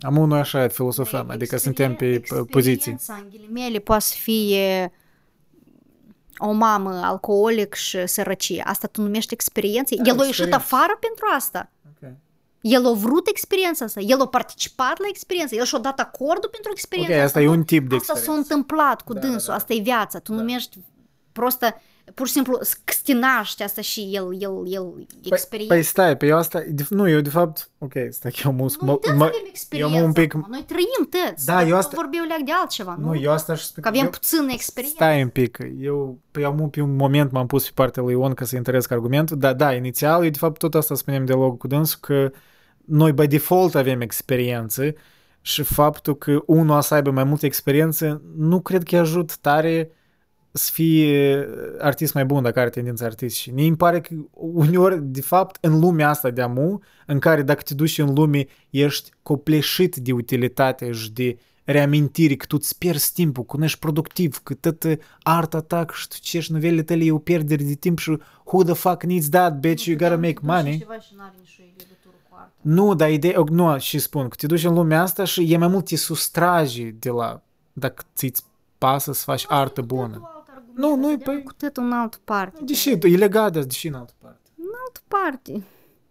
Amul 0.00 0.26
noi 0.26 0.38
așa 0.38 0.68
filosofăm, 0.68 1.30
adică 1.30 1.56
suntem 1.56 1.94
pe 1.94 2.20
p- 2.20 2.50
poziții. 2.50 2.92
Experiența, 2.92 3.14
în 3.14 3.28
ghilimele, 3.30 3.78
poate 3.78 4.02
să 4.04 4.14
fie 4.18 4.92
o 6.38 6.52
mamă 6.52 7.00
alcoolic 7.04 7.74
și 7.74 8.06
sărăcie. 8.06 8.62
Asta 8.66 8.86
tu 8.86 9.02
numești 9.02 9.32
experiență? 9.32 9.94
Da, 9.94 10.02
El 10.02 10.08
a 10.10 10.14
ieșit 10.14 10.28
experiență. 10.28 10.56
afară 10.56 10.96
pentru 11.00 11.24
asta. 11.36 11.70
Ok. 12.64 12.72
El 12.72 12.86
a 12.86 12.92
vrut 12.92 13.26
experiența 13.26 13.84
asta, 13.84 14.00
el 14.00 14.20
a 14.20 14.26
participat 14.26 14.98
la 15.00 15.06
experiență, 15.08 15.54
el 15.54 15.64
și-a 15.64 15.78
dat 15.78 16.00
acordul 16.00 16.48
pentru 16.50 16.70
experiența 16.74 17.14
Ok, 17.16 17.20
asta 17.22 17.40
e 17.40 17.44
nu? 17.44 17.50
un 17.50 17.62
tip 17.64 17.88
de 17.88 17.94
Asta 17.94 18.12
s-a 18.12 18.18
experiență. 18.18 18.52
întâmplat 18.54 19.02
cu 19.02 19.12
Da, 19.12 19.20
dânsul, 19.20 19.40
da, 19.46 19.52
da. 19.52 19.54
asta 19.54 19.72
e 19.72 19.78
viața, 19.80 20.18
tu 20.18 20.32
numești 20.34 20.78
prostă, 21.32 21.80
pur 22.14 22.26
și 22.26 22.32
simplu 22.32 22.58
stinaște 22.84 23.64
asta 23.64 23.80
și 23.80 24.10
el, 24.12 24.26
el, 24.38 24.62
el, 24.66 25.06
experiență. 25.22 25.74
Păi 25.74 25.82
stai, 25.82 26.16
pe 26.16 26.26
eu 26.26 26.36
asta, 26.36 26.62
de, 26.68 26.84
nu, 26.88 27.08
eu 27.08 27.20
de 27.20 27.28
fapt, 27.28 27.70
ok, 27.78 27.92
stai 28.10 28.30
că 28.30 28.40
eu 28.44 28.52
mus, 28.52 28.78
nu, 28.80 28.86
mă, 28.86 28.98
mă, 29.06 29.12
mă, 29.14 29.24
avem 29.24 29.40
experiență 29.48 29.94
eu 29.94 30.00
mă 30.00 30.06
un 30.06 30.12
pic, 30.12 30.34
acum, 30.34 30.46
noi 30.50 30.64
trăim 30.66 31.08
tăți, 31.10 31.46
Da, 31.46 31.62
eu 31.62 31.68
Nu 31.68 31.74
asta- 31.76 31.92
vorbim 31.96 32.24
leac 32.28 32.40
de 32.40 32.52
altceva, 32.52 32.96
nu? 32.98 33.06
nu, 33.06 33.20
eu 33.20 33.30
asta 33.32 33.52
aș 33.52 33.60
spune, 33.62 33.82
Că 33.82 33.88
avem 33.88 34.04
eu, 34.04 34.10
puțină 34.10 34.52
experiență. 34.52 34.96
stai 34.98 35.22
un 35.22 35.28
pic, 35.28 35.58
eu, 35.80 36.18
pe 36.30 36.40
eu 36.40 36.68
pe 36.70 36.80
un 36.80 36.96
moment 36.96 37.30
m-am 37.30 37.46
pus 37.46 37.64
pe 37.64 37.70
partea 37.74 38.02
lui 38.02 38.12
Ion 38.12 38.34
ca 38.34 38.44
să 38.44 38.56
întăresc 38.56 38.90
argumentul, 38.90 39.38
dar 39.38 39.54
da, 39.54 39.74
inițial, 39.74 40.24
eu 40.24 40.30
de 40.30 40.38
fapt 40.38 40.58
tot 40.58 40.74
asta 40.74 40.94
spuneam 40.94 41.24
dialogul 41.24 41.56
cu 41.56 41.66
dânsul, 41.66 41.98
că 42.00 42.30
noi 42.84 43.12
by 43.12 43.26
default 43.26 43.74
avem 43.74 44.00
experiență 44.00 44.92
și 45.40 45.62
faptul 45.62 46.16
că 46.16 46.42
unul 46.46 46.76
o 46.76 46.80
să 46.80 46.94
aibă 46.94 47.10
mai 47.10 47.24
multă 47.24 47.46
experiență, 47.46 48.22
nu 48.36 48.60
cred 48.60 48.82
că 48.82 48.94
îi 48.94 49.00
ajut 49.00 49.36
tare 49.36 49.90
să 50.52 50.70
fie 50.72 51.48
artist 51.78 52.14
mai 52.14 52.24
bun 52.24 52.42
dacă 52.42 52.60
are 52.60 52.70
tendința 52.70 53.04
artist 53.04 53.36
și 53.36 53.50
mi 53.50 53.66
îmi 53.66 53.76
pare 53.76 54.00
că 54.00 54.14
uneori, 54.32 55.02
de 55.02 55.20
fapt, 55.20 55.58
în 55.60 55.80
lumea 55.80 56.08
asta 56.08 56.30
de 56.30 56.42
amu, 56.42 56.82
în 57.06 57.18
care 57.18 57.42
dacă 57.42 57.62
te 57.62 57.74
duci 57.74 57.98
în 57.98 58.14
lume, 58.14 58.46
ești 58.70 59.10
copleșit 59.22 59.96
de 59.96 60.12
utilitate 60.12 60.92
și 60.92 61.12
de 61.12 61.36
reamintiri 61.64 62.36
că 62.36 62.46
tu 62.46 62.56
îți 62.58 62.78
pierzi 62.78 63.12
timpul, 63.12 63.44
că 63.44 63.56
nu 63.56 63.64
ești 63.64 63.78
productiv, 63.78 64.38
că 64.42 64.54
tot 64.54 64.84
arta 65.22 65.60
ta, 65.60 65.84
că 65.84 65.94
știu 65.96 66.18
ce, 66.22 66.40
și 66.40 66.52
novelele 66.52 66.82
tale 66.82 67.04
e 67.04 67.12
o 67.12 67.18
pierdere 67.18 67.64
de 67.64 67.74
timp 67.74 67.98
și 67.98 68.18
who 68.44 68.62
the 68.62 68.74
fuck 68.74 69.02
needs 69.02 69.28
that, 69.28 69.58
bitch, 69.58 69.84
you 69.84 69.96
gotta 69.96 70.16
make 70.16 70.38
money. 70.42 70.78
Ceva 70.78 70.98
și 70.98 71.14
n-are 71.16 71.34
nicio 71.38 71.62
legătură 72.32 72.32
cu 72.32 72.34
arta. 72.38 72.52
Nu, 72.60 72.94
dar 72.94 73.10
ideea, 73.10 73.44
nu, 73.50 73.78
și 73.78 73.98
spun, 73.98 74.28
că 74.28 74.36
te 74.38 74.46
duci 74.46 74.64
în 74.64 74.74
lumea 74.74 75.02
asta 75.02 75.24
și 75.24 75.52
e 75.52 75.56
mai 75.56 75.68
mult 75.68 75.84
te 75.88 75.96
sustragi 75.96 76.82
de 76.82 77.10
la, 77.10 77.42
dacă 77.72 78.02
ți-ți 78.14 78.44
pasă 78.78 79.12
să 79.12 79.22
faci 79.24 79.44
artă 79.48 79.80
bună. 79.82 80.44
Nu, 80.74 80.96
nu, 80.96 81.16
păi- 81.18 81.42
Cu 81.44 81.52
tot 81.52 81.76
în 81.76 81.92
altă 81.92 82.16
parte. 82.24 82.60
Deși, 82.64 82.90
e 82.90 83.16
legat, 83.16 83.52
dar 83.52 83.62
deși 83.62 83.86
în 83.86 83.94
altă 83.94 84.12
parte. 84.20 84.40
În 84.58 84.70
altă 84.84 85.00
parte. 85.08 85.62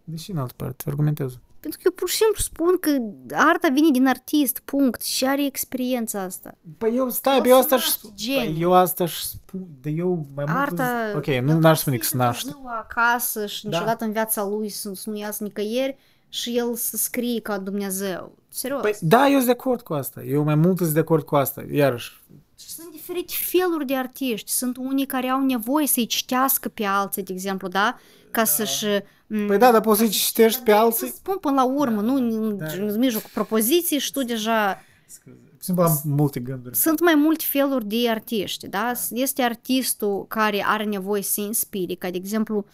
Deși 0.04 0.30
în 0.30 0.38
altă 0.38 0.52
parte, 0.56 0.84
argumentez. 0.86 1.38
Pentru 1.60 1.80
că 1.82 1.88
eu 1.88 1.92
pur 1.96 2.08
și 2.08 2.16
simplu 2.16 2.38
spun 2.42 2.76
că 2.80 2.90
arta 3.34 3.68
vine 3.72 3.90
din 3.92 4.06
artist, 4.06 4.58
punct, 4.64 5.02
și 5.02 5.26
are 5.26 5.44
experiența 5.44 6.20
asta. 6.20 6.54
Păi 6.78 6.96
eu, 6.96 7.08
stai, 7.10 7.40
O 7.40 7.46
eu 7.46 7.52
să 7.54 7.58
asta 7.60 7.74
aș 7.74 7.80
naști 7.80 7.98
spune. 7.98 8.14
geniu. 8.16 8.52
Păi 8.52 8.60
eu 8.62 8.72
asta 8.72 9.02
aș 9.04 9.20
spune, 9.20 9.66
de 9.80 9.90
eu 9.90 10.26
mai 10.34 10.44
mult... 10.48 10.58
Arta... 10.58 11.12
Ok, 11.16 11.26
el 11.26 11.44
nu 11.44 11.52
n-aș 11.52 11.60
poate 11.62 11.78
spune 11.80 11.96
că 11.96 12.04
să 12.04 12.10
se 12.10 12.16
iasă 12.16 12.26
naște. 12.28 12.48
ziua 12.48 12.86
acasă 12.88 13.46
și 13.46 13.62
Da. 13.64 13.68
niciodată 13.70 14.04
în 14.04 14.12
viața 14.12 14.44
lui 14.44 14.68
să, 14.68 14.90
să 14.94 15.10
nu 15.10 15.16
iasă 15.16 15.44
nicăieri 15.44 15.96
și 16.32 16.56
el 16.56 16.74
să 16.74 16.96
scrie 16.96 17.40
ca 17.40 17.58
Dumnezeu. 17.58 18.32
Serios. 18.48 18.80
Păi 18.80 18.96
da, 19.00 19.28
eu 19.28 19.34
sunt 19.34 19.44
de 19.44 19.50
acord 19.50 19.80
cu 19.80 19.94
asta. 19.94 20.22
Eu 20.22 20.42
mai 20.42 20.54
mult 20.54 20.76
sunt 20.76 20.90
de 20.90 20.98
acord 20.98 21.24
cu 21.24 21.36
asta. 21.36 21.64
Iarăși, 21.70 22.22
Și 22.58 22.68
sunt 22.68 22.90
diferite 22.90 23.32
feluri 23.50 23.86
de 23.86 23.96
artiști. 23.96 24.50
Sunt 24.50 24.76
unii 24.76 25.06
care 25.06 25.28
au 25.28 25.44
nevoie 25.44 25.86
să-i 25.86 26.06
citească 26.06 26.68
pe 26.68 26.84
alții, 26.84 27.22
de 27.22 27.32
exemplu, 27.32 27.68
da? 27.68 27.98
Ca 28.30 28.44
să-și... 28.44 28.86
m, 29.26 29.46
Păi 29.46 29.58
da, 29.58 29.70
dar 29.72 29.80
poți 29.80 30.00
să 30.00 30.06
citești 30.06 30.62
pe 30.62 30.70
Dar 30.70 30.80
alții... 30.80 31.06
Să 31.06 31.14
spun 31.16 31.36
până 31.38 31.54
la 31.54 31.64
urmă, 31.64 32.00
nu 32.00 32.14
în, 32.14 32.56
da. 32.56 32.66
în 32.66 32.98
mijlocul 32.98 33.30
propoziții 33.34 33.98
și 33.98 34.12
tu 34.12 34.22
deja... 34.24 34.82
Pur 35.24 35.32
și 35.62 35.68
simplu 35.68 35.84
am 35.84 36.00
multe 36.04 36.40
gânduri. 36.40 36.76
Sunt 36.76 37.00
mai 37.00 37.14
multe 37.14 37.44
feluri 37.48 37.86
de 37.86 38.10
artiști, 38.10 38.68
da? 38.68 38.92
Este 39.10 39.42
artistul 39.42 40.24
care 40.28 40.64
are 40.66 40.84
nevoie 40.84 41.22
să 41.22 41.40
inspire, 41.40 41.94
ca 41.94 42.10
de 42.10 42.16
exemplu 42.16 42.64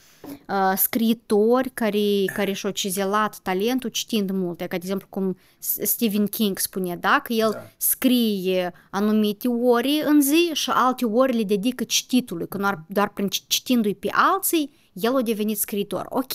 uh, 0.48 0.72
scriitori 0.76 1.70
care, 1.74 2.24
care 2.34 2.52
și-au 2.52 2.72
cizelat 2.72 3.38
talentul 3.38 3.90
citind 3.90 4.30
multe, 4.30 4.62
ca 4.66 4.68
de 4.76 4.76
exemplu 4.82 5.06
cum 5.10 5.36
S- 5.58 5.78
Stephen 5.82 6.26
King 6.26 6.58
spune, 6.58 6.96
da? 6.96 7.20
Că 7.24 7.32
el 7.32 7.50
Da. 7.52 7.62
scrie 7.76 8.72
anumite 8.90 9.48
ori 9.48 10.02
în 10.04 10.20
zi 10.20 10.50
și 10.52 10.70
alte 10.70 11.04
ori 11.04 11.36
le 11.36 11.42
dedică 11.44 11.84
cititului, 11.84 12.48
că 12.48 12.58
doar, 12.58 12.84
doar 12.88 13.08
prin 13.08 13.28
ci- 13.28 13.44
citindu-i 13.46 13.94
pe 13.94 14.08
alții, 14.12 14.70
el 14.92 15.16
a 15.16 15.22
devenit 15.22 15.58
scriitor. 15.58 16.06
Ok, 16.08 16.32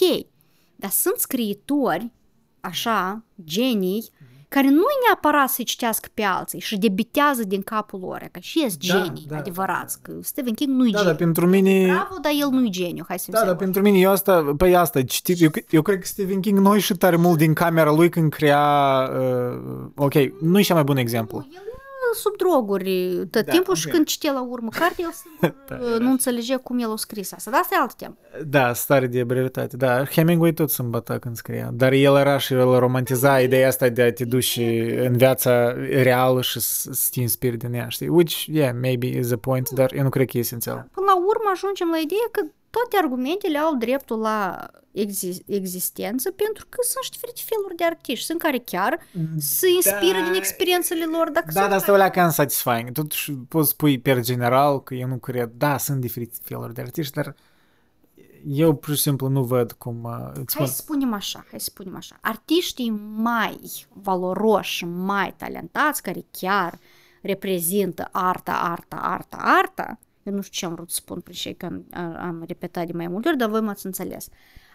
dar 0.75 0.89
sunt 0.89 1.17
scriitori 1.17 2.11
așa, 2.61 3.23
genii, 3.43 4.09
care 4.55 4.69
nu 4.69 4.81
e 4.81 5.05
neapărat 5.05 5.49
să 5.49 5.61
citească 5.63 6.09
pe 6.13 6.23
alții 6.23 6.59
și 6.59 6.77
debitează 6.77 7.43
din 7.43 7.61
capul 7.61 7.99
lor, 7.99 8.29
că 8.31 8.39
și 8.39 8.63
ești 8.65 8.87
Da, 8.87 8.93
genii 8.93 9.25
da. 9.27 9.37
adevărați, 9.37 10.01
că 10.01 10.11
Stephen 10.21 10.53
King 10.53 10.69
nu 10.75 10.87
e 10.87 10.89
Da, 10.91 10.97
geniu. 10.97 11.05
dar 11.05 11.15
pentru 11.15 11.47
mine... 11.47 11.85
Bravo, 11.85 12.15
dar 12.21 12.31
el 12.41 12.49
nu 12.51 12.65
e 12.65 12.69
geniu, 12.69 13.03
hai 13.07 13.19
să 13.19 13.23
fim 13.23 13.33
Da, 13.33 13.39
dar 13.39 13.47
serioși. 13.47 13.63
pentru 13.63 13.81
mine 13.81 13.97
eu 13.97 14.11
asta, 14.11 14.53
păi 14.57 14.75
asta, 14.75 15.01
citit, 15.03 15.41
eu, 15.41 15.49
eu 15.69 15.81
cred 15.81 15.99
că 15.99 16.05
Stephen 16.05 16.39
King 16.39 16.59
nu 16.59 16.77
și 16.77 16.93
tare 16.93 17.15
mult 17.15 17.37
din 17.37 17.53
camera 17.53 17.91
lui 17.91 18.09
când 18.09 18.31
crea, 18.31 18.63
uh, 19.19 19.89
ok, 19.95 20.13
nu 20.41 20.59
e 20.59 20.61
cea 20.61 20.73
mai 20.73 20.83
bun 20.83 20.97
exemplu. 20.97 21.47
El 21.51 21.61
e 21.67 21.72
sub 22.13 22.37
droguri 22.37 23.15
tot 23.31 23.45
Da, 23.45 23.51
timpul 23.51 23.75
și 23.75 23.87
ok. 23.87 23.93
când 23.93 24.05
citea 24.05 24.31
la 24.31 24.41
urmă 24.41 24.69
carte, 24.69 25.01
el 25.01 25.11
singur 25.21 25.63
Da, 25.67 25.75
uh, 25.75 25.99
nu 25.99 26.09
înțelege 26.09 26.55
cum 26.55 26.79
el 26.79 26.91
a 26.91 26.95
scris 26.95 27.31
asta. 27.33 27.51
Dar 27.51 27.59
asta 27.59 27.75
e 27.75 27.77
altă 27.81 27.93
temă. 27.97 28.17
Da, 28.45 28.73
stare 28.73 29.07
de 29.07 29.23
brevitate, 29.23 29.77
da, 29.77 30.05
Hemingway 30.05 30.53
tot 30.53 30.69
se 30.69 30.81
îmbăta 30.81 31.17
când 31.19 31.35
scria, 31.35 31.69
dar 31.73 31.91
el 31.91 32.15
era 32.15 32.37
și 32.37 32.53
el 32.53 32.79
romantiza 32.79 33.39
ideea 33.41 33.67
asta 33.67 33.89
de 33.89 34.01
a 34.01 34.13
te 34.13 34.25
duci 34.25 34.59
în 34.97 35.17
viața 35.17 35.71
reală 35.89 36.41
și 36.41 36.59
să 36.59 36.89
să 36.91 37.07
te 37.11 37.19
inspiri 37.19 37.57
din 37.57 37.73
ea, 37.73 37.87
știi? 37.87 38.07
Which, 38.07 38.45
yeah, 38.45 38.75
maybe 38.81 39.07
is 39.07 39.31
a 39.31 39.37
point, 39.37 39.69
dar 39.69 39.93
eu 39.93 40.03
nu 40.03 40.09
cred 40.09 40.27
că 40.29 40.37
e 40.37 40.39
esențial. 40.39 40.87
Până 40.91 41.05
la 41.05 41.15
urmă 41.15 41.49
ajungem 41.53 41.87
la 41.91 41.97
ideea 41.97 42.27
că 42.31 42.41
toate 42.75 42.97
argumentele 43.03 43.57
au 43.57 43.75
dreptul 43.75 44.19
la 44.19 44.67
exi- 44.91 45.43
existență 45.45 46.31
pentru 46.31 46.65
că 46.69 46.77
sunt 46.81 47.03
și 47.03 47.11
diferite 47.11 47.41
feluri 47.45 47.75
de 47.75 47.83
artiști. 47.85 48.25
Sunt 48.25 48.39
care 48.41 48.57
chiar 48.59 48.99
se 49.37 49.67
inspiră 49.69 50.19
Da. 50.19 50.25
din 50.25 50.33
experiențele 50.33 51.05
lor. 51.05 51.29
Dacă 51.29 51.45
Da, 51.45 51.51
sunt 51.59 51.69
dar 51.69 51.77
asta 51.77 51.91
o 51.91 51.95
leacă 51.95 52.21
unsatisfying. 52.23 52.91
Totuși 52.91 53.31
poți 53.31 53.69
spui 53.69 53.99
per 53.99 54.19
general 54.21 54.83
că 54.83 54.93
eu 54.93 55.07
nu 55.07 55.17
cred. 55.17 55.51
Da, 55.57 55.77
sunt 55.77 55.99
diferite 56.01 56.37
feluri 56.43 56.73
de 56.73 56.81
artiști, 56.81 57.13
dar 57.13 57.35
eu 58.47 58.75
pur 58.75 58.95
și 58.95 59.01
simplu 59.01 59.27
nu 59.27 59.43
văd 59.43 59.71
cum 59.71 60.03
uh, 60.03 60.27
îți 60.27 60.35
Hai 60.35 60.45
spun. 60.45 60.65
să 60.65 60.73
spunem 60.75 61.13
așa, 61.13 61.45
hai 61.49 61.59
să 61.59 61.65
spunem 61.69 61.95
așa. 61.95 62.17
Artiștii 62.21 62.89
mai 63.15 63.59
valoroși, 63.93 64.85
mai 64.85 65.33
talentați, 65.37 66.01
care 66.01 66.25
chiar 66.31 66.79
reprezintă 67.21 68.09
arta, 68.11 68.51
arta, 68.53 68.95
arta, 68.95 69.37
arta, 69.41 69.83
eu 69.87 69.97
nu 70.31 70.41
știu 70.41 70.59
ce 70.59 70.65
am 70.65 70.73
vrut 70.73 70.89
să 70.89 70.95
spun 70.95 71.19
prin 71.19 71.35
și 71.35 71.53
că 71.53 71.65
am, 71.65 71.85
am 72.19 72.43
repetat 72.47 72.85
de 72.85 72.93
mai 72.95 73.07
multe 73.07 73.27
ori, 73.27 73.37
dar 73.37 73.49
voi 73.49 73.61
m-ați 73.61 73.85
înțeles. 73.85 74.27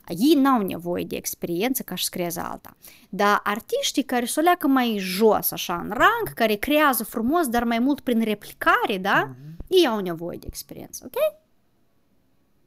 Ei 0.08 0.40
n-au 0.40 0.62
nevoie 0.62 1.04
de 1.04 1.16
experiență 1.16 1.82
ca 1.82 1.94
să 1.96 2.06
creeze 2.10 2.40
alta. 2.40 2.76
Dar 3.08 3.40
artiștii 3.42 4.02
care 4.02 4.24
s-o 4.24 4.40
leacă 4.40 4.66
mai 4.66 4.96
jos, 4.98 5.50
așa, 5.50 5.74
în 5.74 5.88
rang, 5.88 6.34
care 6.34 6.54
creează 6.54 7.04
frumos, 7.04 7.48
dar 7.48 7.64
mai 7.64 7.78
mult 7.78 8.00
prin 8.00 8.20
replicare, 8.20 8.98
da? 9.00 9.34
Ei 9.66 9.86
au 9.86 10.00
nevoie 10.00 10.38
de 10.38 10.46
experiență, 10.48 11.02
ok? 11.06 11.16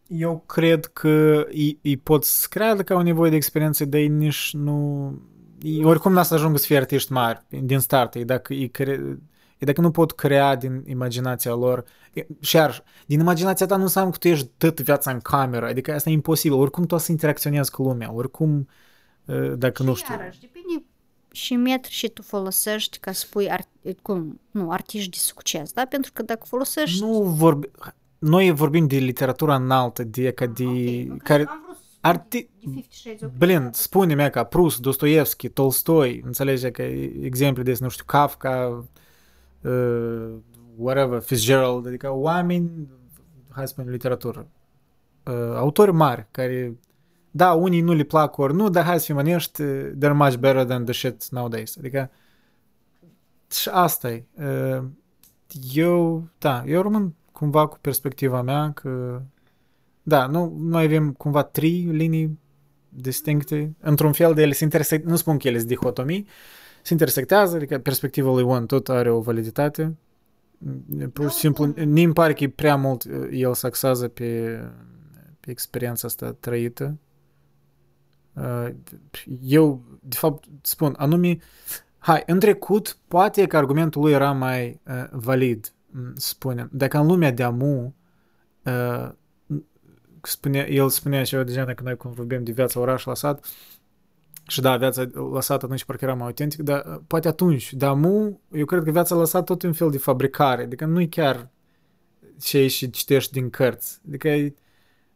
Eu 0.07 0.43
cred 0.45 0.85
că 0.85 1.45
îi, 1.49 1.79
îi 1.81 1.97
pot 1.97 2.23
să 2.23 2.47
creadă 2.49 2.83
că 2.83 2.93
au 2.93 3.01
nevoie 3.01 3.29
de 3.29 3.35
experiență, 3.35 3.85
dar 3.85 3.99
ei 3.99 4.07
nici 4.07 4.49
nu... 4.53 5.11
Ei, 5.61 5.83
oricum 5.83 6.11
n-a 6.11 6.23
să 6.23 6.33
ajungă 6.33 6.57
să 6.57 6.65
fie 6.65 6.77
artiști 6.77 7.11
mari 7.11 7.45
din 7.49 7.79
start. 7.79 8.15
Ei 8.15 8.25
dacă, 8.25 8.53
îi 8.53 8.69
cre... 8.69 9.19
ei 9.61 9.67
dacă 9.67 9.81
nu 9.81 9.91
pot 9.91 10.11
crea 10.11 10.55
din 10.55 10.83
imaginația 10.87 11.53
lor, 11.53 11.83
e- 12.13 12.25
și 12.39 12.55
iar, 12.55 12.83
din 13.05 13.19
imaginația 13.19 13.65
ta 13.65 13.75
nu 13.75 13.81
înseamnă 13.81 14.11
că 14.11 14.17
tu 14.17 14.27
ești 14.27 14.49
tot 14.57 14.79
viața 14.79 15.11
în 15.11 15.19
cameră, 15.19 15.65
adică 15.65 15.93
asta 15.93 16.09
e 16.09 16.13
imposibil. 16.13 16.57
Oricum 16.57 16.85
tu 16.85 16.95
o 16.95 16.97
să 16.97 17.11
interacționezi 17.11 17.71
cu 17.71 17.81
lumea, 17.81 18.13
oricum, 18.13 18.67
uh, 19.25 19.53
dacă 19.57 19.83
nu 19.83 19.95
Și 19.95 20.03
știu... 20.03 20.13
Iarăși, 20.13 20.39
depinde 20.39 20.83
și 21.31 21.55
metri 21.55 21.91
și 21.91 22.07
tu 22.07 22.21
folosești 22.21 22.97
ca 22.97 23.11
să 23.11 23.19
spui 23.19 23.49
art- 23.49 23.95
cum, 24.01 24.39
nu, 24.51 24.71
artiști 24.71 25.09
de 25.09 25.17
succes, 25.17 25.71
da? 25.71 25.85
Pentru 25.85 26.11
că 26.13 26.23
dacă 26.23 26.41
folosești... 26.45 27.01
Nu 27.01 27.21
vorbi... 27.21 27.67
Noi 28.17 28.51
vorbim 28.51 28.87
de 28.87 28.97
literatura 28.97 29.55
înaltă, 29.55 30.03
de 30.03 30.31
ca 30.31 30.45
de... 30.45 30.63
Ok, 31.11 31.21
care... 31.21 31.45
am 31.47 31.61
vrut 31.65 31.75
să 31.75 31.83
spun 31.83 32.11
Arti... 32.11 32.49
de 32.59 32.69
Fifty 32.73 32.95
Shades 32.95 33.21
of 33.21 33.29
Blin, 33.37 33.69
spune-mi 33.73 34.29
ca 34.29 34.43
Prus, 34.43 34.79
Dostoevski, 34.79 35.49
Tolstoi, 35.49 36.21
înțelege 36.25 36.71
că 36.71 36.81
exemple 37.21 37.63
de, 37.63 37.75
nu 37.79 37.89
știu, 37.89 38.03
Kafka, 38.07 38.85
uh, 39.63 40.33
whatever, 40.75 41.21
Fitzgerald, 41.21 41.87
adică 41.87 42.09
oameni, 42.11 42.87
hai 43.49 43.67
să 43.67 43.71
spunem, 43.73 43.91
literatură, 43.91 44.47
uh, 45.25 45.55
autori 45.55 45.91
mari, 45.91 46.27
care, 46.31 46.77
da, 47.31 47.53
unii 47.53 47.81
nu 47.81 47.93
le 47.93 48.03
plac 48.03 48.37
ori 48.37 48.55
nu, 48.55 48.69
dar 48.69 48.83
hai 48.83 48.99
să 48.99 49.05
fim 49.05 49.17
onești, 49.17 49.63
they're 49.97 50.13
much 50.13 50.35
better 50.35 50.65
than 50.65 50.83
the 50.83 50.93
shit 50.93 51.29
nowadays. 51.29 51.77
Adică, 51.77 52.11
și 53.51 53.69
asta 53.69 54.11
e. 54.11 54.25
Uh, 54.33 54.83
eu, 55.73 56.27
da, 56.37 56.63
eu 56.65 56.81
rămân 56.81 57.15
cumva 57.31 57.67
cu 57.67 57.77
perspectiva 57.81 58.41
mea 58.41 58.71
că, 58.71 59.21
da, 60.03 60.27
nu, 60.27 60.55
noi 60.59 60.83
avem 60.83 61.11
cumva 61.11 61.43
trei 61.43 61.89
linii 61.91 62.39
distincte. 62.89 63.75
Într-un 63.79 64.11
fel 64.11 64.33
de 64.33 64.41
ele 64.41 64.53
se 64.53 64.63
intersect, 64.63 65.05
nu 65.05 65.15
spun 65.15 65.37
că 65.37 65.47
ele 65.47 65.57
sunt 65.57 65.69
dihotomii, 65.69 66.27
se 66.81 66.93
intersectează, 66.93 67.55
adică 67.55 67.79
perspectiva 67.79 68.31
lui 68.31 68.43
One 68.43 68.65
tot 68.65 68.89
are 68.89 69.11
o 69.11 69.19
validitate. 69.19 69.97
Pur 71.13 71.29
și 71.29 71.37
simplu, 71.37 71.65
mi 71.85 72.03
îmi 72.03 72.13
pare 72.13 72.33
că 72.33 72.43
e 72.43 72.49
prea 72.49 72.75
mult, 72.75 73.05
el 73.31 73.53
se 73.53 73.67
axează 73.67 74.07
pe, 74.07 74.59
pe 75.39 75.51
experiența 75.51 76.07
asta 76.07 76.35
trăită. 76.39 76.97
Uh, 78.33 78.67
Eu, 79.41 79.81
de 79.99 80.15
fapt, 80.15 80.45
spun, 80.61 80.93
anume, 80.97 81.37
hai, 81.97 82.23
în 82.25 82.39
trecut, 82.39 82.97
poate 83.07 83.47
că 83.47 83.57
argumentul 83.57 84.01
lui 84.01 84.11
era 84.11 84.31
mai 84.31 84.79
uh, 84.87 85.07
valid, 85.11 85.73
m, 85.85 86.13
să 86.15 86.27
spunem. 86.27 86.69
Dacă 86.71 86.97
în 86.97 87.07
lumea 87.07 87.31
de 87.31 87.43
amu, 87.43 87.95
uh, 88.63 89.09
spune, 90.21 90.67
el 90.69 90.89
spunea 90.89 91.23
ceva 91.23 91.43
de 91.43 91.51
genul 91.51 91.73
că 91.73 91.83
noi 91.83 91.95
cum 91.95 92.11
vorbim 92.11 92.43
de 92.43 92.51
viața 92.51 92.79
oraș 92.79 93.05
lăsat, 93.05 93.45
și 94.47 94.61
da, 94.61 94.77
viața 94.77 95.09
lăsată 95.33 95.65
atunci 95.65 95.83
parcă 95.83 96.05
era 96.05 96.13
mai 96.13 96.25
autentic, 96.25 96.59
dar 96.61 96.83
uh, 96.87 96.99
poate 97.07 97.27
atunci, 97.27 97.73
dar 97.73 97.93
mu, 97.93 98.39
eu 98.51 98.65
cred 98.65 98.83
că 98.83 98.91
viața 98.91 99.15
lăsată 99.15 99.43
tot 99.45 99.63
e 99.63 99.67
un 99.67 99.73
fel 99.73 99.89
de 99.89 99.97
fabricare, 99.97 100.63
adică 100.63 100.85
nu 100.85 101.01
e 101.01 101.05
chiar 101.05 101.49
ce 102.41 102.57
ai 102.57 102.67
și 102.67 102.89
citești 102.89 103.31
din 103.33 103.49
cărți, 103.49 103.99
adică 104.07 104.27
e- 104.27 104.53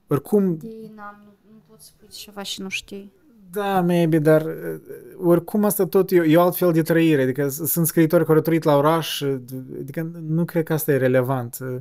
oricum, 0.07 0.57
Ei, 0.63 0.91
n-am, 0.95 1.21
nu, 1.25 1.31
nu 1.51 1.61
pot 1.69 1.81
spune 1.81 2.09
ceva 2.11 2.43
și 2.43 2.61
nu 2.61 2.69
știi. 2.69 3.11
da, 3.51 3.81
maybe, 3.81 4.19
dar 4.19 4.41
uh, 4.45 4.81
oricum 5.17 5.63
asta 5.63 5.85
tot 5.85 6.11
e, 6.11 6.15
e 6.15 6.39
alt 6.39 6.55
fel 6.55 6.71
de 6.71 6.81
trăire, 6.81 7.21
adică 7.21 7.47
s- 7.49 7.69
sunt 7.71 7.87
scriitori 7.87 8.25
care 8.25 8.37
au 8.37 8.43
trăit 8.43 8.63
la 8.63 8.75
oraș, 8.77 9.19
uh, 9.21 9.39
adică 9.79 10.11
nu 10.27 10.45
cred 10.45 10.63
că 10.63 10.73
asta 10.73 10.91
e 10.91 10.97
relevant. 10.97 11.57
Uh, 11.61 11.77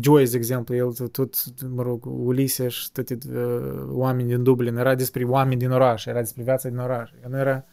Joyce, 0.00 0.30
de 0.30 0.36
exemplu, 0.36 0.74
el 0.74 0.92
tot, 0.92 1.62
mă 1.68 1.82
rog, 1.82 2.04
Ulises 2.06 2.72
și 2.72 2.92
toate 2.92 3.18
uh, 3.28 3.84
oameni 3.88 4.28
din 4.28 4.42
Dublin, 4.42 4.76
era 4.76 4.94
despre 4.94 5.24
oameni 5.24 5.60
din 5.60 5.70
oraș, 5.70 6.06
era 6.06 6.18
despre 6.20 6.42
viața 6.42 6.68
din 6.68 6.78
oraș. 6.78 7.10
Nu 7.28 7.38
era, 7.38 7.64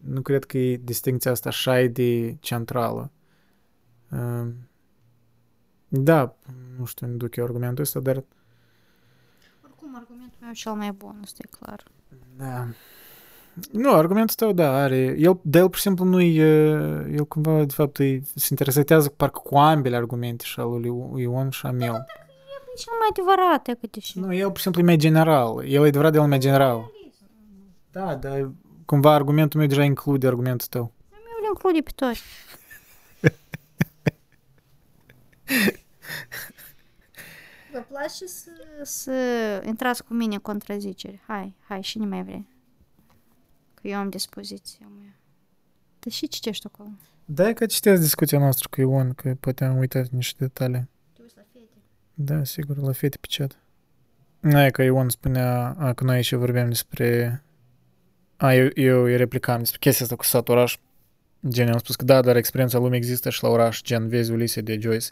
nu 0.00 0.20
cred 0.20 0.44
că 0.44 0.58
e 0.58 0.76
distincția 0.76 1.30
asta 1.30 1.48
așa 1.48 1.80
e 1.80 1.88
de 1.88 2.36
centrală. 2.40 3.10
Uh, 4.10 4.46
da, 5.88 6.36
nu 6.78 6.84
știu, 6.84 7.06
nu 7.06 7.16
duc 7.16 7.36
eu 7.36 7.44
argumentul 7.44 7.82
ăsta, 7.82 8.00
dar 8.00 8.24
Oricum, 9.64 9.96
argumentul 9.96 10.38
meu 10.40 10.50
e 10.50 10.52
cel 10.52 10.72
mai 10.72 10.92
bun, 10.92 11.18
asta 11.22 11.38
e 11.44 11.56
clar. 11.58 11.84
Da. 12.36 12.66
Nu, 13.72 13.94
argumentul 13.94 14.34
tău, 14.34 14.52
da, 14.52 14.82
are. 14.82 14.96
El, 14.96 15.40
dar 15.42 15.62
el, 15.62 15.68
pur 15.68 15.76
și 15.76 15.82
simplu, 15.82 16.04
nu 16.04 16.20
e, 16.20 16.70
el 17.12 17.26
cumva, 17.28 17.64
de 17.64 17.72
fapt, 17.72 17.98
e, 17.98 18.20
se 18.34 18.46
interesează 18.50 19.08
parcă 19.08 19.40
cu 19.44 19.56
ambele 19.56 19.96
argumente 19.96 20.44
și 20.44 20.60
al 20.60 20.80
lui 20.80 21.22
Ion 21.22 21.50
și 21.50 21.66
al 21.66 21.72
meu. 21.72 21.94
E 21.94 22.76
cel 22.76 22.92
mai 22.98 23.08
adevărat, 23.10 23.68
e 23.68 23.74
că 23.74 23.86
de 23.90 24.00
și. 24.00 24.18
Nu, 24.18 24.34
el, 24.34 24.46
pur 24.46 24.56
și 24.56 24.62
simplu, 24.62 24.80
e 24.80 24.84
mai 24.84 24.96
general. 24.96 25.64
El 25.66 25.84
e 25.84 25.86
adevărat, 25.86 26.12
de 26.12 26.18
el 26.18 26.24
e 26.24 26.28
mai 26.28 26.38
general. 26.38 26.90
Da, 27.90 28.14
dar 28.14 28.50
cumva 28.84 29.12
argumentul 29.12 29.60
meu 29.60 29.68
deja 29.68 29.82
include 29.82 30.26
argumentul 30.26 30.66
tău. 30.70 30.92
Eu 31.12 31.40
le 31.40 31.46
include 31.48 31.80
pe 31.80 31.90
toți. 31.94 32.22
Vă 37.72 37.84
place 37.88 38.26
să, 38.26 38.50
să 38.82 39.12
intrați 39.66 40.04
cu 40.04 40.14
mine 40.14 40.34
în 40.34 40.40
contraziceri? 40.40 41.20
Hai, 41.26 41.54
hai, 41.68 41.82
și 41.82 41.98
nu 41.98 42.06
mai 42.06 42.22
vrei. 42.22 42.53
Că 43.84 43.90
eu 43.90 43.98
am 43.98 44.08
dispoziția 44.08 44.86
mea. 45.00 45.14
Dar 45.98 46.12
și 46.12 46.28
citești 46.28 46.66
acolo? 46.66 46.88
Da, 47.24 47.52
că 47.52 47.66
citesc 47.66 48.00
discuția 48.00 48.38
noastră 48.38 48.68
cu 48.70 48.80
Ion, 48.80 49.12
că 49.12 49.36
poate 49.40 49.64
am 49.64 49.76
uitat 49.76 50.08
niște 50.08 50.36
detalii. 50.38 50.88
Te 51.12 51.22
uiți 51.22 51.34
la 51.36 51.42
fete? 51.52 51.68
Da, 52.14 52.44
sigur, 52.44 52.76
la 52.76 52.92
fete 52.92 53.18
pe 53.20 53.26
chat. 53.30 53.58
Aia 54.54 54.70
că 54.70 54.82
Ion 54.82 55.08
spunea, 55.08 55.74
a, 55.78 55.92
că 55.92 56.04
noi 56.04 56.14
aici 56.14 56.32
vorbeam 56.32 56.68
despre... 56.68 57.42
A, 58.36 58.54
eu, 58.54 58.68
eu 58.74 59.02
îi 59.02 59.16
replicam 59.16 59.58
despre 59.58 59.78
chestia 59.78 60.04
asta 60.04 60.16
cu 60.16 60.24
sat 60.24 60.48
oraș. 60.48 60.76
Gen, 61.48 61.72
am 61.72 61.78
spus 61.78 61.96
că 61.96 62.04
da, 62.04 62.20
dar 62.20 62.36
experiența 62.36 62.78
lumii 62.78 62.98
există 62.98 63.30
și 63.30 63.42
la 63.42 63.48
oraș, 63.48 63.82
gen, 63.82 64.08
vezi 64.08 64.32
Ulise 64.32 64.60
de 64.60 64.78
Joyce. 64.80 65.08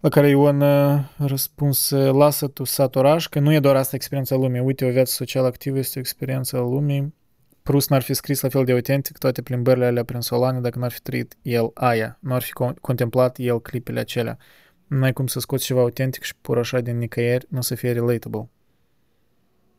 La 0.00 0.08
care 0.08 0.28
Ion 0.28 0.62
a 0.62 1.10
răspuns, 1.16 1.90
lasă 1.90 2.48
tu 2.48 2.64
sat 2.64 2.96
oraș, 2.96 3.28
că 3.28 3.38
nu 3.38 3.52
e 3.52 3.60
doar 3.60 3.76
asta 3.76 3.96
experiența 3.96 4.36
lumii. 4.36 4.60
Uite, 4.60 4.84
o 4.84 4.90
viață 4.90 5.12
socială 5.12 5.46
activă 5.46 5.78
este 5.78 5.98
o 5.98 6.00
experiență 6.00 6.56
a 6.56 6.60
lumii. 6.60 7.22
Prus 7.64 7.88
n-ar 7.88 8.02
fi 8.02 8.14
scris 8.14 8.40
la 8.40 8.48
fel 8.48 8.64
de 8.64 8.72
autentic 8.72 9.18
toate 9.18 9.42
plimbările 9.42 9.84
alea 9.84 10.04
prin 10.04 10.20
Solane 10.20 10.60
dacă 10.60 10.78
n-ar 10.78 10.90
fi 10.90 11.00
trăit 11.00 11.36
el 11.42 11.70
aia, 11.74 12.18
n-ar 12.20 12.42
fi 12.42 12.50
con- 12.50 12.80
contemplat 12.80 13.36
el 13.38 13.60
clipele 13.60 14.00
acelea. 14.00 14.38
N-ai 14.86 15.12
cum 15.12 15.26
să 15.26 15.40
scoți 15.40 15.64
ceva 15.64 15.80
autentic 15.80 16.22
și 16.22 16.34
pur 16.40 16.58
așa 16.58 16.80
din 16.80 16.98
nicăieri, 16.98 17.46
nu 17.48 17.58
o 17.58 17.60
să 17.60 17.74
fie 17.74 17.92
relatable. 17.92 18.48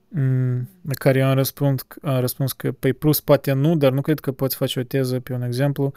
Mm, 0.08 0.70
la 0.82 0.94
care 0.94 1.20
eu 1.20 1.26
am 1.26 1.34
răspuns, 1.34 1.86
am 2.02 2.20
răspuns 2.20 2.54
că, 2.54 2.72
păi, 2.72 2.94
plus 2.94 3.20
poate 3.20 3.52
nu, 3.52 3.76
dar 3.76 3.92
nu 3.92 4.02
cred 4.02 4.20
că 4.20 4.32
poți 4.32 4.56
face 4.56 4.80
o 4.80 4.84
teză 4.84 5.20
pe 5.20 5.34
un 5.34 5.42
exemplu. 5.42 5.92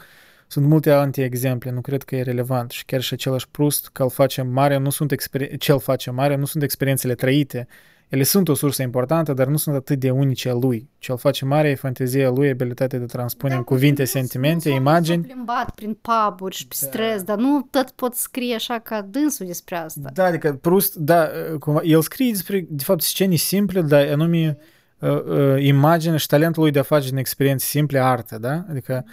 Sunt 0.47 0.65
multe 0.65 0.91
alte 0.91 1.23
exemple, 1.23 1.71
nu 1.71 1.81
cred 1.81 2.03
că 2.03 2.15
e 2.15 2.21
relevant. 2.21 2.71
Și 2.71 2.85
chiar 2.85 3.01
și 3.01 3.13
același 3.13 3.49
Proust, 3.49 3.89
că 3.89 4.03
îl 4.03 4.09
face 4.09 4.41
mare, 4.41 4.77
nu 4.77 4.89
sunt 4.89 5.11
exper- 5.11 5.57
ce 5.57 5.73
face 5.73 6.11
mare, 6.11 6.35
nu 6.35 6.45
sunt 6.45 6.63
experiențele 6.63 7.15
trăite. 7.15 7.67
Ele 8.09 8.23
sunt 8.23 8.47
o 8.47 8.53
sursă 8.53 8.81
importantă, 8.81 9.33
dar 9.33 9.47
nu 9.47 9.57
sunt 9.57 9.75
atât 9.75 9.99
de 9.99 10.11
unice 10.11 10.49
a 10.49 10.53
lui. 10.53 10.89
Ce 10.97 11.11
îl 11.11 11.17
face 11.17 11.45
mare 11.45 11.69
e 11.69 11.75
fantezia 11.75 12.29
lui, 12.29 12.49
abilitatea 12.49 12.99
de 12.99 13.05
transpune 13.05 13.55
în 13.55 13.63
cuvinte, 13.63 14.05
sentimente, 14.05 14.69
imagini. 14.69 15.23
plimbat 15.23 15.71
prin 15.71 15.97
puburi 16.01 16.55
și 16.55 16.67
pe 16.67 16.75
stres, 16.75 17.23
dar 17.23 17.37
nu 17.37 17.67
tot 17.71 17.89
pot 17.89 18.13
scrie 18.13 18.55
așa 18.55 18.79
ca 18.79 19.01
dânsul 19.01 19.45
despre 19.45 19.75
asta. 19.75 20.09
Da, 20.13 20.25
adică 20.25 20.53
Proust, 20.53 20.95
da, 20.95 21.29
cumva, 21.59 21.81
el 21.83 22.01
scrie 22.01 22.31
despre, 22.31 22.65
de 22.69 22.83
fapt, 22.83 23.01
scene 23.01 23.35
simple, 23.35 23.81
dar 23.81 24.07
anume 24.07 24.57
uh, 24.99 25.23
uh, 25.23 25.63
imagine 25.63 26.17
și 26.17 26.27
talentul 26.27 26.61
lui 26.61 26.71
de 26.71 26.79
a 26.79 26.83
face 26.83 27.09
din 27.09 27.17
experiențe 27.17 27.65
simple 27.65 27.99
artă, 27.99 28.37
da? 28.37 28.65
Adică 28.69 29.05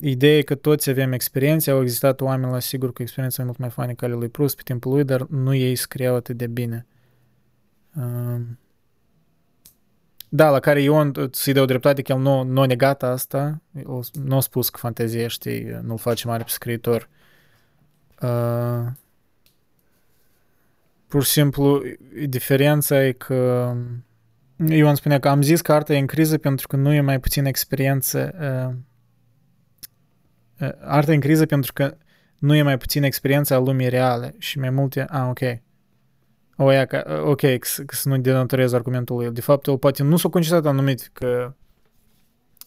ideea 0.00 0.36
e 0.36 0.42
că 0.42 0.54
toți 0.54 0.90
avem 0.90 1.12
experiențe, 1.12 1.70
au 1.70 1.82
existat 1.82 2.20
oameni 2.20 2.52
la 2.52 2.60
sigur 2.60 2.92
cu 2.92 3.02
experiențe 3.02 3.42
mult 3.44 3.58
mai 3.58 3.70
faine 3.70 3.92
ca 3.92 4.06
ale 4.06 4.14
lui 4.14 4.28
Proust 4.28 4.56
pe 4.56 4.62
timpul 4.64 4.92
lui, 4.92 5.04
dar 5.04 5.26
nu 5.30 5.54
ei 5.54 5.74
scriau 5.74 6.14
atât 6.14 6.36
de 6.36 6.46
bine. 6.46 6.86
Uh, 7.96 8.40
da, 10.28 10.50
la 10.50 10.60
care 10.60 10.82
Ion 10.82 11.12
să-i 11.30 11.52
dau 11.52 11.64
dreptate 11.64 12.02
că 12.02 12.12
el 12.12 12.18
nu, 12.18 12.42
nu 12.42 12.60
a 12.60 12.66
negat 12.66 13.02
asta, 13.02 13.60
nu 14.12 14.36
a 14.36 14.40
spus 14.40 14.70
că 14.70 14.78
fantezie, 14.78 15.26
știi, 15.26 15.78
nu-l 15.82 15.98
face 15.98 16.26
mare 16.26 16.42
pe 16.42 16.50
scriitor. 16.50 17.08
Uh, 18.22 18.86
pur 21.06 21.24
și 21.24 21.30
simplu, 21.30 21.82
diferența 22.26 23.04
e 23.04 23.12
că 23.12 23.74
Ion 24.68 24.94
spunea 24.94 25.18
că 25.18 25.28
am 25.28 25.42
zis 25.42 25.60
că 25.60 25.72
arta 25.72 25.94
e 25.94 25.98
în 25.98 26.06
criză 26.06 26.38
pentru 26.38 26.66
că 26.66 26.76
nu 26.76 26.92
e 26.92 27.00
mai 27.00 27.20
puțin 27.20 27.44
experiență 27.44 28.34
uh, 28.40 28.74
uh, 30.68 30.74
arta 30.80 31.10
e 31.10 31.14
în 31.14 31.20
criză 31.20 31.46
pentru 31.46 31.72
că 31.72 31.96
nu 32.38 32.54
e 32.54 32.62
mai 32.62 32.78
puțin 32.78 33.02
experiența 33.02 33.54
a 33.54 33.58
lumii 33.58 33.88
reale 33.88 34.34
și 34.38 34.58
mai 34.58 34.70
multe... 34.70 35.04
Ah, 35.08 35.26
ok. 35.28 35.65
O, 36.56 36.70
ia, 36.70 36.84
că, 36.84 37.22
ok, 37.24 37.40
că, 37.40 37.82
că 37.86 37.94
să 37.94 38.08
nu 38.08 38.18
denaturez 38.18 38.72
argumentul 38.72 39.16
lui. 39.16 39.30
De 39.30 39.40
fapt, 39.40 39.66
el 39.66 39.78
poate 39.78 40.02
nu 40.02 40.16
s-a 40.16 40.28
concentrat 40.28 40.66
anumit 40.66 41.10
că 41.12 41.54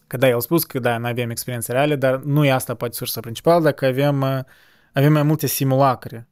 că 0.10 0.18
da, 0.18 0.28
el 0.28 0.36
a 0.36 0.40
spus 0.40 0.64
că 0.64 0.80
da, 0.80 0.98
nu 0.98 1.08
avem 1.08 1.30
experiențe 1.30 1.72
reale, 1.72 1.96
dar 1.96 2.20
nu 2.20 2.46
e 2.46 2.52
asta 2.52 2.74
poate 2.74 2.94
sursa 2.94 3.20
principală, 3.20 3.64
dacă 3.64 3.86
avem, 3.86 4.24
avem 4.94 5.14
mai 5.14 5.24
multe 5.24 5.48
simulacre. 5.48 6.28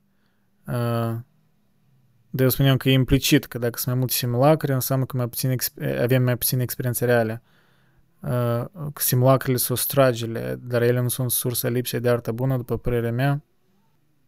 De 2.30 2.44
eu 2.44 2.50
spuneam 2.50 2.78
că 2.78 2.90
e 2.90 2.92
implicit 2.92 3.46
că 3.46 3.58
dacă 3.58 3.74
sunt 3.76 3.88
mai 3.88 3.98
multe 3.98 4.14
simulacre, 4.14 4.74
înseamnă 4.74 5.06
că 5.06 5.18
mai 5.18 5.28
puțin 5.28 5.58
avem 6.02 6.24
mai 6.24 6.38
puține 6.38 6.62
experiențe 6.62 7.06
reale. 7.06 7.42
Că 8.94 9.02
simulacrele 9.02 9.58
sunt 9.58 9.78
stragile, 9.78 10.60
dar 10.62 10.82
ele 10.82 11.00
nu 11.00 11.10
sunt 11.10 11.32
sursa 11.32 11.68
lipsei 11.68 12.00
de 12.00 12.10
artă 12.10 12.32
bună, 12.32 12.58
după 12.58 12.78
părerea 12.78 13.12
mea. 13.12 13.44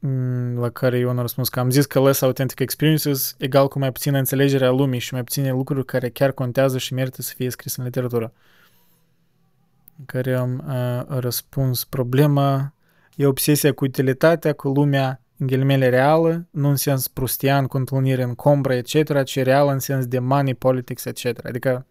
Mm, 0.02 0.60
la 0.60 0.70
care 0.70 0.98
eu 0.98 1.10
am 1.10 1.20
răspuns 1.20 1.50
că 1.50 1.60
am 1.60 1.70
zis 1.70 1.86
că 1.86 2.02
less 2.02 2.22
authentic 2.22 2.60
experiences 2.60 3.36
egal 3.38 3.68
cu 3.68 3.80
mai 3.80 3.92
puțină 3.92 4.18
înțelegere 4.18 4.66
a 4.66 4.72
lumii 4.72 5.00
și 5.00 5.14
mai 5.14 5.24
puține 5.24 5.52
lucruri 5.52 5.86
care 5.86 6.10
chiar 6.10 6.32
contează 6.32 6.78
și 6.78 6.94
merită 6.94 7.22
să 7.22 7.34
fie 7.36 7.50
scrise 7.50 7.76
în 7.80 7.86
literatură. 7.86 8.34
În 9.98 10.06
care 10.06 10.36
am 10.36 10.64
uh, 10.68 11.18
răspuns 11.20 11.84
problema 11.84 12.74
e 13.16 13.26
obsesia 13.26 13.74
cu 13.74 13.86
utilitatea, 13.86 14.54
cu 14.54 14.70
lumea 14.70 15.22
în 15.38 15.48
ghilimele 15.48 15.90
reală, 15.90 16.48
nu 16.52 16.70
în 16.70 16.76
sens 16.76 17.08
prustian, 17.08 17.66
cu 17.68 17.78
întâlnire 17.78 18.24
în 18.24 18.36
combra, 18.36 18.76
etc., 18.76 19.24
ci 19.24 19.42
reală 19.42 19.72
în 19.72 19.80
sens 19.80 20.06
de 20.06 20.20
money, 20.20 20.54
politics, 20.54 21.06
etc. 21.06 21.46
Adică 21.46 21.86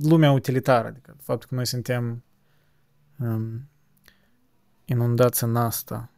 lumea 0.00 0.32
utilitară, 0.32 0.88
adică 0.88 1.16
faptul 1.22 1.48
că 1.48 1.54
noi 1.54 1.66
suntem 1.66 2.24
um, 3.18 3.68
inundați 4.84 5.44
în 5.44 5.56
asta 5.56 6.08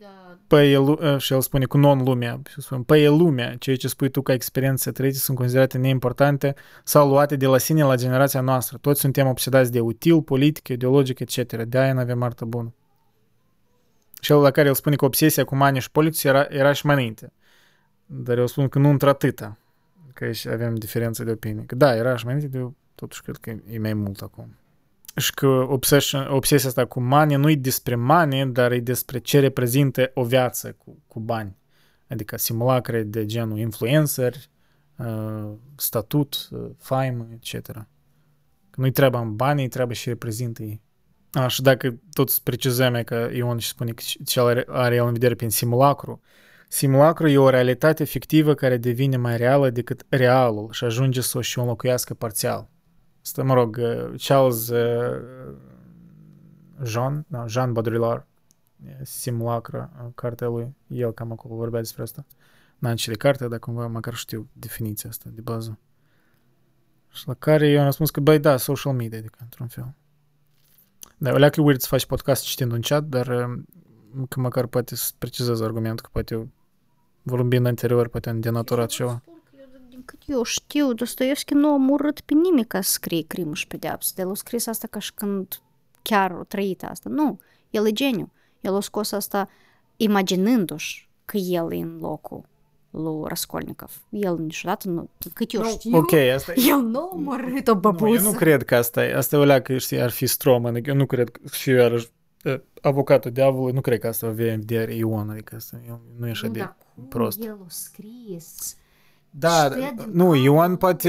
da. 0.00 0.38
Păi 0.46 0.72
e, 0.72 1.18
și 1.18 1.32
el 1.32 1.40
spune 1.40 1.64
cu 1.64 1.78
non-lumea, 1.78 2.40
păi 2.86 3.02
e 3.02 3.08
lumea, 3.08 3.56
ceea 3.56 3.76
ce 3.76 3.88
spui 3.88 4.10
tu 4.10 4.22
ca 4.22 4.32
experiență 4.32 4.92
trăite 4.92 5.16
sunt 5.18 5.36
considerate 5.36 5.78
neimportante 5.78 6.54
sau 6.84 7.08
luate 7.08 7.36
de 7.36 7.46
la 7.46 7.58
sine 7.58 7.82
la 7.82 7.96
generația 7.96 8.40
noastră. 8.40 8.78
Toți 8.78 9.00
suntem 9.00 9.26
obsedați 9.26 9.72
de 9.72 9.80
util, 9.80 10.22
politic, 10.22 10.68
ideologic, 10.68 11.18
etc. 11.18 11.54
De 11.62 11.78
aia 11.78 11.92
nu 11.92 12.00
avem 12.00 12.22
artă 12.22 12.44
bună. 12.44 12.74
Și 14.20 14.32
el 14.32 14.38
la 14.38 14.50
care 14.50 14.68
el 14.68 14.74
spune 14.74 14.96
că 14.96 15.04
obsesia 15.04 15.44
cu 15.44 15.56
mani 15.56 15.80
și 15.80 15.90
politici 15.90 16.24
era, 16.24 16.46
era 16.48 16.72
și 16.72 16.86
mai 16.86 16.94
înainte. 16.94 17.32
Dar 18.06 18.38
eu 18.38 18.46
spun 18.46 18.68
că 18.68 18.78
nu 18.78 18.88
într-atâta. 18.88 19.58
Că 20.12 20.24
aici 20.24 20.46
avem 20.46 20.74
diferență 20.74 21.24
de 21.24 21.30
opinie. 21.30 21.64
Că 21.66 21.74
da, 21.74 21.96
era 21.96 22.16
și 22.16 22.24
mai 22.24 22.34
înainte, 22.34 22.58
de 22.58 22.68
totuși 22.94 23.22
cred 23.22 23.36
că 23.36 23.50
e 23.70 23.78
mai 23.78 23.94
mult 23.94 24.20
acum 24.20 24.56
și 25.16 25.34
că 25.34 25.46
obsesia, 25.46 26.34
obsesia 26.34 26.68
asta 26.68 26.84
cu 26.84 27.00
money 27.00 27.36
nu 27.36 27.50
e 27.50 27.54
despre 27.54 27.94
money, 27.94 28.46
dar 28.46 28.72
e 28.72 28.80
despre 28.80 29.18
ce 29.18 29.40
reprezintă 29.40 30.10
o 30.14 30.24
viață 30.24 30.72
cu, 30.72 31.02
cu 31.06 31.20
bani. 31.20 31.56
Adică 32.08 32.36
simulacre 32.36 33.02
de 33.02 33.26
genul 33.26 33.58
influencer, 33.58 34.34
uh, 34.96 35.52
statut, 35.76 36.48
uh, 36.50 36.70
faimă, 36.78 37.28
etc. 37.32 37.66
Că 38.70 38.80
nu-i 38.80 38.90
treaba 38.90 39.20
în 39.20 39.36
bani, 39.36 39.62
îi 39.62 39.68
treaba 39.68 39.92
și 39.92 40.08
reprezintă 40.08 40.62
ei. 40.62 40.82
A, 41.32 41.46
și 41.46 41.62
dacă 41.62 41.98
tot 42.12 42.38
precizăm 42.38 43.02
că 43.02 43.30
Ion 43.32 43.58
și 43.58 43.68
spune 43.68 43.92
că 43.92 44.02
ce 44.24 44.40
are, 44.40 44.64
are 44.68 44.94
el 44.94 45.06
în 45.06 45.12
vedere 45.12 45.34
prin 45.34 45.50
simulacru, 45.50 46.20
simulacru 46.68 47.28
e 47.28 47.38
o 47.38 47.48
realitate 47.48 48.04
fictivă 48.04 48.54
care 48.54 48.76
devine 48.76 49.16
mai 49.16 49.36
reală 49.36 49.70
decât 49.70 50.06
realul 50.08 50.68
și 50.72 50.84
ajunge 50.84 51.20
să 51.20 51.38
o 51.38 51.40
și 51.40 51.58
o 51.58 51.62
înlocuiască 51.62 52.14
parțial. 52.14 52.68
Asta, 53.26 53.42
mă 53.42 53.54
rog, 53.54 53.80
Charles 54.16 54.70
Jean, 56.84 57.24
no, 57.28 57.48
Jean 57.48 57.72
Baudrillard, 57.72 58.26
simulacra 59.02 60.12
cartea 60.14 60.48
lui, 60.48 60.76
el 60.86 61.12
cam 61.12 61.32
acolo 61.32 61.54
vorbea 61.54 61.80
despre 61.80 62.02
asta. 62.02 62.26
N-am 62.78 62.94
citit 62.94 63.18
cartea, 63.18 63.48
dar 63.48 63.58
cumva 63.58 63.86
măcar 63.86 64.14
știu 64.14 64.48
definiția 64.52 65.10
asta 65.10 65.30
de 65.32 65.40
bază. 65.40 65.78
Și 67.12 67.26
la 67.26 67.34
care 67.34 67.68
eu 67.68 67.78
am 67.78 67.84
răspuns 67.84 68.10
că, 68.10 68.20
băi, 68.20 68.38
da, 68.38 68.56
social 68.56 68.92
media, 68.92 69.18
adică, 69.18 69.38
într-un 69.42 69.66
fel. 69.66 69.94
Da, 71.18 71.32
o 71.32 71.36
leacă 71.36 71.60
weird 71.60 71.80
să 71.80 71.86
faci 71.88 72.06
podcast 72.06 72.44
citind 72.44 72.72
un 72.72 72.80
chat, 72.80 73.04
dar 73.04 73.26
că 74.28 74.40
măcar 74.40 74.66
poate 74.66 74.96
să 74.96 75.12
precizez 75.18 75.60
argumentul, 75.60 76.04
că 76.04 76.10
poate 76.12 76.34
eu 76.34 76.48
vorbind 77.22 77.66
anterior, 77.66 78.08
poate 78.08 78.28
am 78.28 78.40
denaturat 78.40 78.88
ceva 78.88 79.22
cât 80.06 80.18
eu 80.26 80.42
știu, 80.42 80.92
Dostoevski 80.92 81.54
nu 81.54 81.68
a 81.68 81.72
omorât 81.72 82.20
pe 82.20 82.34
nimic 82.34 82.66
ca 82.66 82.80
să 82.80 82.90
scrie 82.90 83.22
crimă 83.26 83.54
și 83.54 83.66
pedeapsă. 83.66 84.14
El 84.16 84.30
a 84.30 84.34
scris 84.34 84.66
asta 84.66 84.86
ca 84.90 84.98
și 84.98 85.14
când 85.14 85.60
chiar 86.02 86.30
a 86.30 86.44
trăit 86.48 86.84
asta. 86.84 87.08
Nu, 87.10 87.38
el 87.70 87.86
e 87.86 87.92
geniu. 87.92 88.30
El 88.60 88.74
a 88.74 88.80
scos 88.80 89.12
asta 89.12 89.48
imaginându-și 89.96 91.08
că 91.24 91.36
el 91.36 91.72
e 91.72 91.76
în 91.76 91.98
locul 92.00 92.44
lui 92.90 93.22
Raskolnikov. 93.28 94.02
El 94.10 94.38
niciodată 94.38 94.88
nu, 94.88 95.10
cât 95.34 95.52
eu 95.52 95.64
știu, 95.64 95.96
Ok, 95.96 96.12
asta 96.12 96.52
el 96.52 96.80
nu 96.80 96.98
a 96.98 97.10
omorât 97.12 97.68
o 97.68 97.74
băbuță. 97.74 98.04
Nu, 98.04 98.14
eu 98.14 98.22
nu 98.22 98.32
cred 98.32 98.64
că 98.64 98.74
asta 98.76 99.04
e. 99.04 99.16
Asta 99.16 99.36
e 99.36 99.38
o 99.38 99.44
leacă, 99.44 99.78
știi, 99.78 100.00
ar 100.00 100.10
fi 100.10 100.26
strom. 100.26 100.64
Adică 100.64 100.90
eu 100.90 100.96
nu 100.96 101.06
cred 101.06 101.28
că 101.28 101.40
și 101.52 101.70
eu 101.70 101.76
iarăși 101.76 102.08
avocatul 102.80 103.30
diavolului, 103.30 103.72
nu 103.72 103.80
cred 103.80 104.00
că 104.00 104.06
asta 104.06 104.26
avea 104.26 104.52
în 104.52 104.60
vedere 104.60 104.94
Ion, 104.94 105.30
adică 105.30 105.54
asta 105.54 105.80
nu 106.18 106.26
e 106.26 106.30
așa 106.30 106.46
nu, 106.46 106.52
de 106.52 106.58
dar 106.58 106.76
cum 106.94 107.04
prost. 107.04 107.42
el 107.44 107.58
a 107.62 107.66
scris 107.68 108.76
Da, 109.38 109.68
nu, 110.12 110.34
Ioan 110.34 110.76
poate... 110.76 111.08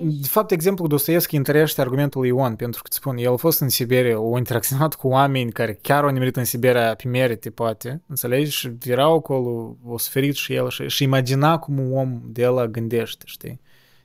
De 0.00 0.26
fapt, 0.28 0.50
exemplul 0.50 0.88
Dostoevski 0.88 1.36
întărește 1.36 1.80
argumentul 1.80 2.26
Ioan, 2.26 2.56
pentru 2.56 2.82
că, 2.82 2.88
îți 2.88 2.96
spun, 2.96 3.16
el 3.16 3.32
a 3.32 3.36
fost 3.36 3.60
în 3.60 3.68
Siberia, 3.68 4.16
a 4.16 4.36
interacționat 4.36 4.94
cu 4.94 5.08
oameni 5.08 5.52
care 5.52 5.78
chiar 5.82 6.04
au 6.04 6.10
nimerit 6.10 6.36
în 6.36 6.44
Siberia 6.44 6.94
pe 6.94 7.08
merite, 7.08 7.50
poate, 7.50 8.02
înțelegi? 8.06 8.50
Și 8.50 8.72
erau 8.84 9.14
acolo, 9.14 9.76
o 9.84 9.98
suferit 9.98 10.34
și 10.34 10.54
el 10.54 10.68
și, 10.68 10.88
și 10.88 11.02
imagina 11.02 11.58
cum 11.58 11.78
un 11.78 11.98
om 11.98 12.20
de 12.24 12.42
el 12.42 12.66
gândește, 12.66 13.24
știi? 13.26 13.60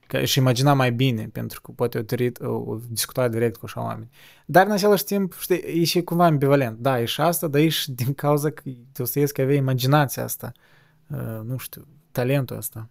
Că 0.08 0.24
și 0.24 0.40
imagina 0.40 0.74
mai 0.74 0.92
bine, 0.92 1.30
pentru 1.32 1.62
că 1.62 1.72
poate 1.72 1.98
o, 1.98 2.02
tărit, 2.02 2.40
o 2.42 2.78
discuta 2.90 3.28
direct 3.28 3.56
cu 3.56 3.66
așa 3.66 3.84
oameni. 3.84 4.10
Dar 4.46 4.66
în 4.66 4.72
același 4.72 5.04
timp, 5.04 5.34
știi, 5.40 5.64
e 5.66 5.84
și 5.84 6.02
cumva 6.02 6.26
ambivalent. 6.26 6.78
Da, 6.78 7.02
e 7.02 7.06
și 7.06 7.22
asta, 7.22 7.48
dar 7.48 7.62
e 7.62 7.70
și 7.70 7.92
din 7.92 8.14
cauza 8.14 8.50
că 8.50 8.62
Dostoevski 8.92 9.42
avea 9.42 9.56
imaginația 9.56 10.24
asta, 10.24 10.52
uh, 11.08 11.40
nu 11.44 11.58
știu, 11.58 11.88
talentul 12.12 12.58
ăsta. 12.58 12.90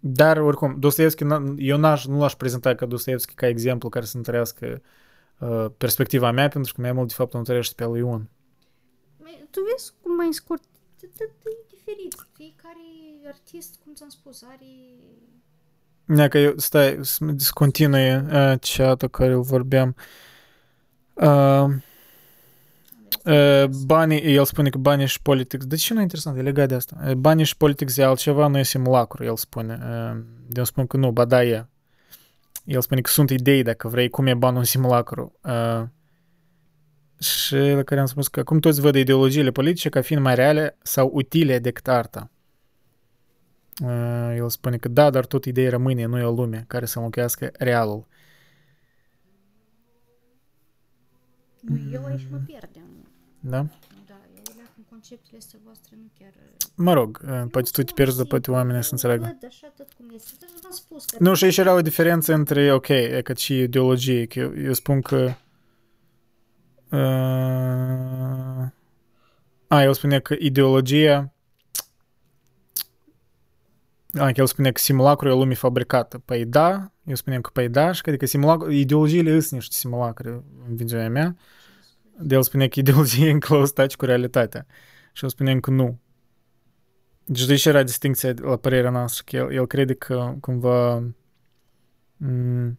Dar, 0.00 0.36
oricum, 0.36 0.76
Dostoevski, 0.78 1.24
eu 1.56 1.76
n-aș, 1.76 2.06
nu 2.06 2.18
l-aș 2.18 2.34
prezenta 2.34 2.74
ca 2.74 2.86
Dostoevski 2.86 3.34
ca 3.34 3.46
exemplu 3.46 3.88
care 3.88 4.04
să 4.04 4.16
întărească 4.16 4.82
uh, 5.38 5.66
perspectiva 5.76 6.30
mea, 6.30 6.48
pentru 6.48 6.74
că 6.74 6.80
mai 6.80 6.92
mult, 6.92 7.08
de 7.08 7.14
fapt, 7.14 7.34
o 7.34 7.38
întărește 7.38 7.74
pe 7.76 7.84
lui 7.84 7.98
Ion. 7.98 8.28
Tu 9.50 9.60
vezi 9.70 9.92
cum 10.02 10.14
mai 10.14 10.28
scurt, 10.30 10.62
e 11.00 11.06
diferit. 11.68 12.26
Fiecare 12.32 12.78
artist, 13.26 13.78
cum 13.84 13.94
ți-am 13.94 14.08
spus, 14.08 14.42
are... 14.42 14.64
Nea, 16.04 16.28
că 16.28 16.38
eu, 16.38 16.52
stai, 16.56 16.98
să 17.02 17.50
continui 17.54 18.14
uh, 18.16 18.54
chat 18.60 19.06
care 19.10 19.32
îl 19.32 19.42
vorbeam. 19.42 19.96
Uh, 21.14 21.66
Banii, 23.86 24.34
el 24.34 24.44
spune 24.44 24.68
că 24.68 24.78
banii 24.78 25.06
și 25.06 25.22
politics, 25.22 25.66
de 25.66 25.76
ce 25.76 25.92
nu 25.92 25.98
e 25.98 26.02
interesant, 26.02 26.38
e 26.38 26.42
legat 26.42 26.68
de 26.68 26.74
asta. 26.74 27.14
Banii 27.16 27.44
și 27.44 27.56
politics 27.56 27.96
e 27.96 28.04
altceva, 28.04 28.46
nu 28.46 28.58
e 28.58 28.62
simulacru, 28.62 29.24
el 29.24 29.36
spune. 29.36 29.78
Eu 30.52 30.64
spun 30.64 30.86
că 30.86 30.96
nu, 30.96 31.12
ba 31.12 31.24
da 31.24 31.44
e. 31.44 31.66
El 32.68 32.80
spune 32.80 33.00
că 33.00 33.10
sunt 33.10 33.30
idei, 33.30 33.62
dacă 33.62 33.88
vrei, 33.88 34.08
cum 34.08 34.26
e 34.26 34.34
banul 34.34 34.58
în 34.58 34.64
simulacru. 34.64 35.38
Uh, 35.42 35.82
și 37.20 37.56
la 37.56 37.82
care 37.82 38.00
am 38.00 38.06
spus 38.06 38.28
că 38.28 38.42
cum 38.42 38.58
toți 38.58 38.80
văd 38.80 38.94
ideologiile 38.94 39.50
politice 39.50 39.88
ca 39.88 40.00
fiind 40.00 40.22
mai 40.22 40.34
reale 40.34 40.76
sau 40.82 41.10
utile 41.12 41.58
decât 41.58 41.88
arta. 41.88 42.30
Uh, 43.82 44.34
el 44.36 44.48
spune 44.48 44.76
că 44.76 44.88
da, 44.88 45.10
dar 45.10 45.26
tot 45.26 45.44
ideea 45.44 45.70
rămâne, 45.70 46.04
nu 46.04 46.18
e 46.18 46.22
o 46.22 46.32
lume 46.32 46.64
care 46.66 46.86
să 46.86 46.98
înlocuiască 46.98 47.50
realul. 47.58 48.06
Nu, 51.60 51.78
eu 51.92 52.04
aici 52.04 52.26
mă 52.30 52.38
pierdem. 52.46 52.97
Da? 53.48 53.56
Da, 54.06 54.18
eu 54.36 54.42
leac 54.56 54.72
în 54.76 54.84
conceptele 54.90 55.38
astea 55.38 55.58
voastre 55.64 55.96
nu 56.00 56.10
chiar... 56.18 56.32
Mă 56.74 56.92
rog, 56.92 57.20
uh, 57.24 57.42
poate 57.50 57.70
tu 57.72 57.82
te 57.82 57.92
pierzi, 57.92 58.16
dar 58.16 58.26
poate 58.26 58.50
oamenii 58.50 58.82
să 58.82 58.88
înțeleagă. 58.92 59.24
Văd 59.24 59.50
așa 59.50 59.72
tot 59.76 59.92
cum 59.92 60.10
este. 60.14 60.30
Dar 60.40 60.48
v-am 60.62 60.72
spus 60.72 61.04
că... 61.04 61.16
Nu, 61.20 61.34
și 61.34 61.44
aici 61.44 61.56
era 61.56 61.74
o 61.74 61.80
diferență 61.80 62.34
între, 62.34 62.72
ok, 62.72 62.88
e 62.88 63.20
cât 63.24 63.38
și 63.38 63.58
ideologie, 63.58 64.26
că 64.26 64.38
eu, 64.38 64.58
eu 64.58 64.72
spun 64.72 65.00
că... 65.00 65.34
Uh, 66.90 66.98
a, 69.66 69.82
el 69.82 69.94
spune 69.94 70.20
că 70.20 70.34
ideologia... 70.38 71.32
A, 74.12 74.26
că 74.26 74.40
el 74.40 74.46
spune 74.46 74.72
că 74.72 74.80
simulacrul 74.80 75.30
e 75.30 75.34
o 75.34 75.38
lume 75.38 75.54
fabricată. 75.54 76.18
Păi 76.18 76.44
da, 76.44 76.92
eu 77.04 77.14
spunem 77.14 77.40
că 77.40 77.50
păi 77.52 77.68
da, 77.68 77.92
și 77.92 78.02
că 78.02 78.08
adică 78.08 78.26
simulacru, 78.26 78.70
ideologiile 78.70 79.40
sunt 79.40 79.52
niște 79.52 79.74
simulacre 79.74 80.28
în 80.68 80.76
viziunea 80.76 81.08
mea. 81.08 81.36
De 82.20 82.34
el 82.34 82.42
spune 82.42 82.68
că 82.68 82.80
ideologia 82.80 83.24
e 83.26 83.30
în 83.30 83.40
close 83.40 83.72
touch 83.72 83.94
cu 83.94 84.04
realitatea. 84.04 84.66
Și 85.12 85.22
eu 85.22 85.28
spunem 85.28 85.60
că 85.60 85.70
nu. 85.70 85.98
Deci 87.24 87.46
de 87.46 87.54
ce 87.54 87.68
era 87.68 87.82
distinția 87.82 88.34
la 88.36 88.56
părerea 88.56 88.90
noastră? 88.90 89.22
Că 89.26 89.36
el, 89.36 89.52
el 89.52 89.66
crede 89.66 89.94
că 89.94 90.34
cumva 90.40 91.02
m- 92.24 92.72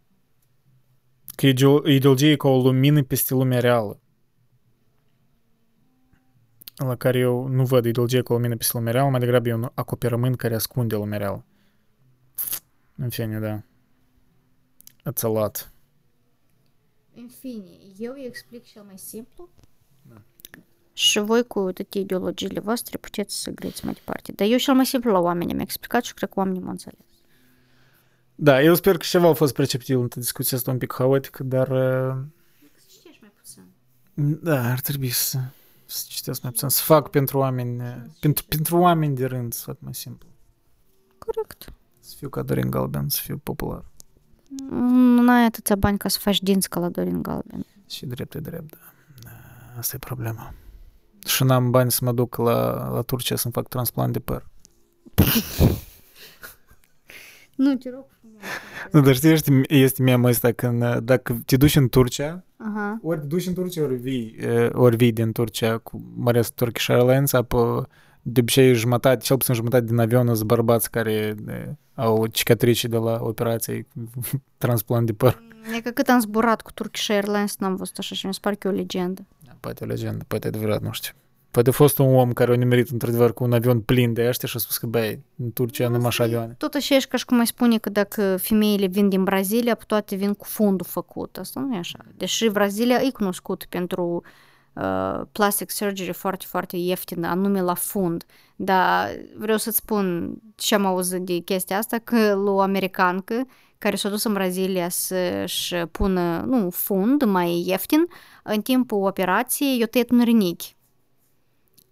că 1.34 1.46
ideo- 1.46 1.86
ideologia 1.86 2.26
e 2.26 2.36
ca 2.36 2.48
o 2.48 2.62
lumină 2.62 3.02
peste 3.02 3.34
lumea 3.34 3.60
reală. 3.60 4.00
La 6.76 6.96
care 6.96 7.18
eu 7.18 7.46
nu 7.46 7.64
văd 7.64 7.84
ideologia 7.84 8.22
ca 8.22 8.32
o 8.32 8.36
lumină 8.36 8.56
peste 8.56 8.76
lumea 8.76 8.92
reală, 8.92 9.10
mai 9.10 9.20
degrabă 9.20 9.48
e 9.48 9.54
un 9.54 9.70
acoperământ 9.74 10.36
care 10.36 10.54
ascunde 10.54 10.94
lumea 10.94 11.18
reală. 11.18 11.44
În 12.96 13.08
fine, 13.08 13.38
da. 13.38 13.62
It's 15.10 15.22
a 15.22 15.28
lot. 15.28 15.72
În 17.20 17.28
fine, 17.40 17.70
eu 17.98 18.12
îi 18.12 18.24
explic 18.26 18.64
cel 18.64 18.82
mai 18.82 18.98
simplu. 18.98 19.48
Da. 20.02 20.22
Și 20.92 21.18
voi 21.18 21.46
cu 21.46 21.72
toate 21.72 21.98
ideologiile 21.98 22.60
voastre 22.60 22.98
puteți 22.98 23.42
să 23.42 23.50
grăiți 23.50 23.84
mai 23.84 23.94
departe. 23.94 24.32
Dar 24.32 24.46
eu 24.46 24.58
cel 24.58 24.74
mai 24.74 24.86
simplu 24.86 25.10
la 25.12 25.18
oameni 25.18 25.46
mi-am 25.46 25.58
explicat 25.58 26.04
și 26.04 26.14
cred 26.14 26.28
că 26.28 26.38
oamenii 26.38 26.60
m-au 26.60 26.70
înțeles. 26.70 26.98
Da, 28.34 28.62
eu 28.62 28.74
sper 28.74 28.96
că 28.96 29.04
ceva 29.08 29.28
a 29.28 29.32
fost 29.32 29.54
perceptiv 29.54 30.00
în 30.00 30.08
discuția 30.14 30.56
asta 30.56 30.70
un 30.70 30.78
pic 30.78 30.94
haotică, 30.94 31.42
dar 31.42 31.68
uh, 31.68 32.16
Să 32.74 32.84
citești 32.88 33.18
mai 33.20 33.30
puțin. 33.36 33.62
da, 34.42 34.70
ar 34.70 34.80
trebui 34.80 35.10
să, 35.10 35.38
să 35.84 36.04
citesc 36.08 36.42
mai 36.42 36.50
puțin, 36.50 36.68
să 36.68 36.82
fac 36.82 37.10
pentru 37.10 37.38
oameni, 37.38 37.80
uh, 37.80 37.96
pentru, 38.20 38.44
pentru 38.44 38.76
oameni 38.76 39.14
de 39.14 39.26
rând, 39.26 39.52
să 39.52 39.62
fac 39.64 39.76
mai 39.80 39.94
simplu. 39.94 40.28
Corect. 41.18 41.72
Să 41.98 42.14
fiu 42.16 42.28
ca 42.28 42.42
Dorin 42.42 42.70
Galben, 42.70 43.08
să 43.08 43.20
fiu 43.22 43.36
popular. 43.36 43.89
Nu 44.70 45.30
ai 45.30 45.44
atâția 45.44 45.76
bani 45.76 45.98
ca 45.98 46.08
să 46.08 46.18
faci 46.18 46.42
dinți 46.42 46.68
ca 46.68 46.80
la 46.80 46.88
Dorin 46.88 47.22
Galben. 47.22 47.66
Și 47.88 48.06
drept 48.06 48.34
e 48.34 48.38
drept, 48.38 48.70
da. 48.70 48.92
Da, 49.22 49.30
Asta 49.78 49.96
e 49.96 49.98
problema. 49.98 50.54
Și 51.26 51.44
n-am 51.44 51.70
bani 51.70 51.90
să 51.90 52.04
mă 52.04 52.12
duc 52.12 52.36
la, 52.36 52.90
la 52.90 53.02
Turcia 53.02 53.36
să-mi 53.36 53.52
fac 53.52 53.68
transplant 53.68 54.12
de 54.12 54.18
păr. 54.18 54.46
Nu, 57.54 57.74
te 57.74 57.90
rog 57.90 58.04
frumos. 58.20 58.40
Nu, 58.92 59.00
dar 59.00 59.14
știi, 59.14 59.30
este, 59.30 59.60
este 59.68 60.02
meme 60.02 60.28
ăsta 60.28 60.52
când 60.52 60.82
uh, 60.82 60.96
dacă 61.02 61.42
te 61.44 61.56
duci 61.56 61.76
în 61.76 61.88
Turcia, 61.88 62.44
Aha. 62.56 62.98
ori 63.02 63.20
te 63.20 63.26
duci 63.26 63.46
în 63.46 63.54
Turcia, 63.54 63.82
ori 63.82 63.94
vii, 63.94 64.36
uh, 64.44 64.68
ori 64.72 64.96
vii 64.96 65.12
din 65.12 65.32
Turcia 65.32 65.78
cu 65.78 66.02
măresc 66.16 66.52
Turkish 66.52 66.88
Airlines, 66.88 67.32
apă 67.32 67.88
de 68.22 68.40
obicei 68.40 68.74
jumătate, 68.74 69.24
cel 69.24 69.36
puțin 69.36 69.54
jumătate 69.54 69.84
din 69.84 69.98
avion 69.98 70.26
sunt 70.26 70.42
bărbați 70.42 70.90
care 70.90 71.34
uh, 71.46 71.54
au 71.94 72.26
cicatrici 72.26 72.84
de 72.84 72.96
la 72.96 73.18
operație 73.20 73.86
transplant 74.58 75.06
de 75.06 75.12
păr. 75.12 75.42
E 75.76 75.80
că 75.80 75.90
cât 75.90 76.08
am 76.08 76.20
zburat 76.20 76.62
cu 76.62 76.72
Turkish 76.72 77.10
Airlines, 77.10 77.56
n-am 77.56 77.76
văzut 77.76 77.98
așa 77.98 78.14
și 78.14 78.26
mi 78.26 78.34
se 78.34 78.38
pare 78.42 78.54
că 78.54 78.68
e 78.68 78.70
o 78.70 78.74
legendă. 78.74 79.26
Da, 79.46 79.52
Poate 79.60 79.84
o 79.84 79.86
legendă, 79.86 80.24
poate 80.28 80.46
adevărat, 80.46 80.82
nu 80.82 80.92
știu. 80.92 81.12
Poate 81.50 81.68
a 81.68 81.72
fost 81.72 81.98
un 81.98 82.14
om 82.14 82.32
care 82.32 82.52
a 82.52 82.54
nimerit 82.54 82.88
într-adevăr 82.88 83.32
cu 83.34 83.44
un 83.44 83.52
avion 83.52 83.80
plin 83.80 84.12
de 84.12 84.28
ăștia 84.28 84.48
și 84.48 84.56
a 84.56 84.58
spus 84.58 84.78
că, 84.78 84.86
băi, 84.86 85.22
în 85.36 85.52
Turcia 85.52 85.88
nu 85.88 86.06
așa 86.06 86.24
avioane. 86.24 86.54
Tot 86.58 86.74
așa 86.74 86.94
ești 86.94 87.08
ca 87.08 87.16
și 87.16 87.24
cum 87.24 87.36
mai 87.36 87.46
spune 87.46 87.78
că 87.78 87.90
dacă 87.90 88.36
femeile 88.36 88.86
vin 88.86 89.08
din 89.08 89.24
Brazilia, 89.24 89.74
toate 89.74 90.16
vin 90.16 90.34
cu 90.34 90.44
fundul 90.44 90.86
făcut. 90.86 91.38
Asta 91.38 91.60
nu 91.60 91.74
e 91.74 91.78
așa. 91.78 91.98
Deși 92.16 92.48
Brazilia 92.48 93.00
e 93.02 93.10
cunoscut 93.10 93.66
pentru 93.68 94.22
uh, 94.24 94.30
plastic 95.32 95.70
surgery 95.70 96.12
foarte, 96.12 96.44
foarte 96.48 96.76
ieftină, 96.76 97.28
anume 97.28 97.60
la 97.60 97.74
fund. 97.74 98.24
Dar 98.56 99.08
vreau 99.36 99.58
să-ți 99.58 99.76
spun 99.76 100.34
ce 100.54 100.74
am 100.74 100.86
auzit 100.86 101.20
de 101.20 101.38
chestia 101.38 101.78
asta, 101.78 101.98
că 101.98 102.34
la 102.34 102.50
o 102.50 102.60
americancă 102.60 103.46
care 103.78 103.96
s-a 103.96 104.08
dus 104.08 104.24
în 104.24 104.32
Brazilia 104.32 104.88
să-și 104.88 105.74
pună, 105.74 106.40
nu, 106.46 106.70
fund 106.70 107.24
mai 107.24 107.64
ieftin, 107.66 108.06
în 108.42 108.60
timpul 108.60 109.06
operației 109.06 109.78
i-a 109.78 109.86
tăiat 109.86 110.10
un 110.10 110.22
rinichi. 110.22 110.76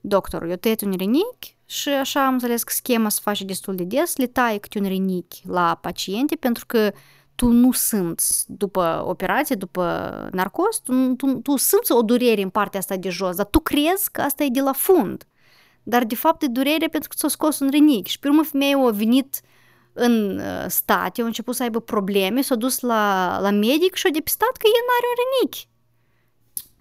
Doctorul 0.00 0.48
i-a 0.48 0.56
tăiat 0.56 0.80
un 0.80 0.92
rinichi 0.96 1.56
și 1.64 1.88
așa 1.88 2.26
am 2.26 2.32
înțeles 2.32 2.62
că 2.62 2.72
schema 2.72 3.08
se 3.08 3.20
face 3.22 3.44
destul 3.44 3.74
de 3.74 3.84
des, 3.84 4.16
le 4.16 4.26
taie 4.26 4.58
câte 4.58 4.78
un 4.78 4.86
rinichi 4.86 5.42
la 5.46 5.78
paciente 5.80 6.36
pentru 6.36 6.66
că 6.66 6.92
tu 7.38 7.48
nu 7.48 7.72
simți 7.72 8.44
după 8.46 9.02
operație, 9.06 9.54
după 9.54 9.82
narcos, 10.32 10.78
tu, 10.78 11.14
tu, 11.16 11.26
tu 11.26 11.56
simți 11.56 11.92
o 11.92 12.02
durere 12.02 12.42
în 12.42 12.48
partea 12.48 12.78
asta 12.78 12.96
de 12.96 13.08
jos, 13.08 13.36
dar 13.36 13.46
tu 13.46 13.60
crezi 13.60 14.10
că 14.10 14.20
asta 14.20 14.44
e 14.44 14.48
de 14.48 14.60
la 14.60 14.72
fund. 14.72 15.26
Dar 15.82 16.04
de 16.04 16.14
fapt 16.14 16.42
e 16.42 16.46
durere 16.46 16.86
pentru 16.86 17.08
că 17.08 17.14
ți-a 17.18 17.28
scos 17.28 17.58
un 17.58 17.68
rinichi. 17.68 18.10
Și 18.10 18.18
pe 18.18 18.28
urmă 18.28 18.42
femeia 18.42 18.78
a 18.78 18.90
venit 18.90 19.40
în 19.92 20.38
uh, 20.38 20.64
state, 20.68 21.22
a 21.22 21.24
început 21.24 21.54
să 21.54 21.62
aibă 21.62 21.80
probleme, 21.80 22.40
s-a 22.40 22.54
dus 22.54 22.80
la, 22.80 23.38
la 23.40 23.50
medic 23.50 23.94
și 23.94 24.06
a 24.06 24.10
depistat 24.10 24.56
că 24.56 24.66
el 24.66 24.84
n-are 24.86 25.06
un 25.08 25.16
rinichi. 25.22 25.68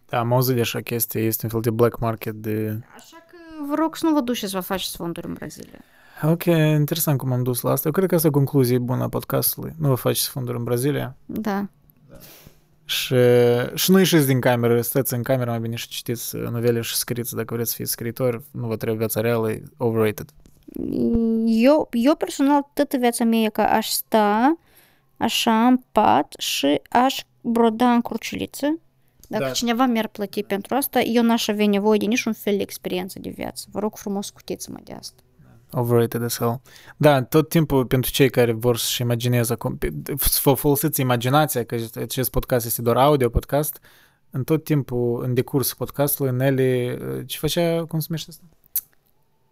Da, 0.06 0.20
am 0.20 0.34
auzit 0.34 0.56
de 0.56 0.62
așa 0.62 0.82
chestie, 0.82 1.22
este 1.22 1.46
un 1.46 1.52
fel 1.52 1.62
de 1.62 1.70
black 1.70 2.00
market 2.00 2.34
de... 2.34 2.80
Așa 2.96 3.26
că 3.30 3.38
vă 3.68 3.76
rog 3.76 3.96
să 3.96 4.06
nu 4.06 4.14
vă 4.14 4.22
duceți 4.22 4.52
să 4.52 4.58
vă 4.58 4.64
faceți 4.64 4.96
fonduri 4.96 5.28
în 5.28 5.34
Brazilia. 5.34 5.80
Ok, 6.24 6.44
interesant 6.46 7.18
cum 7.18 7.32
am 7.32 7.44
dus 7.44 7.62
la 7.62 7.72
asta. 7.72 7.88
Eu 7.88 7.94
cred 7.94 8.10
că 8.10 8.16
asta 8.16 8.28
e 8.28 8.30
o 8.30 8.34
concluzie 8.34 8.78
bună 8.78 9.04
a 9.04 9.10
podcastului. 9.10 9.74
Nu 9.78 9.88
vă 9.88 9.96
faceți 9.96 10.30
fonduri 10.30 10.58
în 10.58 10.64
Brazilia. 10.64 11.16
Da. 11.26 11.68
Și, 12.86 13.16
și 13.74 13.92
nu 13.92 13.98
ieșiți 13.98 14.26
din 14.26 14.40
cameră, 14.40 14.82
stați 14.82 15.14
în 15.14 15.24
cameră 15.24 15.50
mai 15.50 15.60
bine 15.60 15.76
și 15.76 15.88
citiți 15.88 16.36
novele 16.36 16.82
și 16.82 16.96
scrieți 16.96 17.36
dacă 17.36 17.54
vreți 17.54 17.70
să 17.70 17.76
fiți 17.76 17.92
scriitori. 17.92 18.42
Nu 18.52 18.68
vă 18.68 18.76
trebuie 18.76 18.98
viața 18.98 19.22
reală, 19.22 19.52
e 19.52 19.64
overrated. 19.78 20.30
Eu, 21.46 21.90
eu 21.92 22.16
personal, 22.16 22.70
toată 22.74 22.98
viața 22.98 23.24
mea 23.24 23.40
e 23.40 23.50
că 23.50 23.62
aș 23.62 23.88
sta 23.88 24.58
așa 25.18 25.68
în 25.68 25.80
pat 25.92 26.34
și 26.38 26.82
aș 26.90 27.20
broda 27.42 27.94
în 27.94 28.02
cruciuliță. 28.02 28.80
Dacă 29.28 29.44
Da. 29.44 29.52
cineva 29.52 29.86
mi-ar 29.86 30.08
plăti 30.08 30.44
pentru 30.44 30.76
asta, 30.76 31.02
eu 31.02 31.24
n-aș 31.24 31.48
avea 31.48 31.68
nevoie 31.68 31.98
de 31.98 32.06
niciun 32.06 32.34
fel 32.34 32.56
de 32.56 32.62
experiență 32.62 33.20
de 33.20 33.30
viață. 33.30 33.68
Vă 33.72 33.80
rog 33.80 33.96
frumos, 33.96 34.26
scutiți-mă 34.26 34.78
de 34.84 34.94
asta. 34.94 35.22
Overrated 35.72 36.24
as 36.24 36.38
hell. 36.38 36.62
Da, 36.98 37.24
tot 37.24 37.50
timpul 37.50 37.86
pentru 37.86 38.12
cei 38.12 38.30
care 38.30 38.52
vor 38.52 38.78
să-și 38.78 39.02
imagineze, 39.02 39.54
acum, 39.54 39.78
pe- 39.78 39.94
să 40.18 40.40
vă 40.44 40.54
folosiți 40.54 41.02
imaginația, 41.02 41.64
că 41.64 41.78
acest 41.96 42.30
podcast 42.30 42.66
este 42.66 42.82
doar 42.82 42.98
audio 42.98 43.30
podcast, 43.30 43.80
în 44.30 44.44
tot 44.44 44.64
timpul, 44.64 45.24
în 45.24 45.34
decursul 45.34 45.76
podcastului, 45.78 46.32
Nelly, 46.32 46.98
ce 47.26 47.38
făcea, 47.38 47.86
cum 47.86 48.00
se 48.00 48.06
numește 48.10 48.30
asta? 48.30 48.44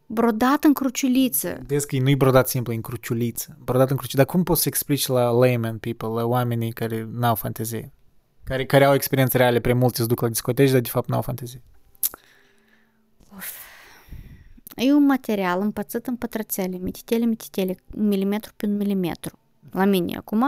Brodat 0.07 0.63
în 0.63 0.73
cruciuliță. 0.73 1.57
Vezi 1.67 1.87
că 1.87 1.97
nu-i 1.97 2.15
brodat 2.15 2.47
simplu, 2.49 2.73
e 2.73 2.75
în 2.75 2.81
cruciuliță. 2.81 3.57
Brodat 3.63 3.89
în 3.89 3.97
cruciuliță. 3.97 4.17
Dar 4.17 4.25
cum 4.25 4.43
poți 4.43 4.61
să 4.61 4.67
explici 4.67 5.07
la 5.07 5.29
layman 5.29 5.77
people, 5.77 6.07
la 6.07 6.25
oamenii 6.25 6.71
care 6.71 7.07
n-au 7.11 7.35
fantezie? 7.35 7.93
Care, 8.43 8.65
care 8.65 8.83
au 8.83 8.93
experiențe 8.93 9.37
reale, 9.37 9.59
prea 9.59 9.75
multe 9.75 10.01
se 10.01 10.05
duc 10.05 10.21
la 10.21 10.27
discoteci, 10.27 10.71
dar 10.71 10.81
de 10.81 10.89
fapt 10.89 11.09
n-au 11.09 11.21
fantezie. 11.21 11.63
E 14.75 14.93
un 14.93 15.05
material 15.05 15.61
împățit 15.61 16.07
în 16.07 16.15
pătrățele, 16.15 16.77
mititele, 16.77 17.25
mititele, 17.25 17.75
un 17.97 18.07
milimetru 18.07 18.53
pe 18.55 18.65
un 18.65 18.77
milimetru. 18.77 19.39
La 19.71 19.85
mine. 19.85 20.17
Acum, 20.17 20.39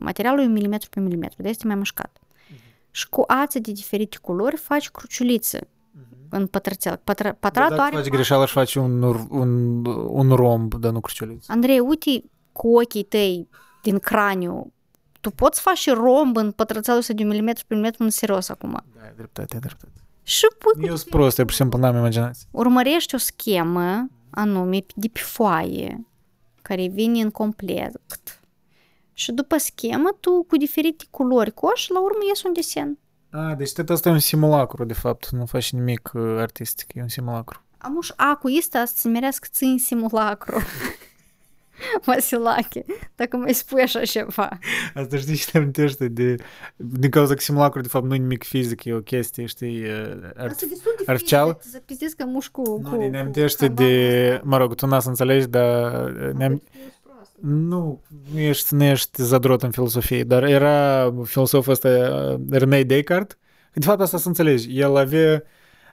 materialul 0.00 0.40
e 0.40 0.46
un 0.46 0.52
milimetru 0.52 0.88
pe 0.88 1.00
milimetru, 1.00 1.42
de 1.42 1.48
este 1.48 1.66
mai 1.66 1.76
mușcat. 1.76 2.18
Și 2.90 3.08
cu 3.08 3.24
ață 3.26 3.58
de 3.58 3.72
diferite 3.72 4.16
culori 4.22 4.56
faci 4.56 4.90
cruciuliță 4.90 5.58
în 6.28 6.46
pătrățel. 6.46 7.00
Pătră, 7.04 7.24
Dar 7.28 7.36
pătratul 7.40 7.76
dacă 7.76 7.88
are... 7.88 7.96
faci 7.96 8.08
greșeală 8.08 8.46
și 8.46 8.52
faci 8.52 8.74
un, 8.74 9.02
un, 9.28 9.84
un 10.08 10.30
romb, 10.30 10.74
dar 10.74 10.92
nu 10.92 11.00
cruciuliță. 11.00 11.52
Andrei, 11.52 11.78
uite 11.78 12.24
cu 12.52 12.76
ochii 12.76 13.02
tăi 13.02 13.48
din 13.82 13.98
craniu. 13.98 14.72
Tu 15.20 15.30
poți 15.30 15.60
face 15.60 15.76
și 15.76 15.90
romb 15.90 16.36
în 16.36 16.50
pătrățelul 16.50 16.98
ăsta 16.98 17.12
de 17.12 17.22
un 17.22 17.28
milimetru 17.28 17.64
pe 17.66 17.74
milimetru, 17.74 18.02
în 18.02 18.10
serios 18.10 18.48
acum. 18.48 18.84
Da, 18.96 19.06
e 19.06 19.12
dreptate, 19.16 19.56
e 19.56 19.58
dreptate. 19.58 19.92
Și 20.22 20.46
pui, 20.58 20.86
Eu 20.86 20.96
sunt 20.96 21.10
prost, 21.10 21.38
eu 21.38 21.44
pur 21.44 21.54
și 21.54 21.60
simplu 21.60 21.78
n-am 21.78 21.96
imaginație. 21.96 22.48
urmărești 22.50 23.14
o 23.14 23.18
schemă 23.18 24.08
anume 24.30 24.84
de 24.94 25.08
pe 25.08 25.20
foaie 25.20 26.06
care 26.62 26.86
vine 26.88 27.20
în 27.20 27.30
complet 27.30 28.00
și 29.12 29.32
după 29.32 29.56
schemă 29.56 30.16
tu 30.20 30.42
cu 30.42 30.56
diferite 30.56 31.04
culori 31.10 31.52
coși, 31.54 31.90
la 31.90 32.00
urmă 32.00 32.18
ies 32.28 32.42
un 32.42 32.52
desen. 32.52 32.98
A, 33.30 33.54
deci 33.54 33.72
tot 33.72 33.90
asta 33.90 34.08
e 34.08 34.12
un 34.12 34.18
simulacru, 34.18 34.84
de 34.84 34.92
fapt. 34.92 35.28
Nu 35.28 35.46
faci 35.46 35.72
nimic 35.72 36.10
uh, 36.14 36.22
artistic, 36.38 36.94
e 36.94 37.02
un 37.02 37.08
simulacru. 37.08 37.62
Amuș 37.78 38.10
acu 38.16 38.48
este 38.48 38.78
asta 38.78 39.00
să 39.00 39.08
merească 39.08 39.48
țin 39.50 39.78
simulacru. 39.78 40.56
Vasilache, 42.04 42.84
dacă 43.14 43.36
mai 43.36 43.54
spui 43.54 43.82
așa 43.82 44.00
ceva. 44.00 44.58
Asta 44.94 45.16
știi 45.16 45.36
și 45.36 45.50
te 45.50 45.58
amintește 45.58 46.08
de... 46.08 46.34
Din 46.76 47.10
cauza 47.10 47.34
că 47.34 47.40
simulacru, 47.40 47.80
de 47.80 47.88
fapt, 47.88 48.04
nu 48.04 48.14
e 48.14 48.18
nimic 48.18 48.44
fizic, 48.44 48.84
e 48.84 48.94
o 48.94 49.00
chestie, 49.00 49.46
știi, 49.46 49.82
uh, 49.82 50.30
art, 50.36 50.64
artificial. 51.06 51.58
Să 51.70 51.82
pizdesc 51.84 52.16
că 52.16 52.24
muș 52.26 52.46
cu... 52.46 52.80
Nu, 52.82 53.08
ne 53.08 53.18
amintește 53.18 53.68
de... 53.68 54.40
Mă 54.44 54.56
rog, 54.56 54.74
tu 54.74 54.86
n 54.86 55.00
să 55.00 55.08
înțelegi, 55.08 55.46
dar... 55.46 56.10
Ne 56.36 56.56
nu, 57.42 58.02
nu 58.32 58.38
ești, 58.38 58.74
nu 58.74 58.84
ești 58.84 59.22
zadrot 59.22 59.62
în 59.62 59.70
filosofie, 59.70 60.24
dar 60.24 60.42
era 60.42 61.14
filosoful 61.24 61.72
ăsta 61.72 61.88
uh, 61.88 62.40
René 62.50 62.82
Descartes, 62.82 63.36
de 63.72 63.84
fapt 63.84 64.00
asta 64.00 64.18
să 64.18 64.28
înțelegi, 64.28 64.78
el 64.78 64.96
avea, 64.96 65.42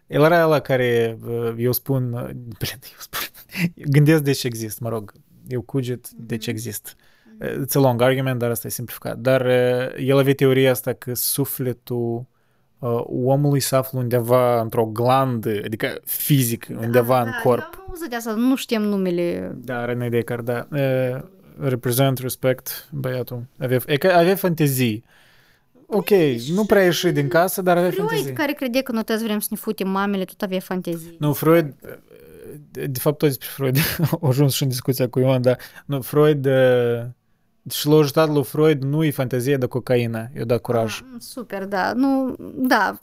el 0.08 0.24
era 0.24 0.44
ăla 0.44 0.60
care, 0.60 1.18
uh, 1.28 1.54
eu 1.58 1.72
spun, 1.72 2.10
blin, 2.58 2.80
eu 2.84 2.98
spun, 3.00 3.20
gândesc 3.76 4.24
de 4.24 4.32
ce 4.32 4.48
există, 4.48 4.80
mă 4.84 4.90
rog, 4.90 5.14
eu 5.50 5.62
cuget 5.62 6.10
de 6.10 6.38
ce 6.38 6.50
există. 6.50 6.90
It's 7.42 7.74
a 7.74 7.80
long 7.80 8.02
argument, 8.02 8.40
dar 8.40 8.50
asta 8.50 8.68
e 8.68 8.70
simplificat. 8.70 9.18
Dar 9.18 9.46
el 9.98 10.18
avea 10.18 10.34
teoria 10.34 10.72
asta 10.72 10.94
că 10.94 11.16
sufletul 11.16 12.26
uh, 12.80 13.02
omului 13.06 13.60
se 13.60 13.76
află 13.76 14.00
undeva 14.00 14.62
într-o 14.62 14.86
glandă, 14.86 15.62
adică 15.66 16.00
fizic, 16.04 16.68
undeva 16.82 17.14
da, 17.14 17.22
în 17.22 17.32
corp. 17.44 17.60
Da, 17.60 17.70
am 17.78 17.86
auzit 17.88 18.10
de 18.10 18.16
asta, 18.16 18.32
nu 18.32 18.56
știm 18.56 18.82
numele. 18.82 19.58
Da, 19.58 19.86
René 19.86 20.10
Descartes, 20.10 20.56
da. 20.56 20.68
Uh, 20.78 21.24
represent, 21.60 22.18
respect, 22.18 22.88
băiatul. 22.92 23.44
Avea, 23.60 23.80
avea 24.14 24.36
fantezii. 24.36 25.04
Ok, 25.92 26.10
nu 26.54 26.66
prea 26.66 26.84
ieși 26.84 27.12
din 27.12 27.28
casă, 27.28 27.62
dar 27.62 27.78
avea 27.78 27.90
Freud, 27.90 28.08
fantezii. 28.08 28.34
care 28.34 28.52
crede 28.52 28.82
că 28.82 28.92
noi 28.92 29.04
toți 29.04 29.24
vrem 29.24 29.40
să 29.40 29.48
ne 29.52 29.58
futem 29.58 29.90
mamele, 29.90 30.24
tot 30.24 30.42
avea 30.42 30.60
fantezii. 30.60 31.16
Nu, 31.20 31.34
Freud, 31.34 31.76
de 32.72 33.00
fapt 33.00 33.18
tot 33.18 33.28
despre 33.28 33.48
Freud 33.48 33.78
au 34.22 34.30
ajuns 34.30 34.54
și 34.54 34.64
în 34.64 34.70
discuția 34.70 35.10
cu 35.10 35.20
Ion, 35.20 35.42
dar 35.42 35.58
nu, 35.86 36.02
Freud 36.02 36.48
și 37.70 37.88
l-a 37.88 37.98
ajutat 37.98 38.30
lui 38.30 38.44
Freud 38.44 38.84
nu 38.84 39.04
e 39.04 39.12
fantezie 39.12 39.58
de 39.58 39.66
cocaină, 39.66 40.30
i-a 40.38 40.46
dat 40.46 40.62
curaj. 40.62 41.02
Ah, 41.02 41.20
super, 41.20 41.66
da. 41.66 41.94
Nu, 41.94 42.36
da. 42.56 43.00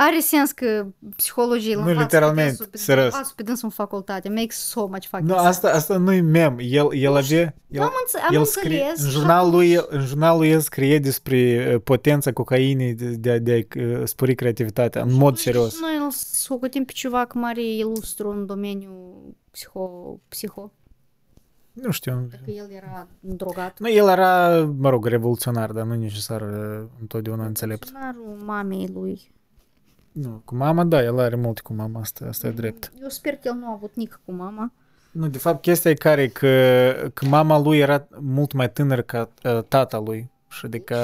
Are 0.00 0.20
sens 0.20 0.52
că 0.52 0.86
psihologii 1.16 1.74
Nu 1.74 1.92
literalmente, 1.92 2.68
serios. 2.72 3.12
Învață 3.12 3.32
pe 3.36 3.42
dânsul 3.42 3.64
în 3.64 3.70
facultate. 3.70 4.28
Makes 4.28 4.56
so 4.56 4.86
much 4.86 5.06
fucking 5.06 5.28
Nu, 5.28 5.36
asta, 5.36 5.68
asta 5.68 5.96
nu 5.96 6.12
e 6.12 6.20
mem. 6.20 6.58
El, 6.60 6.94
el 6.94 7.16
avea... 7.16 7.54
El, 7.68 7.82
am, 7.82 7.92
înțe- 8.04 8.18
am 8.28 8.34
el 8.34 8.44
scrie, 8.44 8.80
înțeles. 8.80 9.04
în, 9.04 9.10
jurnalul 9.10 9.50
lui, 9.50 9.74
în 9.88 10.06
jurnalul 10.06 10.38
lui 10.38 10.50
el 10.50 10.60
scrie 10.60 10.98
despre 10.98 11.70
uh, 11.74 11.80
potența 11.84 12.32
cocainei 12.32 12.94
de, 12.94 13.10
de, 13.10 13.38
de 13.38 13.66
a 13.76 13.78
uh, 13.80 14.00
spori 14.04 14.34
creativitatea, 14.34 15.02
în 15.02 15.12
mod 15.12 15.36
serios. 15.36 15.80
Noi 15.80 15.96
îl 16.04 16.10
socotim 16.10 16.84
pe 16.84 16.92
ceva 16.92 17.24
că 17.24 17.38
mare 17.38 17.64
ilustru 17.64 18.30
în 18.30 18.46
domeniul 18.46 19.34
psiho, 19.50 20.20
psiho. 20.28 20.72
Nu 21.72 21.90
știu. 21.90 22.26
Dacă 22.30 22.50
el 22.50 22.70
era 22.70 23.08
drogat. 23.20 23.78
Nu, 23.78 23.90
el 23.90 24.08
era, 24.08 24.64
mă 24.78 24.88
rog, 24.88 25.06
revoluționar, 25.06 25.72
dar 25.72 25.84
nu 25.84 25.94
necesar 25.94 26.40
uh, 26.40 26.86
întotdeauna 27.00 27.46
înțelept. 27.46 27.84
Revoluționarul 27.84 28.44
mamei 28.44 28.90
lui. 28.92 29.36
Nu, 30.12 30.42
cu 30.44 30.54
mama, 30.54 30.84
da, 30.84 31.02
el 31.02 31.18
are 31.18 31.36
multe 31.36 31.60
cu 31.60 31.72
mama, 31.72 32.00
asta, 32.00 32.26
asta 32.28 32.46
e 32.46 32.50
drept. 32.50 32.92
Eu 33.00 33.08
sper 33.08 33.32
că 33.32 33.40
el 33.44 33.54
nu 33.54 33.66
a 33.66 33.72
avut 33.72 33.94
nici 33.94 34.12
cu 34.24 34.32
mama. 34.32 34.72
Nu, 35.10 35.28
de 35.28 35.38
fapt, 35.38 35.62
chestia 35.62 35.90
e 35.90 35.94
care 35.94 36.28
că, 36.28 37.10
că 37.14 37.26
mama 37.26 37.58
lui 37.58 37.78
era 37.78 38.06
mult 38.20 38.52
mai 38.52 38.70
tânără 38.70 39.02
ca 39.02 39.28
uh, 39.44 39.62
tata 39.68 39.98
lui. 39.98 40.30
Și 40.48 40.66
adică... 40.66 40.94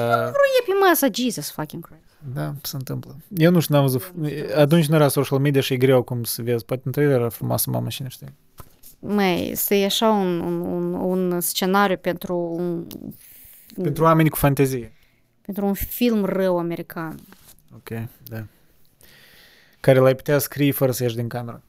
E 0.59 0.63
pe 0.65 0.87
masă, 0.87 1.07
Jesus 1.13 1.51
fucking 1.51 1.85
Christ. 1.85 2.03
Da, 2.33 2.53
se 2.61 2.75
întâmplă. 2.75 3.15
Eu 3.37 3.51
nu 3.51 3.59
știu, 3.59 3.75
n-am 3.75 3.83
văzut. 3.83 4.13
Atunci 4.55 4.85
nu 4.85 4.95
era 4.95 5.07
social 5.07 5.39
media 5.39 5.61
și 5.61 5.73
e 5.73 5.77
greu 5.77 6.03
cum 6.03 6.23
să 6.23 6.41
vezi. 6.41 6.65
Poate 6.65 6.81
într 6.85 6.99
era 6.99 7.29
frumoasă 7.29 7.69
mama 7.69 7.89
și 7.89 8.03
nu 8.03 8.09
știu. 8.09 8.27
Măi, 8.99 9.51
să 9.55 9.73
e 9.73 9.85
așa 9.85 10.09
un, 10.09 10.39
un, 10.39 10.93
un 10.93 11.39
scenariu 11.41 11.97
pentru 11.97 12.37
un... 12.37 12.87
Pentru 13.81 14.03
oameni 14.03 14.29
cu 14.29 14.37
fantezie. 14.37 14.93
Pentru 15.41 15.65
un 15.65 15.73
film 15.73 16.25
rău 16.25 16.57
american. 16.57 17.19
Ok, 17.75 17.89
da 18.23 18.43
care 19.85 19.99
l-ai 19.99 20.15
putea 20.15 20.37
scrie 20.37 20.71
fără 20.71 20.91
să 20.91 21.03
ieși 21.03 21.15
din 21.15 21.27
cameră. 21.27 21.63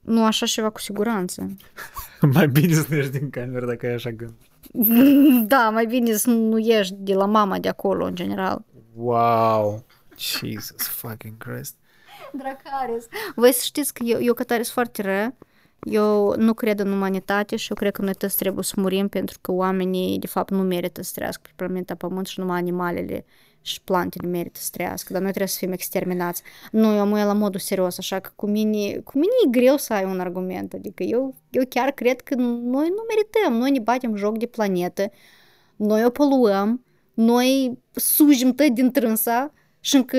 Nu 0.00 0.24
așa 0.24 0.46
ceva 0.46 0.70
cu 0.70 0.80
siguranță. 0.80 1.56
mai 2.34 2.48
bine 2.48 2.74
să 2.74 2.86
nu 2.88 2.96
ieși 2.96 3.10
din 3.10 3.30
cameră 3.30 3.66
dacă 3.66 3.86
ai 3.86 3.92
așa 3.92 4.10
gând. 4.10 4.34
da, 5.52 5.70
mai 5.70 5.86
bine 5.86 6.12
să 6.12 6.30
nu 6.30 6.58
ieși 6.58 6.92
de 6.94 7.14
la 7.14 7.24
mama 7.24 7.58
de 7.58 7.68
acolo, 7.68 8.04
în 8.04 8.14
general. 8.14 8.64
Wow! 8.94 9.84
Jesus 10.16 10.86
fucking 10.86 11.36
Christ. 11.36 11.74
Dracaris. 12.32 13.06
Voi 13.34 13.52
să 13.52 13.60
știți 13.64 13.94
că 13.94 14.02
eu, 14.04 14.22
eu 14.22 14.34
cătare 14.34 14.62
sunt 14.62 14.74
foarte 14.74 15.02
rău. 15.02 15.34
Eu 15.80 16.34
nu 16.36 16.54
cred 16.54 16.80
în 16.80 16.92
umanitate 16.92 17.56
și 17.56 17.70
eu 17.70 17.76
cred 17.76 17.92
că 17.92 18.02
noi 18.02 18.14
toți 18.14 18.36
trebuie 18.36 18.64
să 18.64 18.74
murim 18.76 19.08
pentru 19.08 19.38
că 19.40 19.52
oamenii, 19.52 20.18
de 20.18 20.26
fapt, 20.26 20.50
nu 20.50 20.62
merită 20.62 21.02
să 21.02 21.12
trăiască 21.14 21.42
pe 21.44 21.52
planeta 21.56 21.94
Pământ 21.94 22.26
și 22.26 22.40
numai 22.40 22.58
animalele 22.58 23.24
și 23.66 23.80
plantele 23.82 24.28
merită 24.28 24.60
să 24.62 24.68
trăiască, 24.72 25.12
dar 25.12 25.22
noi 25.22 25.30
trebuie 25.30 25.50
să 25.50 25.58
fim 25.58 25.72
exterminați. 25.72 26.42
Nu, 26.70 26.94
eu 26.94 27.06
mă 27.06 27.24
la 27.24 27.32
modul 27.32 27.60
serios, 27.60 27.98
așa 27.98 28.20
că 28.20 28.30
cu 28.36 28.46
mine, 28.46 28.96
cu 28.96 29.12
mine 29.18 29.32
e 29.44 29.50
greu 29.50 29.76
să 29.76 29.92
ai 29.92 30.04
un 30.04 30.20
argument, 30.20 30.72
adică 30.72 31.02
eu, 31.02 31.34
eu 31.50 31.62
chiar 31.68 31.90
cred 31.90 32.20
că 32.20 32.34
noi 32.34 32.88
nu 32.88 33.04
merităm, 33.08 33.58
noi 33.58 33.70
ne 33.70 33.78
batem 33.78 34.16
joc 34.16 34.38
de 34.38 34.46
planetă, 34.46 35.10
noi 35.76 36.04
o 36.04 36.10
poluăm, 36.10 36.84
noi 37.14 37.78
sujim 37.92 38.54
tot 38.54 38.68
din 38.68 38.90
trânsa 38.90 39.52
și 39.80 39.96
încă 39.96 40.18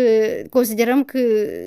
considerăm 0.49 1.03
că 1.03 1.19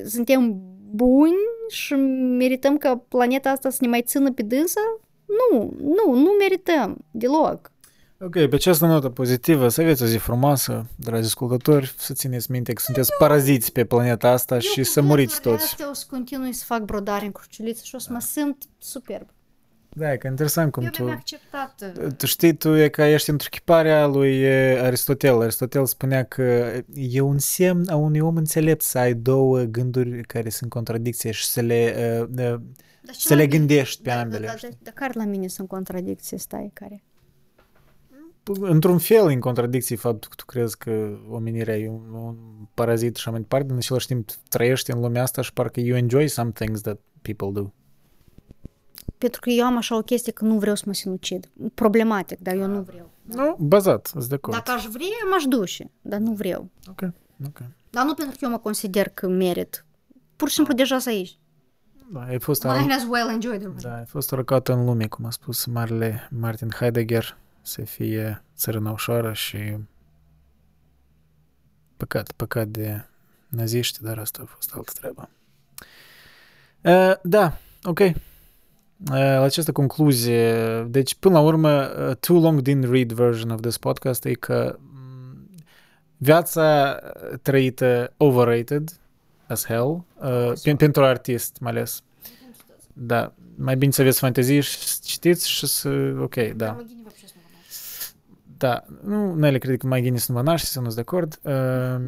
suntem 0.04 0.60
buni 0.90 1.36
și 1.68 1.94
merităm 2.38 2.76
ca 2.76 2.96
planeta 3.08 3.50
asta 3.50 3.70
să 3.70 3.78
ne 3.80 3.88
mai 3.88 4.02
țină 4.02 4.32
pe 4.32 4.42
dânsa? 4.42 5.00
Nu, 5.26 5.72
nu, 5.80 6.14
nu 6.14 6.30
merităm 6.38 6.96
deloc. 7.10 7.69
Ok, 8.22 8.32
pe 8.32 8.54
această 8.54 8.86
notă 8.86 9.08
pozitivă, 9.08 9.68
să 9.68 9.80
aveți 9.80 10.02
o 10.02 10.06
zi 10.06 10.16
frumoasă, 10.16 10.86
dragi 10.96 11.26
ascultători, 11.26 11.94
să 11.96 12.12
țineți 12.12 12.50
minte 12.50 12.72
că 12.72 12.82
sunteți 12.82 13.10
paraziți 13.18 13.72
pe 13.72 13.84
planeta 13.84 14.28
asta 14.28 14.54
Eu 14.54 14.60
și 14.60 14.82
să 14.82 15.02
muriți 15.02 15.40
toți. 15.40 15.64
Astea 15.64 15.90
o 15.90 15.92
să 15.92 16.04
continui 16.10 16.52
să 16.52 16.64
fac 16.64 16.82
brodare 16.82 17.24
în 17.24 17.32
cruciuliță 17.32 17.82
și 17.84 17.94
o 17.94 17.98
să 17.98 18.12
mă 18.12 18.20
simt 18.20 18.64
superb. 18.78 19.28
Da, 19.88 20.12
e 20.12 20.16
că 20.16 20.26
interesant 20.26 20.72
cum 20.72 20.82
Eu 20.82 20.90
tu... 20.90 21.08
acceptat. 21.08 21.92
Tu 22.16 22.26
știi, 22.26 22.56
tu 22.56 22.76
e 22.76 22.88
ca 22.88 23.08
ești 23.08 23.30
într-o 23.30 23.48
chiparea 23.50 24.06
lui 24.06 24.48
Aristotel. 24.78 25.40
Aristotel 25.40 25.86
spunea 25.86 26.24
că 26.24 26.72
e 26.94 27.20
un 27.20 27.38
semn 27.38 27.88
a 27.88 27.96
unui 27.96 28.20
om 28.20 28.36
înțelept 28.36 28.82
să 28.82 28.98
ai 28.98 29.14
două 29.14 29.60
gânduri 29.60 30.22
care 30.22 30.48
sunt 30.48 30.70
contradicție 30.70 31.30
și 31.30 31.46
să 31.46 31.60
le, 31.60 31.94
uh, 32.36 32.52
uh, 32.52 32.60
să 33.12 33.34
le 33.34 33.46
gândești 33.46 34.02
pe 34.02 34.10
da, 34.10 34.20
ambele. 34.20 34.46
Da, 34.46 34.54
da, 34.60 34.68
da, 34.68 34.76
dar 34.82 34.92
care 34.92 35.12
la 35.14 35.24
mine 35.24 35.46
sunt 35.46 35.68
contradicții, 35.68 36.38
stai, 36.38 36.70
care? 36.74 37.02
Într-un 38.60 38.98
fel 38.98 39.26
în 39.26 39.40
contradicție 39.40 39.96
faptul 39.96 40.28
că 40.28 40.34
tu 40.36 40.44
crezi 40.44 40.78
că 40.78 41.18
omenirea 41.30 41.78
e 41.78 41.88
un, 41.88 42.12
un 42.12 42.36
parazit 42.74 43.16
și 43.16 43.28
mai 43.28 43.40
departe, 43.40 43.72
în 43.72 43.76
același 43.76 44.06
timp 44.06 44.30
trăiești 44.48 44.90
în 44.90 45.00
lumea 45.00 45.22
asta 45.22 45.42
și 45.42 45.52
parcă 45.52 45.80
you 45.80 45.96
enjoy 45.96 46.28
some 46.28 46.50
things 46.50 46.80
that 46.80 46.98
people 47.22 47.50
do. 47.52 47.72
Pentru 49.18 49.40
că 49.40 49.50
eu 49.50 49.64
am 49.64 49.76
așa 49.76 49.96
o 49.96 50.02
chestie 50.02 50.32
că 50.32 50.44
nu 50.44 50.58
vreau 50.58 50.74
să 50.74 50.82
mă 50.86 50.92
sinucid. 50.92 51.50
Problematic, 51.74 52.38
dar 52.38 52.54
eu 52.54 52.66
nu 52.66 52.80
vreau. 52.80 53.10
Nu, 53.22 53.56
bazat, 53.58 54.06
sunt 54.06 54.24
de 54.24 54.34
acord. 54.34 54.56
Dacă 54.56 54.70
aș 54.70 54.84
vrea, 54.84 55.06
m-aș 55.30 55.42
duce, 55.44 55.90
dar 56.00 56.20
nu 56.20 56.32
vreau. 56.32 56.70
Ok, 56.88 57.00
ok. 57.46 57.58
Dar 57.90 58.04
nu 58.04 58.14
pentru 58.14 58.36
că 58.38 58.44
eu 58.44 58.50
mă 58.50 58.58
consider 58.58 59.08
că 59.08 59.28
merit. 59.28 59.84
Pur 60.36 60.48
și 60.48 60.54
simplu 60.54 60.74
deja 60.74 60.98
să 60.98 61.08
aici. 61.08 61.38
Da, 62.12 62.20
ai 62.20 62.38
fost, 62.38 62.64
Might 62.64 62.92
as 62.92 63.06
well 63.08 63.28
enjoy 63.28 63.58
the 63.58 63.68
da, 63.80 63.96
ai 63.96 64.04
fost 64.04 64.32
arăcată 64.32 64.72
în 64.72 64.84
lume, 64.84 65.06
cum 65.06 65.24
a 65.24 65.30
spus 65.30 65.64
marele 65.64 66.28
Martin 66.30 66.70
Heidegger, 66.70 67.36
să 67.70 67.82
fie 67.82 68.44
țărâna 68.56 68.90
ușoară 68.90 69.32
și 69.32 69.76
păcat, 71.96 72.32
păcat 72.32 72.66
de 72.68 73.04
naziști, 73.48 74.02
dar 74.02 74.18
asta 74.18 74.42
a 74.42 74.46
fost 74.48 74.72
altă 74.74 74.92
treabă. 74.94 75.28
Uh, 76.80 77.16
da, 77.22 77.58
ok. 77.82 77.98
Uh, 77.98 78.14
la 79.06 79.42
această 79.42 79.72
concluzie, 79.72 80.82
deci 80.82 81.14
până 81.14 81.34
la 81.34 81.40
urmă, 81.40 81.82
uh, 81.82 82.16
too 82.16 82.40
long 82.40 82.60
didn't 82.60 82.90
read 82.90 83.12
version 83.12 83.50
of 83.50 83.60
this 83.60 83.78
podcast 83.78 84.24
e 84.24 84.32
că 84.32 84.78
viața 86.16 86.98
trăită 87.42 88.12
overrated 88.16 89.00
as 89.46 89.66
hell, 89.66 90.04
uh, 90.64 90.76
pentru 90.76 91.04
artist 91.04 91.56
mai 91.60 91.70
ales. 91.70 92.02
Da, 92.92 93.32
mai 93.54 93.76
bine 93.76 93.92
să 93.92 94.00
aveți 94.00 94.18
fantezii 94.18 94.60
și 94.60 95.00
citiți 95.00 95.48
și 95.50 95.66
să, 95.66 96.14
ok, 96.20 96.34
da. 96.34 96.84
Da, 98.60 98.84
nu, 99.02 99.34
Nelly 99.34 99.58
cred 99.58 99.78
că 99.78 99.86
mai 99.86 100.00
Guinness 100.00 100.28
nu 100.28 100.34
mă 100.34 100.42
naște, 100.42 100.66
sunt 100.66 100.94
de 100.94 101.00
acord. 101.00 101.38
Uh, 101.42 102.00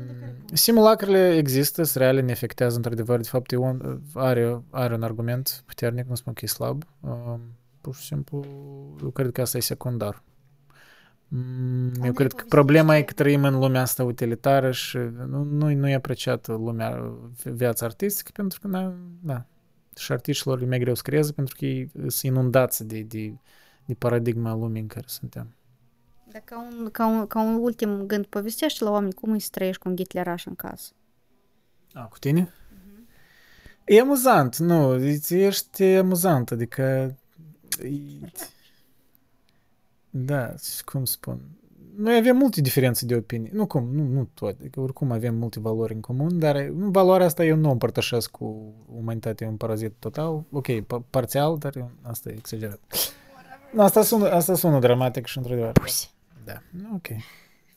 simulacrele 0.52 1.36
există, 1.36 1.82
sunt 1.82 2.02
reale, 2.02 2.20
ne 2.20 2.32
afectează 2.32 2.76
într-adevăr. 2.76 3.20
De 3.20 3.28
fapt, 3.28 3.50
Ion 3.50 4.02
are, 4.14 4.62
are 4.70 4.94
un 4.94 5.02
argument 5.02 5.62
puternic, 5.66 6.06
nu 6.06 6.14
spun 6.14 6.32
că 6.32 6.40
e 6.44 6.48
slab. 6.48 6.84
Uh, 7.00 7.34
pur 7.80 7.94
și 7.94 8.04
simplu, 8.06 8.44
eu 9.02 9.08
cred 9.08 9.32
că 9.32 9.40
asta 9.40 9.56
e 9.56 9.60
secundar. 9.60 10.22
Mm, 11.28 11.90
ne 11.98 12.06
Eu 12.06 12.12
cred 12.12 12.12
că 12.12 12.16
povestește- 12.16 12.44
problema 12.48 12.96
e 12.96 13.02
că 13.02 13.12
trăim 13.12 13.44
în 13.44 13.58
lumea 13.58 13.80
asta 13.80 14.04
utilitară 14.04 14.70
și 14.70 14.96
nu, 15.28 15.42
nu, 15.42 15.74
nu 15.74 15.88
e 15.88 15.94
apreciată 15.94 16.52
lumea, 16.52 17.12
viața 17.44 17.86
artistică 17.86 18.30
pentru 18.34 18.60
că, 18.60 18.66
na, 18.66 18.94
da, 19.20 19.44
și 19.96 20.12
artiștilor 20.12 20.62
e 20.62 20.66
mai 20.66 20.78
greu 20.78 20.94
să 20.94 21.02
creeze 21.04 21.32
pentru 21.32 21.54
că 21.58 21.64
ei 21.64 21.90
sunt 21.94 22.34
inundați 22.34 22.86
de, 22.86 23.00
de, 23.00 23.32
de 23.84 23.94
paradigma 23.94 24.54
lumii 24.54 24.80
în 24.80 24.86
care 24.86 25.06
suntem. 25.08 25.54
Dar 26.32 26.42
ca 26.44 26.58
un, 26.58 26.88
ca, 26.92 27.06
un, 27.06 27.26
ca 27.26 27.40
un 27.40 27.54
ultim 27.54 28.06
gând, 28.06 28.26
povestește 28.26 28.84
la 28.84 28.90
oameni 28.90 29.12
cum 29.12 29.30
îi 29.32 29.40
să 29.40 29.48
trăiești 29.50 29.82
cu 29.82 29.88
un 29.88 29.94
ghitleraș 29.94 30.46
în 30.46 30.54
casă. 30.54 30.92
A, 31.92 32.02
cu 32.04 32.18
tine? 32.18 32.52
E 33.84 34.00
amuzant, 34.00 34.56
nu, 34.56 34.88
îți 34.88 35.34
ești 35.34 35.82
amuzant, 35.82 36.50
adică... 36.50 37.16
e- 37.82 38.30
Da, 40.10 40.54
și 40.56 40.84
cum 40.84 41.04
spun... 41.04 41.40
Noi 41.96 42.16
avem 42.16 42.36
multe 42.36 42.60
diferențe 42.60 43.06
de 43.06 43.14
opinie. 43.14 43.50
Nu 43.52 43.66
cum, 43.66 43.88
nu, 43.94 44.02
nu 44.06 44.28
tot. 44.34 44.56
Adică 44.60 44.80
oricum 44.80 45.10
avem 45.10 45.34
multe 45.34 45.60
valori 45.60 45.94
în 45.94 46.00
comun, 46.00 46.38
dar 46.38 46.60
nu, 46.62 46.90
valoarea 46.90 47.26
asta 47.26 47.44
eu 47.44 47.56
nu 47.56 47.68
o 47.68 47.72
împărtășesc 47.72 48.30
cu 48.30 48.74
umanitatea, 48.96 49.46
e 49.46 49.50
un 49.50 49.56
parazit 49.56 49.92
total. 49.98 50.44
Ok, 50.50 50.66
pa- 50.66 51.10
parțial, 51.10 51.58
dar 51.58 51.76
eu- 51.76 51.90
asta 52.02 52.28
e 52.28 52.32
exagerat. 52.32 52.80
Asta 53.76 54.02
sună, 54.02 54.30
asta 54.30 54.54
sună 54.54 54.78
dramatic 54.78 55.26
și 55.26 55.38
într-adevăr. 55.38 55.72
Pusi. 55.72 56.11
Da, 56.44 56.62
nu, 56.70 56.94
ok. 56.94 57.06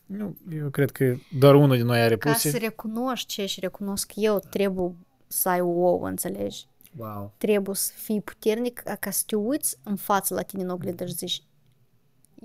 Nu, 0.06 0.36
eu 0.52 0.70
cred 0.70 0.90
că 0.90 1.16
doar 1.38 1.54
unul 1.54 1.76
din 1.76 1.86
noi 1.86 2.00
are 2.00 2.16
Ca 2.16 2.32
pusi. 2.32 2.48
să 2.50 2.56
recunoști 2.58 3.26
ce 3.26 3.46
și 3.46 3.60
recunosc 3.60 4.12
eu, 4.14 4.38
trebuie 4.38 4.94
să 5.26 5.48
ai 5.48 5.60
ouă, 5.60 6.08
înțelegi? 6.08 6.66
Wow. 6.96 7.32
Trebuie 7.38 7.74
să 7.76 7.92
fii 7.96 8.20
puternic 8.20 8.82
ca 9.00 9.10
să 9.10 9.22
te 9.26 9.36
uiți 9.36 9.76
în 9.82 9.96
față 9.96 10.34
la 10.34 10.42
tine 10.42 10.62
în 10.62 10.68
oglindă 10.68 11.06
și 11.06 11.14
zici 11.14 11.42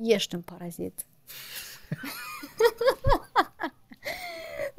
ești 0.01 0.35
un 0.35 0.41
parazit. 0.41 1.05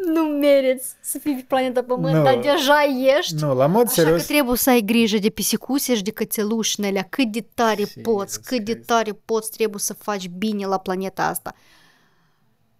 nu 0.06 0.22
meriți 0.22 0.94
să 1.00 1.18
fii 1.18 1.34
pe 1.34 1.44
planeta 1.48 1.82
Pământ, 1.82 2.14
Nu. 2.16 2.22
dar 2.22 2.34
deja 2.38 2.78
ești. 3.18 3.34
Nu, 3.34 3.54
la 3.54 3.66
mod 3.66 3.84
Așa 3.86 3.92
serios. 3.92 4.20
că 4.20 4.26
trebuie 4.32 4.56
să 4.56 4.70
ai 4.70 4.80
grijă 4.80 5.18
de 5.18 5.28
pisicuse 5.28 5.94
și 5.94 6.02
de 6.02 6.10
cățelușile 6.10 6.86
alea, 6.86 7.02
cât 7.02 7.32
de 7.32 7.44
tare 7.54 7.76
Jesus 7.76 8.02
poți, 8.02 8.42
cât 8.42 8.64
de 8.64 8.72
Christ. 8.72 8.86
tare 8.86 9.12
poți, 9.24 9.50
trebuie 9.50 9.80
să 9.80 9.94
faci 9.94 10.28
bine 10.28 10.66
la 10.66 10.78
planeta 10.78 11.26
asta. 11.26 11.54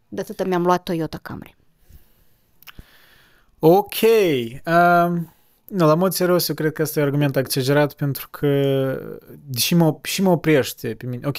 De 0.09 0.20
atât 0.20 0.47
mi-am 0.47 0.64
luat 0.64 0.83
Toyota 0.83 1.18
Camry. 1.23 1.57
Ok. 3.59 3.95
Um, 4.66 5.35
nu, 5.68 5.87
la 5.87 5.95
mod 5.95 6.12
serios, 6.12 6.49
eu 6.49 6.55
cred 6.55 6.73
că 6.73 6.83
asta 6.83 7.01
e 7.01 7.03
argument 7.03 7.37
exagerat 7.37 7.93
pentru 7.95 8.29
că 8.31 8.49
și 9.57 9.75
mă, 9.75 9.99
și 10.03 10.23
mă 10.23 10.31
oprește 10.31 10.95
pe 10.95 11.07
mine. 11.07 11.27
Ok, 11.27 11.37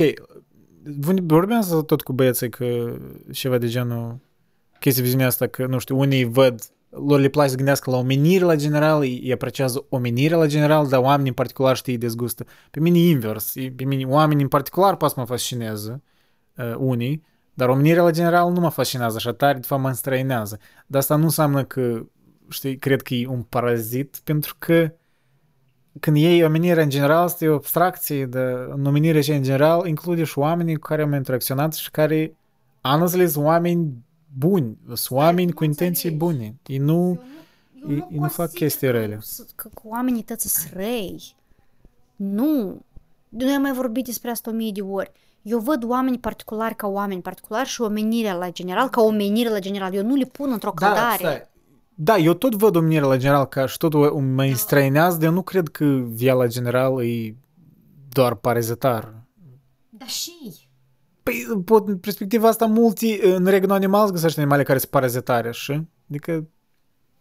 vorbeam 1.23 1.83
tot 1.85 2.01
cu 2.01 2.13
băieții 2.13 2.49
că 2.49 2.95
ceva 3.31 3.57
de 3.57 3.67
genul 3.67 4.17
chestia 4.83 5.03
viziunea 5.03 5.27
asta 5.27 5.47
că, 5.47 5.65
nu 5.65 5.77
știu, 5.77 5.99
unii 5.99 6.23
văd 6.23 6.61
lor 6.89 7.19
le 7.19 7.27
place 7.27 7.49
să 7.49 7.55
gândească 7.55 7.89
la 7.89 7.97
omenire 7.97 8.43
la 8.43 8.55
general, 8.55 8.99
îi 8.99 9.19
îi 9.23 9.31
apreciază 9.33 9.85
omenirea 9.89 10.37
la 10.37 10.45
general, 10.45 10.87
dar 10.87 10.99
oamenii 10.99 11.27
în 11.27 11.33
particular 11.33 11.75
știi 11.75 11.97
dezgustă. 11.97 12.45
Pe 12.71 12.79
mine 12.79 12.97
e 12.97 13.09
invers. 13.09 13.55
E- 13.55 13.73
Pe 13.75 13.83
mine, 13.83 14.05
oamenii 14.05 14.43
în 14.43 14.49
particular 14.49 14.95
poate 14.95 15.13
să 15.13 15.19
mă 15.19 15.25
fascineze, 15.25 16.01
uh, 16.57 16.75
unii, 16.77 17.23
dar 17.53 17.69
omenirea 17.69 18.03
la 18.03 18.11
general 18.11 18.51
nu 18.51 18.59
mă 18.59 18.69
fascinează 18.69 19.15
așa 19.15 19.33
tare, 19.33 19.59
de 19.59 19.67
fapt 19.67 19.81
mă 19.81 19.87
înstrăinează. 19.87 20.59
Dar 20.87 21.01
asta 21.01 21.15
nu 21.15 21.23
înseamnă 21.23 21.63
că, 21.63 22.05
știi, 22.49 22.77
cred 22.77 23.01
că 23.01 23.13
e 23.13 23.27
un 23.27 23.41
parazit, 23.41 24.21
pentru 24.23 24.55
că 24.59 24.93
când 25.99 26.17
iei 26.17 26.43
omenirea 26.43 26.83
în 26.83 26.89
general, 26.89 27.23
asta 27.23 27.45
e 27.45 27.49
o 27.49 27.55
abstracție, 27.55 28.25
dar 28.25 28.67
în 28.75 28.85
omenirea 28.85 29.21
și 29.21 29.31
în 29.31 29.43
general 29.43 29.87
include 29.87 30.23
și 30.23 30.37
oamenii 30.37 30.75
cu 30.75 30.87
care 30.87 31.01
am 31.01 31.13
interacționat 31.13 31.73
și 31.73 31.91
care, 31.91 32.35
honestly, 32.81 33.27
sunt 33.27 33.45
oameni 33.45 34.03
buni, 34.37 34.77
sunt 34.87 35.19
oameni 35.19 35.47
nu 35.47 35.53
cu 35.53 35.63
intenții 35.63 36.09
înțelegi. 36.09 36.37
bune. 36.37 36.55
Ei 36.67 36.77
nu... 36.77 37.21
Eu 37.83 37.89
Ei- 37.91 38.07
ei 38.11 38.17
nu 38.17 38.27
fac 38.27 38.35
consider 38.35 38.59
chestii 38.67 38.87
că- 38.87 38.93
rele. 38.93 39.19
Că, 39.55 39.67
că 39.73 39.81
oamenii 39.83 40.21
tăți 40.23 40.59
sunt 40.59 40.73
răi. 40.73 41.35
Nu. 42.15 42.81
Noi 43.29 43.51
am 43.53 43.61
mai 43.61 43.73
vorbit 43.73 44.05
despre 44.05 44.29
asta 44.29 44.49
o 44.49 44.53
mie 44.53 44.71
de 44.71 44.81
ori. 44.81 45.11
Eu 45.41 45.59
văd 45.59 45.83
oameni 45.83 46.19
particulari 46.19 46.75
ca 46.75 46.87
oameni 46.87 47.21
particulari 47.21 47.69
și 47.69 47.81
omenirea 47.81 48.33
la 48.35 48.51
general 48.51 48.89
ca 48.89 49.01
omenire 49.01 49.49
la 49.49 49.59
general. 49.59 49.93
Eu 49.93 50.03
nu 50.03 50.15
le 50.15 50.25
pun 50.25 50.51
într-o 50.51 50.71
căldare. 50.71 51.15
stai. 51.17 51.51
Da, 51.95 52.17
eu 52.17 52.33
tot 52.33 52.55
văd 52.55 52.75
omenirea 52.75 53.07
la 53.07 53.17
general 53.17 53.45
ca 53.45 53.65
și 53.65 53.77
tot 53.77 53.93
o- 53.93 54.19
mă 54.19 54.43
înstrăinează, 54.43 55.17
dar 55.17 55.25
eu 55.27 55.33
nu 55.33 55.41
cred 55.41 55.67
că 55.67 55.85
via 56.07 56.33
la 56.33 56.47
general 56.47 57.03
e 57.05 57.35
doar 58.09 58.35
parazitar. 58.35 59.13
Dar 59.89 60.07
și 60.07 60.31
Păi, 61.23 61.61
pot, 61.65 61.87
în 61.87 61.97
perspectiva 61.97 62.47
asta, 62.47 62.65
multi, 62.65 63.19
în 63.21 63.45
regnul 63.45 63.75
animal 63.75 64.09
găsești 64.09 64.39
animale 64.39 64.63
care 64.63 64.79
sunt 64.79 64.91
parazitare, 64.91 65.51
și? 65.51 65.81
Adică 66.09 66.47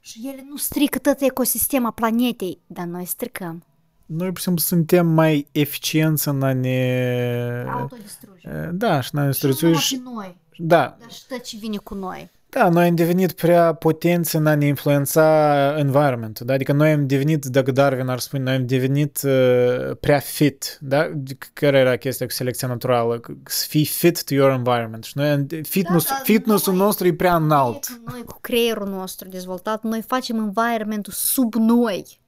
Și 0.01 0.21
ele 0.33 0.45
nu 0.49 0.57
strică 0.57 0.99
tot 0.99 1.21
ecosistema 1.21 1.91
planetei, 1.91 2.59
dar 2.67 2.87
noi 2.87 3.05
stricăm. 3.05 3.65
noi, 4.07 4.29
pur 4.29 4.37
și 4.37 4.43
simplu, 4.43 4.63
suntem 4.63 5.07
mai 5.07 5.47
eficienți 5.53 6.29
în 6.29 6.43
a 6.43 6.53
ne... 6.53 7.65
Autodistrugem. 7.73 8.77
Da, 8.77 9.01
și 9.01 9.11
în 9.13 9.21
a 9.21 9.25
ne 9.25 9.33
Și 9.33 9.45
nu 9.47 9.53
strățui 9.53 9.69
numai 9.69 9.83
și... 9.83 9.97
pe 9.97 10.03
noi, 10.05 10.41
Da, 10.59 10.97
dar 11.01 11.11
și 11.11 11.27
tot 11.29 11.43
ce 11.43 11.57
vine 11.57 11.77
cu 11.77 11.95
noi. 11.95 12.31
Da, 12.55 12.69
noi 12.69 12.87
am 12.89 12.95
devenit 12.95 13.33
prea 13.33 13.73
potenți 13.73 14.37
în 14.37 14.47
a 14.47 14.55
ne 14.55 14.67
influența 14.67 15.75
environmentul, 15.79 16.47
da? 16.47 16.53
Adică 16.53 16.73
noi 16.73 16.91
am 16.93 17.07
devenit, 17.07 17.45
dacă 17.45 17.71
Darwin 17.71 18.09
ar 18.09 18.19
spune, 18.19 18.43
noi 18.43 18.55
am 18.55 18.67
devenit 18.67 19.19
uh, 19.23 19.97
prea 20.01 20.19
fit, 20.19 20.79
da? 20.81 21.11
Care 21.53 21.79
era 21.79 21.97
chestia 21.97 22.27
cu 22.27 22.33
selecția 22.33 22.69
naturală? 22.69 23.19
Că 23.19 23.33
Să 23.45 23.67
fii 23.69 23.85
fit 23.85 24.25
to 24.25 24.35
your 24.35 24.51
environment. 24.51 25.05
Și 25.05 25.13
noi, 25.17 25.29
am- 25.31 25.47
fitness, 25.63 26.09
dar 26.09 26.21
fitness-ul 26.25 26.73
numai- 26.73 26.87
nostru 26.87 27.07
e 27.07 27.15
prea 27.15 27.35
înalt. 27.37 27.85
E 27.91 28.01
că 28.05 28.11
Noi 28.13 28.25
cu 28.25 28.39
creierul 28.41 28.89
nostru 28.89 29.29
dezvoltat, 29.29 29.83
noi 29.83 30.03
facem 30.07 30.37
environmentul 30.37 31.13
sub 31.13 31.55
noi 31.55 32.19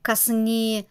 ca 0.00 0.14
să 0.14 0.32
ne 0.32 0.84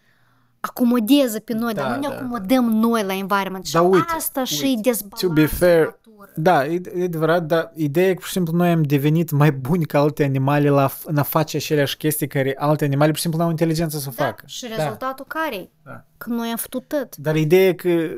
acomodeze 0.60 1.38
pe 1.38 1.52
noi, 1.54 1.74
Da, 1.74 1.82
dar 1.82 1.90
nu 1.94 2.00
ne 2.00 2.08
da, 2.08 2.14
acomodăm 2.14 2.64
noi 2.64 3.02
la 3.02 3.14
environment. 3.14 3.66
Și 3.66 3.72
Dar 3.72 3.84
uite, 3.84 4.12
asta 4.16 4.44
și 4.44 4.64
uite, 4.64 4.78
e 4.78 4.80
dezbalans 4.90 5.20
to 5.20 5.28
be 5.28 5.46
fair, 5.46 5.98
în 6.20 6.42
natură. 6.42 6.66
Da, 6.66 6.66
e, 6.66 7.00
e 7.00 7.04
adevărat, 7.04 7.42
dar 7.46 7.72
ideea 7.74 8.08
e 8.08 8.12
că, 8.12 8.18
pur 8.18 8.26
și 8.26 8.32
simplu, 8.32 8.52
noi 8.56 8.70
am 8.70 8.82
devenit 8.82 9.30
mai 9.30 9.52
buni 9.52 9.84
ca 9.84 9.98
alte 10.00 10.24
animale 10.24 10.68
la, 10.68 10.90
f- 10.90 11.02
în 11.04 11.16
a 11.18 11.22
face 11.22 11.56
aceleași 11.56 11.96
chestii 11.96 12.26
care 12.26 12.54
alte 12.58 12.84
animale, 12.84 13.06
pur 13.08 13.16
și 13.16 13.22
simplu, 13.22 13.38
nu 13.40 13.44
au 13.46 13.50
inteligență 13.50 13.98
să 13.98 14.08
o 14.10 14.12
Da, 14.16 14.24
facă. 14.24 14.42
și 14.46 14.66
rezultatul 14.76 15.24
care 15.28 15.70
Da. 15.84 16.04
Că 16.18 16.30
noi 16.30 16.48
am 16.48 16.56
făcut 16.56 16.88
tot. 16.88 17.16
Dar 17.16 17.36
ideea 17.36 17.68
e 17.68 17.72
că... 17.72 18.10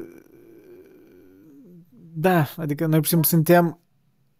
Da, 2.15 2.47
adică 2.57 2.87
noi, 2.87 2.95
pur 2.97 3.05
și 3.05 3.11
simplu, 3.11 3.29
suntem 3.29 3.79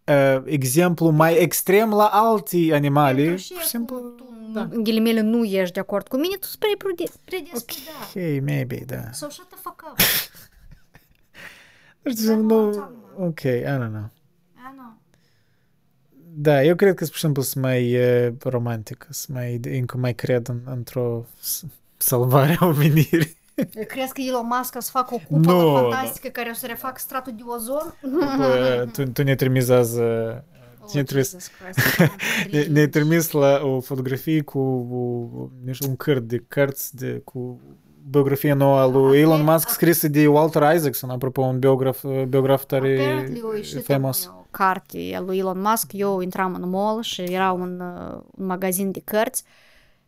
uh, 0.05 0.41
exemplu 0.45 1.09
mai 1.09 1.35
extrem 1.37 1.89
la 1.93 2.05
alte 2.05 2.57
animale. 2.73 3.21
Pentru 3.23 3.37
și 3.41 3.53
Pur 3.53 3.61
și 3.61 3.75
acum 3.75 3.87
simplu... 3.87 4.09
tu, 4.09 4.23
da. 4.53 4.67
în 4.71 4.83
ghilimele, 4.83 5.21
nu 5.21 5.43
ești 5.43 5.73
de 5.73 5.79
acord 5.79 6.07
cu 6.07 6.17
mine, 6.17 6.35
tu 6.39 6.47
spre 6.47 6.67
predestinat. 6.77 8.01
Ok, 8.15 8.43
maybe, 8.45 8.83
da. 8.85 9.11
So 9.11 9.29
shut 9.29 9.47
the 9.47 9.57
fuck 9.61 9.83
up. 9.91 9.97
Nu 12.03 12.11
știu, 12.11 12.25
Dar 12.27 12.35
nu 12.37 12.69
nu... 13.17 13.23
am 13.23 13.33
talking 13.33 13.39
about. 13.39 13.39
Ok, 13.39 13.39
I 13.39 13.63
don't 13.63 13.91
know. 13.91 14.09
I 14.55 14.73
know. 14.75 14.97
Da, 16.33 16.63
eu 16.63 16.75
cred 16.75 16.93
că, 16.95 17.05
pur 17.05 17.13
și 17.13 17.19
simplu, 17.19 17.41
sunt 17.41 17.63
mai 17.63 17.95
uh, 18.27 18.33
romantic, 18.43 19.07
sunt 19.09 19.37
mai, 19.37 19.59
încă 19.63 19.97
mai 19.97 20.13
cred 20.13 20.47
în, 20.47 20.59
într-o 20.65 21.25
s- 21.39 21.63
salvare 21.97 22.57
a 22.59 22.65
omenirii. 22.65 23.39
Crezi 23.87 24.13
că 24.13 24.21
Elon 24.21 24.47
Musk 24.57 24.75
o 24.75 24.79
să 24.79 24.89
facă 24.91 25.13
o 25.13 25.17
cupolă 25.27 25.61
Nu, 25.61 25.73
fantastică 25.89 26.27
care 26.27 26.49
o 26.49 26.53
să 26.53 26.65
refac 26.67 26.99
stratul 26.99 27.33
de 27.35 27.41
ozon? 27.45 27.95
Bă, 28.37 28.87
tu, 28.93 29.03
tu 29.03 29.23
ne 29.23 29.35
trimizează 29.35 30.01
Oh, 30.83 30.93
ne 30.93 31.03
trimis, 31.03 31.29
Jesus 31.31 31.47
Christ, 31.47 32.11
ne, 32.51 32.63
ne 32.63 32.87
trimis 32.87 33.31
la 33.31 33.61
o 33.63 33.79
fotografie 33.79 34.41
cu 34.41 34.59
o, 34.59 35.49
nu 35.65 35.73
știu, 35.73 35.89
un 35.89 35.95
cărt 35.95 36.23
de 36.23 36.43
cărți 36.47 36.95
de, 36.95 37.21
cu 37.23 37.59
biografia 38.09 38.53
nouă 38.55 38.79
a 38.79 38.85
lui 38.85 39.15
Ah, 39.17 39.21
Elon 39.23 39.39
e- 39.39 39.43
Musk 39.51 39.69
scrisă 39.69 40.07
de 40.07 40.27
Walter 40.27 40.75
Isaacson, 40.75 41.09
apropo, 41.09 41.41
un 41.41 41.59
biograf, 41.59 42.03
biograf 42.27 42.63
tare 42.65 42.99
Apparently, 43.01 43.41
o 43.43 43.55
ieșit 43.55 43.83
faimos. 43.83 44.25
acum 44.25 44.37
o 44.39 44.47
carte 44.51 45.13
a 45.15 45.19
lui 45.19 45.37
Elon 45.37 45.59
Musk. 45.61 45.91
Eu 45.93 46.19
intram 46.21 46.53
în 46.61 46.69
mall 46.69 47.01
și 47.01 47.21
era 47.21 47.51
un, 47.51 47.79
uh, 47.79 48.19
un 48.37 48.45
magazin 48.45 48.91
de 48.91 49.01
cărți 49.03 49.43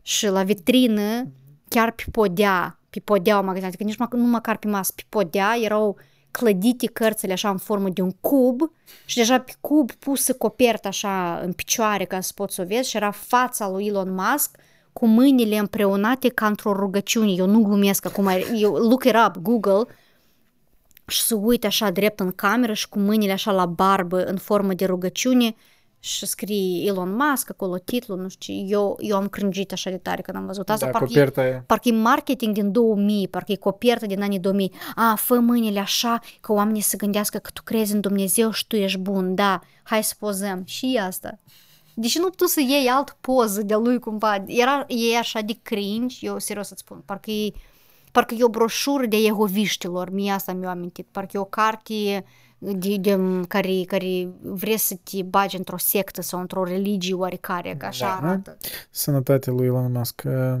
și 0.02 0.26
la 0.26 0.42
vitrină, 0.42 1.28
chiar 1.68 1.90
pe 1.90 2.04
podea, 2.10 2.78
pe 2.90 3.00
podea 3.04 3.40
magazin, 3.40 3.66
adică 3.66 3.82
nici 3.82 3.96
măcar, 3.96 4.18
nu 4.18 4.26
măcar 4.26 4.56
pe 4.56 4.68
masă, 4.68 4.92
pe 4.96 5.02
podea 5.08 5.56
erau 5.62 5.96
clădite 6.30 6.86
cărțile 6.86 7.32
așa 7.32 7.50
în 7.50 7.56
formă 7.58 7.88
de 7.88 8.02
un 8.02 8.10
cub 8.20 8.60
și 9.04 9.16
deja 9.16 9.40
pe 9.40 9.52
cub 9.60 9.92
pusă 9.92 10.32
copertă 10.34 10.88
așa 10.88 11.40
în 11.44 11.52
picioare 11.52 12.04
ca 12.04 12.20
să 12.20 12.32
poți 12.34 12.54
să 12.54 12.62
o 12.62 12.64
vezi 12.64 12.88
și 12.90 12.96
era 12.96 13.10
fața 13.10 13.68
lui 13.68 13.86
Elon 13.86 14.14
Musk 14.14 14.56
cu 14.94 15.06
mâinile 15.06 15.58
împreunate 15.58 16.28
ca 16.28 16.46
într-o 16.46 16.72
rugăciune. 16.72 17.30
Eu 17.30 17.46
nu 17.46 17.62
glumesc 17.62 18.06
acum, 18.06 18.30
eu 18.54 18.72
look 18.72 19.04
it 19.04 19.14
up, 19.26 19.36
Google, 19.36 19.82
și 21.06 21.20
să 21.20 21.34
uite 21.34 21.66
așa 21.66 21.90
drept 21.90 22.20
în 22.20 22.32
cameră 22.32 22.72
și 22.72 22.88
cu 22.88 22.98
mâinile 22.98 23.32
așa 23.32 23.52
la 23.52 23.66
barbă 23.66 24.24
în 24.24 24.36
formă 24.36 24.74
de 24.74 24.84
rugăciune 24.84 25.54
și 26.04 26.26
scrie 26.26 26.86
Elon 26.86 27.16
Musk 27.16 27.50
acolo, 27.50 27.78
titlul, 27.78 28.18
nu 28.18 28.28
știu, 28.28 28.54
eu, 28.66 28.96
eu 29.00 29.16
am 29.16 29.28
crângit 29.28 29.72
așa 29.72 29.90
de 29.90 29.96
tare 29.96 30.22
când 30.22 30.36
am 30.36 30.46
văzut 30.46 30.70
asta. 30.70 30.84
Da, 30.84 30.90
parcă, 30.90 31.06
coperta 31.06 31.46
e, 31.46 31.48
e. 31.48 31.62
parcă 31.66 31.88
e 31.88 31.92
marketing 31.92 32.54
din 32.54 32.72
2000, 32.72 33.28
parcă 33.28 33.52
e 33.52 33.56
copertă 33.56 34.06
din 34.06 34.22
anii 34.22 34.38
2000. 34.38 34.72
A, 34.94 35.14
fă 35.14 35.34
mâinile 35.34 35.80
așa, 35.80 36.20
că 36.40 36.52
oamenii 36.52 36.80
să 36.80 36.96
gândească 36.96 37.38
că 37.38 37.50
tu 37.52 37.62
crezi 37.62 37.92
în 37.92 38.00
Dumnezeu 38.00 38.50
și 38.50 38.66
tu 38.66 38.76
ești 38.76 38.98
bun, 38.98 39.34
da, 39.34 39.60
hai 39.82 40.04
să 40.04 40.14
pozăm. 40.18 40.62
Și 40.64 41.00
asta. 41.06 41.38
Deși 41.94 42.18
nu 42.18 42.28
tu 42.28 42.46
să 42.46 42.60
iei 42.60 42.88
alt 42.88 43.16
poză 43.20 43.62
de 43.62 43.74
lui 43.74 43.98
cumva, 43.98 44.44
era, 44.46 44.84
e 44.88 45.18
așa 45.18 45.40
de 45.40 45.58
cringe, 45.62 46.26
eu 46.26 46.38
serios 46.38 46.66
să-ți 46.66 46.80
spun, 46.80 47.02
parcă 47.04 47.30
e, 47.30 47.52
parcă 48.12 48.34
e 48.38 48.44
o 48.44 48.48
broșură 48.48 49.06
de 49.06 49.16
jehoviștilor, 49.16 50.10
mie 50.10 50.32
asta 50.32 50.52
mi-a 50.52 50.70
amintit, 50.70 51.06
parcă 51.10 51.30
e 51.34 51.40
o 51.40 51.44
carte 51.44 52.24
de, 52.58 52.96
de, 52.96 53.18
care, 53.48 53.82
care 53.86 54.28
vrei 54.42 54.78
să 54.78 54.96
te 55.02 55.22
bagi 55.22 55.56
într-o 55.56 55.78
sectă 55.78 56.22
sau 56.22 56.40
într-o 56.40 56.64
religie 56.64 57.14
oarecare, 57.14 57.74
că 57.78 57.86
așa 57.86 58.18
Da, 58.20 58.26
arată. 58.26 58.56
Sănătate 58.90 59.50
lui 59.50 59.66
Elon 59.66 59.92
Musk. 59.92 60.22
Uh, 60.24 60.60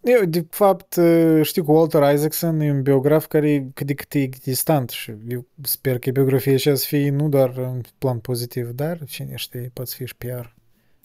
Eu, 0.00 0.24
de 0.24 0.46
fapt, 0.50 0.96
uh, 0.96 1.40
știu 1.42 1.64
că 1.64 1.70
Walter 1.70 2.14
Isaacson 2.14 2.60
e 2.60 2.70
un 2.70 2.82
biograf 2.82 3.26
care 3.26 3.50
e 3.50 3.66
cât 3.74 3.86
de 3.86 3.94
cât 3.94 4.12
e 4.12 4.28
distant 4.42 4.90
și 4.90 5.14
eu 5.28 5.46
sper 5.62 5.98
că 5.98 6.10
biografia 6.10 6.54
aceea 6.54 6.74
să 6.74 6.86
fie 6.86 7.10
nu 7.10 7.28
doar 7.28 7.52
în 7.56 7.80
plan 7.98 8.18
pozitiv, 8.18 8.68
dar 8.68 8.98
cine 9.04 9.36
știe, 9.36 9.70
poate 9.72 9.90
să 9.90 9.96
fie 9.96 10.06
și 10.06 10.16
PR 10.16 10.59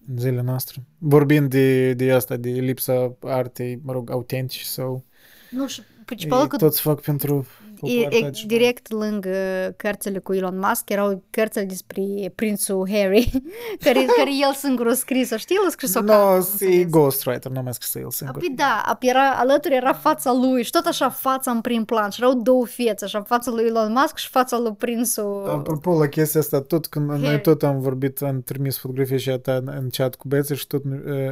în 0.07 0.17
zilele 0.17 0.41
noastre. 0.41 0.83
Vorbind 0.97 1.49
de, 1.49 1.93
de 1.93 2.11
asta, 2.11 2.37
de 2.37 2.49
lipsa 2.49 3.17
artei, 3.21 3.79
mă 3.83 3.91
rog, 3.91 4.11
autentice 4.11 4.63
sau 4.63 5.05
Nu, 5.51 5.67
și 5.67 5.81
principalul 6.05 6.43
ei 6.43 6.49
că 6.49 6.57
toți 6.57 6.81
fac 6.81 7.01
pentru 7.01 7.45
e, 7.81 7.91
e, 7.91 7.93
popularitate 7.95 8.33
și- 8.33 8.45
direct 8.47 8.91
lângă 8.91 9.29
cărțile 9.77 10.19
cu 10.19 10.33
Elon 10.33 10.59
Musk 10.59 10.89
erau 10.89 11.23
cărțile 11.29 11.63
despre 11.63 12.03
prințul 12.35 12.87
Harry, 12.91 13.31
care, 13.83 14.05
care 14.17 14.29
el 14.47 14.53
singur 14.55 14.87
a 14.87 14.93
scris-o. 14.93 15.37
Știi, 15.37 15.55
el 15.55 15.67
a 15.67 15.69
scris-o 15.69 16.01
No, 16.01 16.05
carte, 16.07 16.23
am 16.23 16.35
e 16.35 16.39
înțeles. 16.51 16.89
ghostwriter, 16.89 17.51
nu 17.51 17.61
mai 17.61 17.73
scris 17.73 17.95
el 17.95 18.09
singur. 18.11 18.35
Apoi 18.35 18.53
da, 18.55 18.81
apoi 18.85 19.09
era, 19.09 19.29
alături 19.29 19.75
era 19.75 19.93
fața 19.93 20.33
lui 20.33 20.63
și 20.63 20.71
tot 20.71 20.85
așa 20.85 21.09
fața 21.09 21.51
în 21.51 21.61
prim 21.61 21.85
plan 21.85 22.09
și 22.09 22.21
erau 22.21 22.33
două 22.41 22.65
fețe, 22.65 23.05
așa 23.05 23.21
fața 23.21 23.51
lui 23.51 23.65
Elon 23.65 23.91
Musk 23.91 24.17
și 24.17 24.29
fața 24.29 24.57
lui 24.59 24.73
prințul 24.73 25.45
Apropo, 25.49 25.97
la 25.97 26.07
chestia 26.07 26.39
asta, 26.39 26.61
tot 26.61 26.87
când 26.87 27.09
noi 27.09 27.21
Harry. 27.23 27.41
tot 27.41 27.63
am 27.63 27.79
vorbit, 27.79 28.21
am 28.21 28.41
trimis 28.41 28.77
fotografia 28.77 29.17
și 29.17 29.29
a 29.29 29.37
ta 29.39 29.53
în, 29.53 29.73
în 29.79 29.89
chat 29.89 30.15
cu 30.15 30.27
băieții 30.27 30.55
și 30.55 30.67
tot... 30.67 30.83
Uh, 30.83 30.91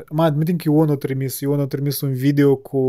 mă 0.10 0.24
admitim 0.24 0.56
că 0.56 0.64
Ion 0.72 0.90
a 0.90 0.96
trimis, 0.96 1.40
Ion 1.40 1.60
a 1.60 1.68
trimis 1.68 2.02
un 2.02 2.14
video 2.14 2.56
cu... 2.56 2.80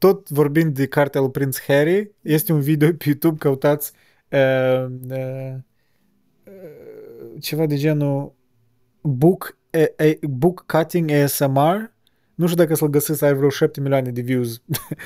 Tot 0.00 0.28
vorbind 0.28 0.74
de 0.74 0.86
cartea 0.86 1.20
lui 1.20 1.30
Prince 1.30 1.58
Harry, 1.66 2.10
este 2.22 2.52
un 2.52 2.60
video 2.60 2.88
pe 2.88 3.04
YouTube, 3.06 3.36
căutați 3.38 3.92
uh, 4.30 4.86
uh, 5.10 5.54
uh, 6.44 7.40
ceva 7.40 7.66
de 7.66 7.76
genul 7.76 8.34
book, 9.00 9.58
uh, 9.72 10.06
uh, 10.06 10.28
book 10.28 10.64
cutting 10.66 11.10
ASMR. 11.10 11.92
Nu 12.34 12.46
știu 12.46 12.56
dacă 12.56 12.74
să-l 12.74 12.88
găsesc, 12.88 13.22
are 13.22 13.34
vreo 13.34 13.48
7 13.48 13.80
milioane 13.80 14.10
de 14.10 14.20
views. 14.20 14.62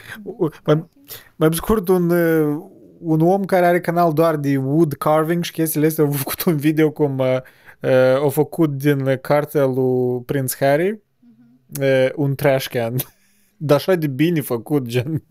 mai, 0.64 0.88
mai 1.36 1.48
pe 1.48 1.54
scurt, 1.54 1.88
un, 1.88 2.10
uh, 2.10 2.64
un 2.98 3.20
om 3.20 3.44
care 3.44 3.66
are 3.66 3.80
canal 3.80 4.12
doar 4.12 4.36
de 4.36 4.56
wood 4.56 4.92
carving 4.92 5.44
și 5.44 5.52
chestiile 5.52 5.86
astea, 5.86 6.04
a 6.04 6.10
făcut 6.10 6.42
un 6.42 6.56
video 6.56 6.90
cum 6.90 7.18
uh, 7.18 7.36
uh, 7.80 8.24
a 8.24 8.28
făcut 8.28 8.70
din 8.70 9.18
cartea 9.22 9.64
lui 9.64 10.22
Prince 10.22 10.54
Harry 10.58 11.02
uh, 11.80 12.08
un 12.14 12.34
trash 12.34 12.68
can. 12.68 12.94
Dar 13.66 13.76
așa 13.76 13.94
de 13.94 14.06
bine 14.06 14.40
făcut, 14.40 14.86
gen, 14.86 15.22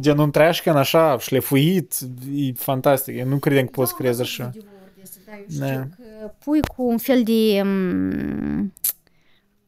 gen 0.00 0.18
un 0.18 0.30
trash 0.30 0.60
can 0.62 0.76
așa, 0.76 1.18
șlefuit, 1.18 1.94
e 2.34 2.52
fantastic. 2.52 3.16
Eu 3.16 3.26
nu 3.26 3.38
credem 3.38 3.64
că 3.64 3.70
poți 3.70 3.90
să 3.90 3.96
creezi 3.98 4.20
așa. 4.20 4.50
Da, 4.54 5.36
eu 5.36 5.44
Da. 5.58 5.66
știu 5.66 5.94
că 5.96 6.30
pui 6.44 6.60
cu 6.60 6.82
un 6.82 6.98
fel 6.98 7.22
de 7.22 7.60
um, 7.64 8.72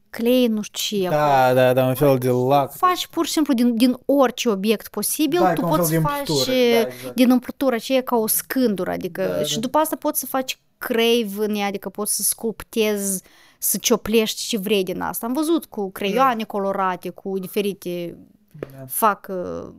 clay, 0.09 0.47
nu 0.47 0.61
știu 0.61 0.97
ce. 1.01 1.09
Da, 1.09 1.53
da, 1.53 1.73
da, 1.73 1.85
un 1.85 1.95
fel 1.95 2.17
de 2.17 2.29
lac. 2.29 2.75
Faci 2.75 3.07
pur 3.07 3.25
și 3.25 3.31
simplu 3.31 3.53
din, 3.53 3.75
din 3.75 3.97
orice 4.05 4.49
obiect 4.49 4.87
posibil, 4.87 5.39
Da, 5.39 5.53
tu 5.53 5.61
ca 5.61 5.67
un 5.67 5.71
fel 5.71 5.79
poți 5.79 5.91
de 5.91 5.95
să 5.95 6.01
faci 6.01 6.17
împlătură, 6.19 6.51
eh, 6.51 6.81
da, 6.83 6.87
exact. 6.87 7.15
din 7.15 7.31
împlătură 7.31 7.75
aceea 7.75 8.01
ca 8.01 8.15
o 8.15 8.27
scândură, 8.27 8.91
adică 8.91 9.35
Da, 9.37 9.43
și 9.43 9.53
da. 9.53 9.59
după 9.59 9.77
asta 9.77 9.95
poți 9.95 10.19
să 10.19 10.25
faci 10.25 10.59
crave 10.77 11.45
în 11.45 11.55
ea, 11.55 11.67
adică 11.67 11.89
poți 11.89 12.15
să 12.15 12.21
sculptezi, 12.21 13.23
să 13.65 13.77
cioplești 13.77 14.47
ce 14.47 14.57
vrei 14.57 14.83
din 14.83 15.01
asta. 15.01 15.25
Am 15.25 15.33
văzut 15.33 15.65
cu 15.65 15.91
creioane 15.91 16.43
colorate, 16.43 17.09
cu 17.09 17.39
diferite, 17.39 18.17
Da. 18.59 18.85
fac 18.87 19.27
uh, 19.29 19.73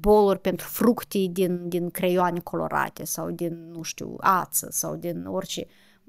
boluri 0.00 0.38
pentru 0.38 0.66
fructe 0.66 1.18
din, 1.30 1.68
din 1.68 1.90
creioane 1.90 2.40
colorate 2.40 3.04
sau 3.04 3.30
din, 3.30 3.70
nu 3.70 3.82
știu, 3.82 4.16
ață 4.20 4.68
sau 4.70 4.94
din 4.94 5.26
orice. 5.26 5.66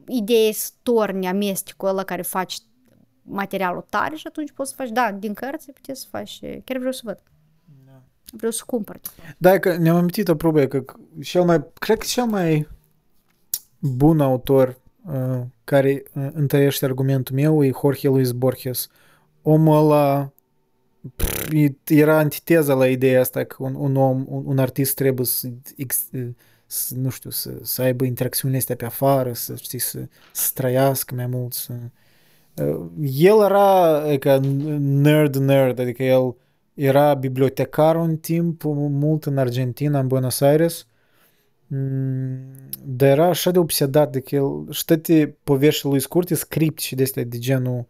Ideea 0.08 0.48
e 0.48 0.52
să 0.52 0.72
torni 0.84 1.28
amestecul 1.28 1.88
ăla 1.88 2.04
care 2.04 2.22
faci 2.22 2.58
materialul 3.22 3.86
tare 3.90 4.16
și 4.16 4.28
atunci 4.28 4.52
poți 4.52 4.70
să 4.70 4.76
faci, 4.76 4.90
da, 4.90 5.12
din 5.12 5.34
cărți 5.34 5.72
puteți 5.72 6.02
să 6.02 6.08
faci, 6.10 6.40
chiar 6.40 6.78
vreau 6.78 6.92
să 6.92 7.02
văd. 7.04 7.20
Vreau 8.32 8.52
să 8.52 8.64
cumpăr. 8.66 8.96
de 8.96 9.08
fapt. 9.16 9.36
Da, 9.38 9.60
că 9.60 9.78
ne-am 9.78 9.96
amintit 9.96 10.30
aproape 10.30 10.68
că 10.68 10.84
cel 11.24 11.44
mai, 11.44 11.64
cred 11.74 11.98
că 11.98 12.06
cel 12.06 12.26
mai 12.26 12.68
bun 13.80 14.20
autor 14.22 14.68
uh, 14.68 14.87
care 15.64 16.04
uh, 16.14 16.28
întăiește 16.34 16.86
argumentul 16.86 17.36
meu 17.36 17.64
e 17.64 17.72
Jorge 17.82 18.08
Luis 18.08 18.32
Borges. 18.32 18.88
Omul 19.42 19.78
ăla 19.78 20.32
pff, 21.16 21.52
e- 21.52 21.76
era 21.86 22.18
antiteza 22.18 22.74
la 22.74 22.88
ideea 22.88 23.20
asta 23.20 23.44
că 23.44 23.56
un, 23.60 23.76
un 23.76 23.96
om, 23.96 24.26
un, 24.28 24.44
un 24.46 24.58
artist 24.58 24.96
trebuie 24.96 25.26
să, 25.26 25.48
ex, 25.76 26.10
să 26.66 26.94
nu 26.96 27.10
știu, 27.10 27.30
să, 27.30 27.58
să 27.62 27.82
aibă 27.82 28.04
interacțiunile 28.04 28.60
astea 28.60 28.76
pe 28.76 28.86
afară, 28.86 29.34
să, 29.34 29.56
știi, 29.56 29.80
să, 29.80 30.08
să 30.34 30.52
trăiască 30.54 31.16
mai 31.16 31.28
mult, 31.28 31.54
să... 31.54 31.74
Uh, 32.54 32.86
El 33.14 33.42
era 33.44 34.02
ca 34.20 34.40
nerd 34.80 35.36
nerd, 35.36 35.80
adică 35.80 36.04
el 36.04 36.36
era 36.74 37.14
bibliotecar 37.14 37.96
un 37.96 38.18
timp, 38.18 38.64
mult 38.64 39.26
în 39.26 39.38
Argentina, 39.38 40.00
în 40.00 40.08
Buenos 40.08 40.42
Aires, 40.42 40.88
Mm, 40.88 40.97
dar 42.84 43.10
era 43.10 43.28
așa 43.28 43.52
de 43.52 43.60
obsedat 43.60 44.12
de 44.12 44.20
că 44.20 44.36
el, 44.36 44.68
și 44.72 44.86
toate 44.86 45.36
poveștile 45.44 45.92
lui 45.92 46.02
scurte, 46.02 46.36
script 46.36 46.80
și 46.80 46.96
de 46.96 47.04
astea 47.04 47.24
de 47.24 47.38
genul 47.38 47.86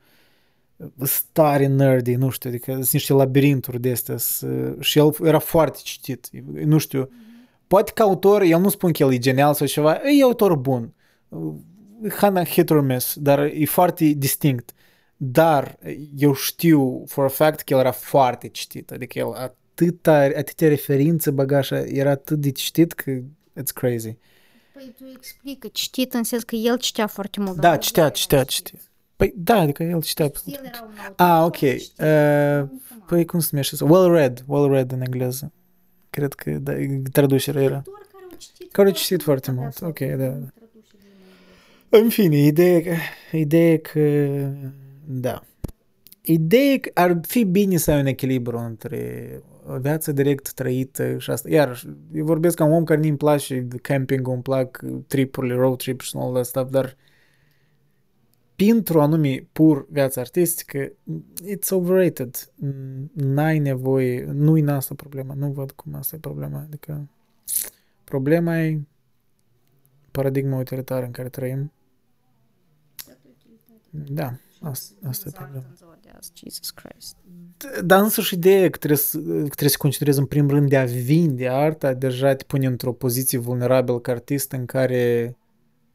stare 1.04 1.68
nerdy, 1.68 2.16
nu 2.16 2.30
știu, 2.30 2.50
adică 2.50 2.72
sunt 2.74 2.92
niște 2.92 3.14
labirinturi 3.14 3.80
de 3.82 3.92
astea 3.92 4.18
să- 4.18 4.76
și 4.80 5.00
el 5.00 5.16
era 5.24 5.40
foarte 5.40 5.80
citit, 5.84 6.30
nu 6.66 6.78
știu, 6.78 7.10
poate 7.68 7.92
ca 7.96 8.04
autor, 8.04 8.42
el 8.42 8.60
nu 8.60 8.70
spun 8.70 8.92
că 8.92 9.04
el 9.04 9.14
e 9.14 9.18
genial 9.18 9.54
sau 9.54 9.68
ceva, 9.68 9.94
e 10.18 10.24
autor 10.24 10.56
bun, 10.56 10.94
Hana 12.10 12.44
hit 12.46 12.70
or 12.70 12.82
miss, 12.82 13.16
dar 13.20 13.40
e 13.40 13.66
foarte 13.66 14.06
distinct. 14.06 14.72
Dar 15.18 15.80
eu 16.18 16.34
știu 16.34 17.04
for 17.08 17.24
a 17.24 17.28
fact 17.28 17.62
că 17.62 17.74
el 17.74 17.80
era 17.80 17.92
foarte 17.92 18.48
citit, 18.48 18.92
adică 18.92 19.20
el 19.20 19.32
atâta, 19.32 20.30
atâtea 20.38 20.68
referințe 20.68 21.32
băga 21.32 21.58
așa, 21.58 21.80
era 21.80 22.10
atât 22.10 22.40
de 22.40 22.52
citit 22.52 22.94
că 22.94 23.12
it's 23.62 23.74
crazy. 23.74 24.16
Păi 24.74 24.94
tu 24.98 25.04
explică, 25.16 25.68
citit 25.68 26.14
în 26.14 26.24
sens 26.24 26.44
că 26.44 26.56
el 26.56 26.78
citea 26.78 27.08
foarte 27.08 27.40
mult. 27.40 27.58
Da, 27.58 27.78
citea, 27.78 28.10
citea, 28.10 28.44
citea. 28.44 28.80
Păi 29.16 29.34
da, 29.36 29.56
adică 29.60 29.84
el 29.84 30.02
citea. 30.02 30.32
El 30.46 30.60
era 30.64 30.88
un 30.90 30.98
autor 31.06 31.28
Ah, 31.28 31.44
ok. 31.46 31.58
foarte 31.58 31.78
citit, 31.78 31.92
Uh, 31.92 32.06
foarte 32.06 32.82
frumos. 32.86 33.08
păi 33.08 33.26
cum 33.26 33.40
se 33.40 33.48
numește? 33.52 33.74
asta? 33.74 33.86
Well 33.86 34.12
read, 34.14 34.44
well 34.48 34.72
read 34.72 34.92
în 34.92 35.02
engleză. 35.02 35.52
Cred 36.10 36.34
că 36.34 36.52
da, 36.52 36.74
traducerea 37.12 37.62
era. 37.62 37.76
Autor 37.76 38.08
care 38.12 38.24
au 38.32 38.38
citit 38.38 38.72
Care 38.72 38.88
au 38.88 38.94
citit 38.94 39.22
foarte 39.24 39.52
da, 39.52 39.62
mult, 39.62 39.74
sau 39.74 39.90
ok, 39.90 40.00
da, 40.00 40.06
da. 40.16 40.16
traduceri 40.16 40.98
din 41.00 41.10
engleză. 41.90 42.04
În 42.04 42.10
fine, 42.10 42.38
ideea, 42.38 42.82
că- 42.82 43.38
ideea 43.38 43.78
că, 43.80 44.00
da. 45.06 45.44
Ideea 46.22 46.80
că 46.80 46.90
ar 46.94 47.20
fi 47.28 47.44
bine 47.44 47.78
să 47.78 47.92
ai 47.92 48.00
un 48.00 48.06
echilibru 48.06 48.58
între 48.58 49.30
o 49.68 49.78
viață 49.78 50.12
direct 50.12 50.54
trăită 50.54 51.18
și 51.18 51.32
asta. 51.32 51.50
Iar, 51.50 51.82
eu 52.14 52.26
vorbesc 52.26 52.56
ca 52.56 52.64
un 52.64 52.72
om 52.72 52.84
care 52.84 53.00
nu-mi 53.00 53.18
place 53.18 53.68
camping 53.82 54.28
îmi 54.28 54.42
plac 54.42 54.84
tripurile, 55.08 55.54
road 55.54 55.78
trips 55.78 56.06
și 56.06 56.18
all 56.18 56.34
that 56.34 56.46
stuff, 56.46 56.72
dar 56.72 56.96
pentru 58.56 59.02
anume 59.02 59.48
pur 59.52 59.88
viața 59.90 60.22
artistică, 60.22 60.92
it's 61.54 61.70
overrated. 61.70 62.52
N-ai 63.14 63.60
nevoie, 63.60 64.24
nu-i 64.24 64.62
în 64.62 64.68
asta 64.68 64.96
problema, 64.96 65.34
nu 65.34 65.52
văd 65.52 65.72
cum 65.72 65.94
asta 65.96 66.16
e 66.16 66.20
problema. 66.20 66.60
Adică 66.60 67.10
problema 68.04 68.60
e 68.60 68.82
paradigma 70.12 70.60
utilitară 70.60 71.06
în 71.06 71.12
care 71.12 71.30
trăim. 71.30 71.72
Da, 73.90 74.34
asta, 74.62 75.08
asta 75.08 75.30
e 75.30 75.32
problema. 75.32 75.66
În 75.70 75.76
ziua 75.76 75.98
de 76.02 76.10
azi, 76.18 76.32
Jesus 76.34 76.70
Christ. 76.70 77.16
Dar 77.86 78.02
însă 78.02 78.22
și 78.22 78.34
ideea 78.34 78.70
că 78.70 78.78
trebuie, 78.78 79.00
să, 79.00 79.18
că 79.18 79.24
trebuie 79.28 79.70
să 79.70 79.78
concentrezi 79.78 80.20
în 80.20 80.26
primul 80.26 80.50
rând 80.50 80.70
de 80.70 80.78
a 80.78 80.86
vinde 80.86 81.50
arta, 81.50 81.94
deja 81.94 82.36
te 82.36 82.44
pune 82.44 82.66
într-o 82.66 82.94
poziție 82.94 83.38
vulnerabilă 83.38 84.00
ca 84.00 84.12
artist 84.12 84.52
în 84.52 84.66
care, 84.66 85.36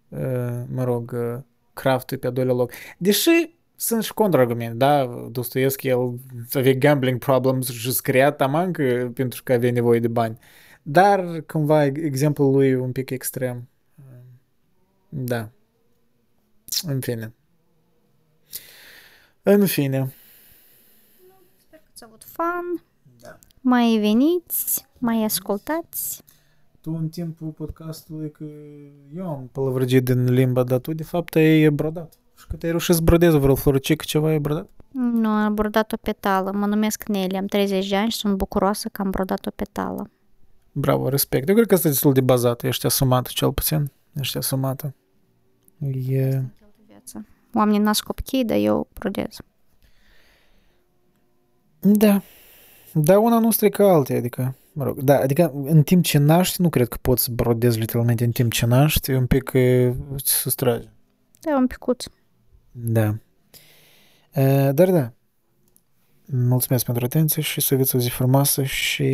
uh, 0.09 0.63
mă 0.67 0.85
rog, 0.85 1.13
uh, 1.15 1.43
craftul 1.73 2.17
e 2.17 2.21
pe 2.21 2.27
a 2.27 2.31
doilea 2.31 2.55
loc. 2.55 2.73
Deși 2.99 3.57
sunt 3.77 4.03
și 4.03 4.15
contraargumente, 4.15 4.77
da? 4.77 5.27
Dostoevski, 5.31 5.89
el 5.89 6.21
avea 6.53 6.73
gambling 6.73 7.19
problems 7.19 7.69
și 7.69 7.93
scria 7.93 8.31
taman 8.31 8.73
că, 8.73 9.11
pentru 9.15 9.43
că 9.43 9.53
avea 9.53 9.73
nevoie 9.73 10.01
de 10.01 10.09
bani. 10.09 10.39
Dar, 10.83 11.41
cumva, 11.41 11.85
exemplul 11.85 12.53
lui 12.53 12.69
e 12.69 12.77
un 12.77 12.93
pic 12.93 13.11
extrem. 13.11 13.69
Da. 15.09 15.51
În 16.83 17.01
fine. 17.01 17.33
În 19.43 19.67
fine. 19.67 20.15
Sper 21.57 21.79
că 21.79 21.89
ați 21.93 22.05
avut 22.05 22.25
fun. 22.25 22.85
Da. 23.21 23.39
Mai 23.61 23.99
veniți, 24.01 24.87
mai 24.99 25.25
ascultați. 25.25 26.23
Tu 26.81 26.91
în 26.91 27.09
timpul 27.09 27.49
podcastului 27.49 28.31
că 28.31 28.45
eu 29.17 29.29
am 29.29 29.49
pălăvrăgit 29.53 30.05
din 30.05 30.33
limba, 30.33 30.63
dar 30.63 30.79
tu 30.79 30.93
de 30.93 31.03
fapt 31.03 31.35
ai 31.35 31.71
brodat. 31.71 32.15
Și 32.39 32.47
că 32.47 32.57
te-ai 32.57 32.71
reușit 32.71 32.95
să 32.95 33.01
brodezi 33.03 33.39
vreo 33.39 33.55
floricică 33.55 34.05
ceva 34.07 34.29
ai 34.29 34.39
brodat? 34.39 34.69
Nu, 34.93 35.29
am 35.29 35.55
brodat 35.55 35.93
o 35.93 35.97
petală. 35.97 36.53
Mă 36.53 36.67
numesc 36.67 37.09
Nelly, 37.09 37.37
am 37.37 37.47
30 37.47 37.89
de 37.89 37.97
ani 37.97 38.11
și 38.11 38.17
sunt 38.17 38.37
bucuroasă 38.37 38.89
că 38.89 39.03
am 39.03 39.11
brodat 39.11 39.47
o 39.47 39.51
petală. 39.51 40.11
Bravo, 40.73 41.09
respect. 41.09 41.49
Eu 41.49 41.55
cred 41.55 41.67
că 41.67 41.75
asta 41.75 41.89
e 41.89 41.91
destul 41.91 42.13
de 42.13 42.21
bazat. 42.21 42.63
Ești 42.63 42.87
asumată, 42.87 43.31
cel 43.33 43.53
puțin. 43.53 43.91
Ești 44.13 44.37
asumată. 44.37 44.95
E... 46.09 46.43
Viață. 47.53 47.59
Oamenii 47.59 47.79
nasc 47.79 48.05
copii, 48.05 48.45
dar 48.45 48.57
eu 48.57 48.89
brodez. 48.93 49.37
Da. 51.81 52.23
Da, 52.93 53.19
una 53.19 53.39
nu 53.39 53.51
strică 53.51 53.83
altea, 53.83 54.17
adică, 54.17 54.57
mă 54.73 54.85
rog, 54.85 55.01
da, 55.01 55.19
adică 55.19 55.53
în 55.65 55.83
timp 55.83 56.05
ce 56.05 56.19
naști, 56.19 56.63
nu 56.63 56.69
cred 56.69 56.89
că 56.89 56.97
poți 57.01 57.25
să 57.25 57.31
brodezi 57.33 57.79
literalmente 57.79 58.25
în 58.25 58.31
timp 58.31 58.53
ce 58.53 58.67
naști, 58.67 59.11
e 59.11 59.17
un 59.17 59.27
pic 59.27 59.51
e, 59.53 59.95
ți 60.17 60.33
sustrage. 60.33 60.89
Da, 61.41 61.57
un 61.57 61.67
picuț. 61.67 62.05
Da. 62.71 63.15
E, 64.33 64.73
dar 64.73 64.91
da, 64.91 65.13
mulțumesc 66.27 66.85
pentru 66.85 67.05
atenție 67.05 67.43
și 67.43 67.61
să 67.61 67.75
aveți 67.75 67.97
o 67.97 67.99
zi 67.99 68.09
frumoasă 68.09 68.63
și 68.63 69.09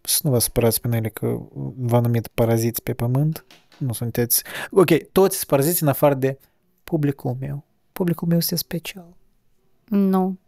să 0.00 0.20
nu 0.22 0.30
vă 0.30 0.38
supărați 0.38 0.80
pe 0.80 0.88
ele 0.96 1.08
că 1.08 1.38
v-a 1.76 2.00
numit 2.00 2.26
paraziți 2.26 2.82
pe 2.82 2.92
pământ. 2.92 3.44
Nu 3.78 3.92
sunteți... 3.92 4.42
Ok, 4.70 4.92
toți 5.12 5.36
sunt 5.36 5.48
paraziți 5.48 5.82
în 5.82 5.88
afară 5.88 6.14
de 6.14 6.38
publicul 6.90 7.36
meu. 7.40 7.64
Publicul 7.92 8.28
meu 8.28 8.36
este 8.36 8.56
special. 8.56 9.06
Nu. 9.88 10.38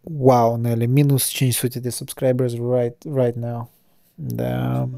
Wow, 0.00 0.56
Nelly, 0.56 0.86
minus 0.86 1.26
500 1.26 1.80
de 1.80 1.90
subscribers 1.90 2.52
right, 2.52 3.02
right 3.02 3.36
now. 3.36 3.70
Da. 4.14 4.88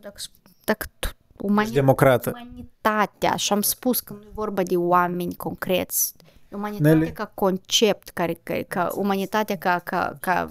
Dacă, 0.00 0.20
dacă 0.64 0.86
tu, 0.98 1.08
Ești 1.08 1.44
umani, 1.44 1.70
democrată. 1.70 2.32
umanitatea, 2.34 3.36
și 3.36 3.52
am 3.52 3.60
spus 3.60 4.00
că 4.00 4.12
nu 4.12 4.20
e 4.22 4.30
vorba 4.34 4.62
de 4.62 4.76
oameni 4.76 5.34
concreți, 5.34 6.14
umanitatea 6.50 6.94
Nelly. 6.94 7.12
ca 7.12 7.26
concept, 7.34 8.08
care, 8.08 8.38
care, 8.42 8.62
ca 8.62 8.90
umanitatea 8.94 9.56
ca, 9.58 9.78
ca, 9.78 10.16
ca, 10.20 10.50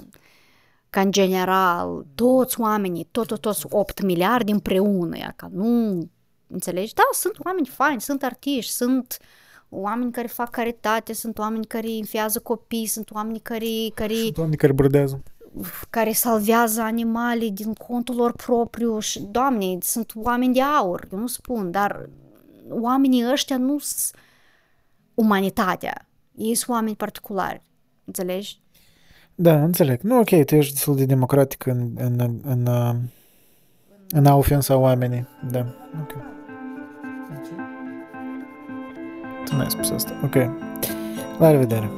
ca 0.89 1.01
în 1.01 1.11
general, 1.11 2.05
toți 2.15 2.59
oamenii, 2.59 3.07
tot, 3.11 3.27
tot, 3.27 3.39
toți 3.41 3.65
8 3.69 4.01
miliarde 4.01 4.51
împreună, 4.51 5.17
ea, 5.17 5.34
ca 5.36 5.49
nu, 5.53 6.09
înțelegi? 6.50 6.93
Da, 6.93 7.04
sunt 7.12 7.36
oameni 7.45 7.68
faini, 7.68 8.02
sunt 8.02 8.24
artiști, 8.24 8.72
sunt 8.72 9.18
oameni 9.70 10.12
care 10.12 10.28
fac 10.28 10.50
caritate, 10.50 11.14
sunt 11.14 11.38
oameni 11.39 11.66
care 11.66 11.88
înfiază 11.88 12.39
copii, 12.39 12.86
sunt 12.86 13.12
oameni 13.12 13.39
care, 13.39 13.66
care 13.93 14.14
Sunt 14.14 14.38
oameni 14.38 14.56
care 14.58 14.74
brodează. 14.74 15.24
care 15.89 16.12
salvează 16.12 16.82
animale 16.82 17.47
din 17.50 17.74
contul 17.74 18.16
lor 18.16 18.34
propriu 18.34 19.00
și, 19.00 19.20
doamne, 19.22 19.78
sunt 19.82 20.12
oameni 20.16 20.54
de 20.54 20.62
aur, 20.62 21.08
eu 21.12 21.20
nu 21.20 21.28
spun, 21.28 21.72
dar 21.72 22.10
oamenii 22.70 23.32
ăștia 23.32 23.58
nu 23.58 23.78
sunt 23.80 24.22
umanitatea, 25.14 26.08
ei 26.36 26.56
sunt 26.56 26.70
oameni 26.76 26.95
particulari, 26.95 27.62
înțelegi? 28.06 28.60
Da, 29.36 29.64
înțeleg. 29.64 30.02
Nu, 30.02 30.20
ok, 30.20 30.45
tu 30.45 30.56
ești 30.56 30.74
destul 30.74 30.95
de 30.95 31.06
democratic 31.06 31.66
în, 31.66 31.91
în, 31.97 32.20
în, 32.20 32.39
în, 32.43 32.68
a- 32.68 32.95
în 34.10 34.26
a 34.26 34.36
ofensa 34.36 34.78
oamenii. 34.78 35.28
Da, 35.52 35.60
ok. 36.02 36.14
Tu 39.50 39.56
n-ai 39.56 39.70
spus 39.70 39.89
asta. 39.89 40.14
Ok. 40.24 40.50
La 41.39 41.52
revedere. 41.52 41.89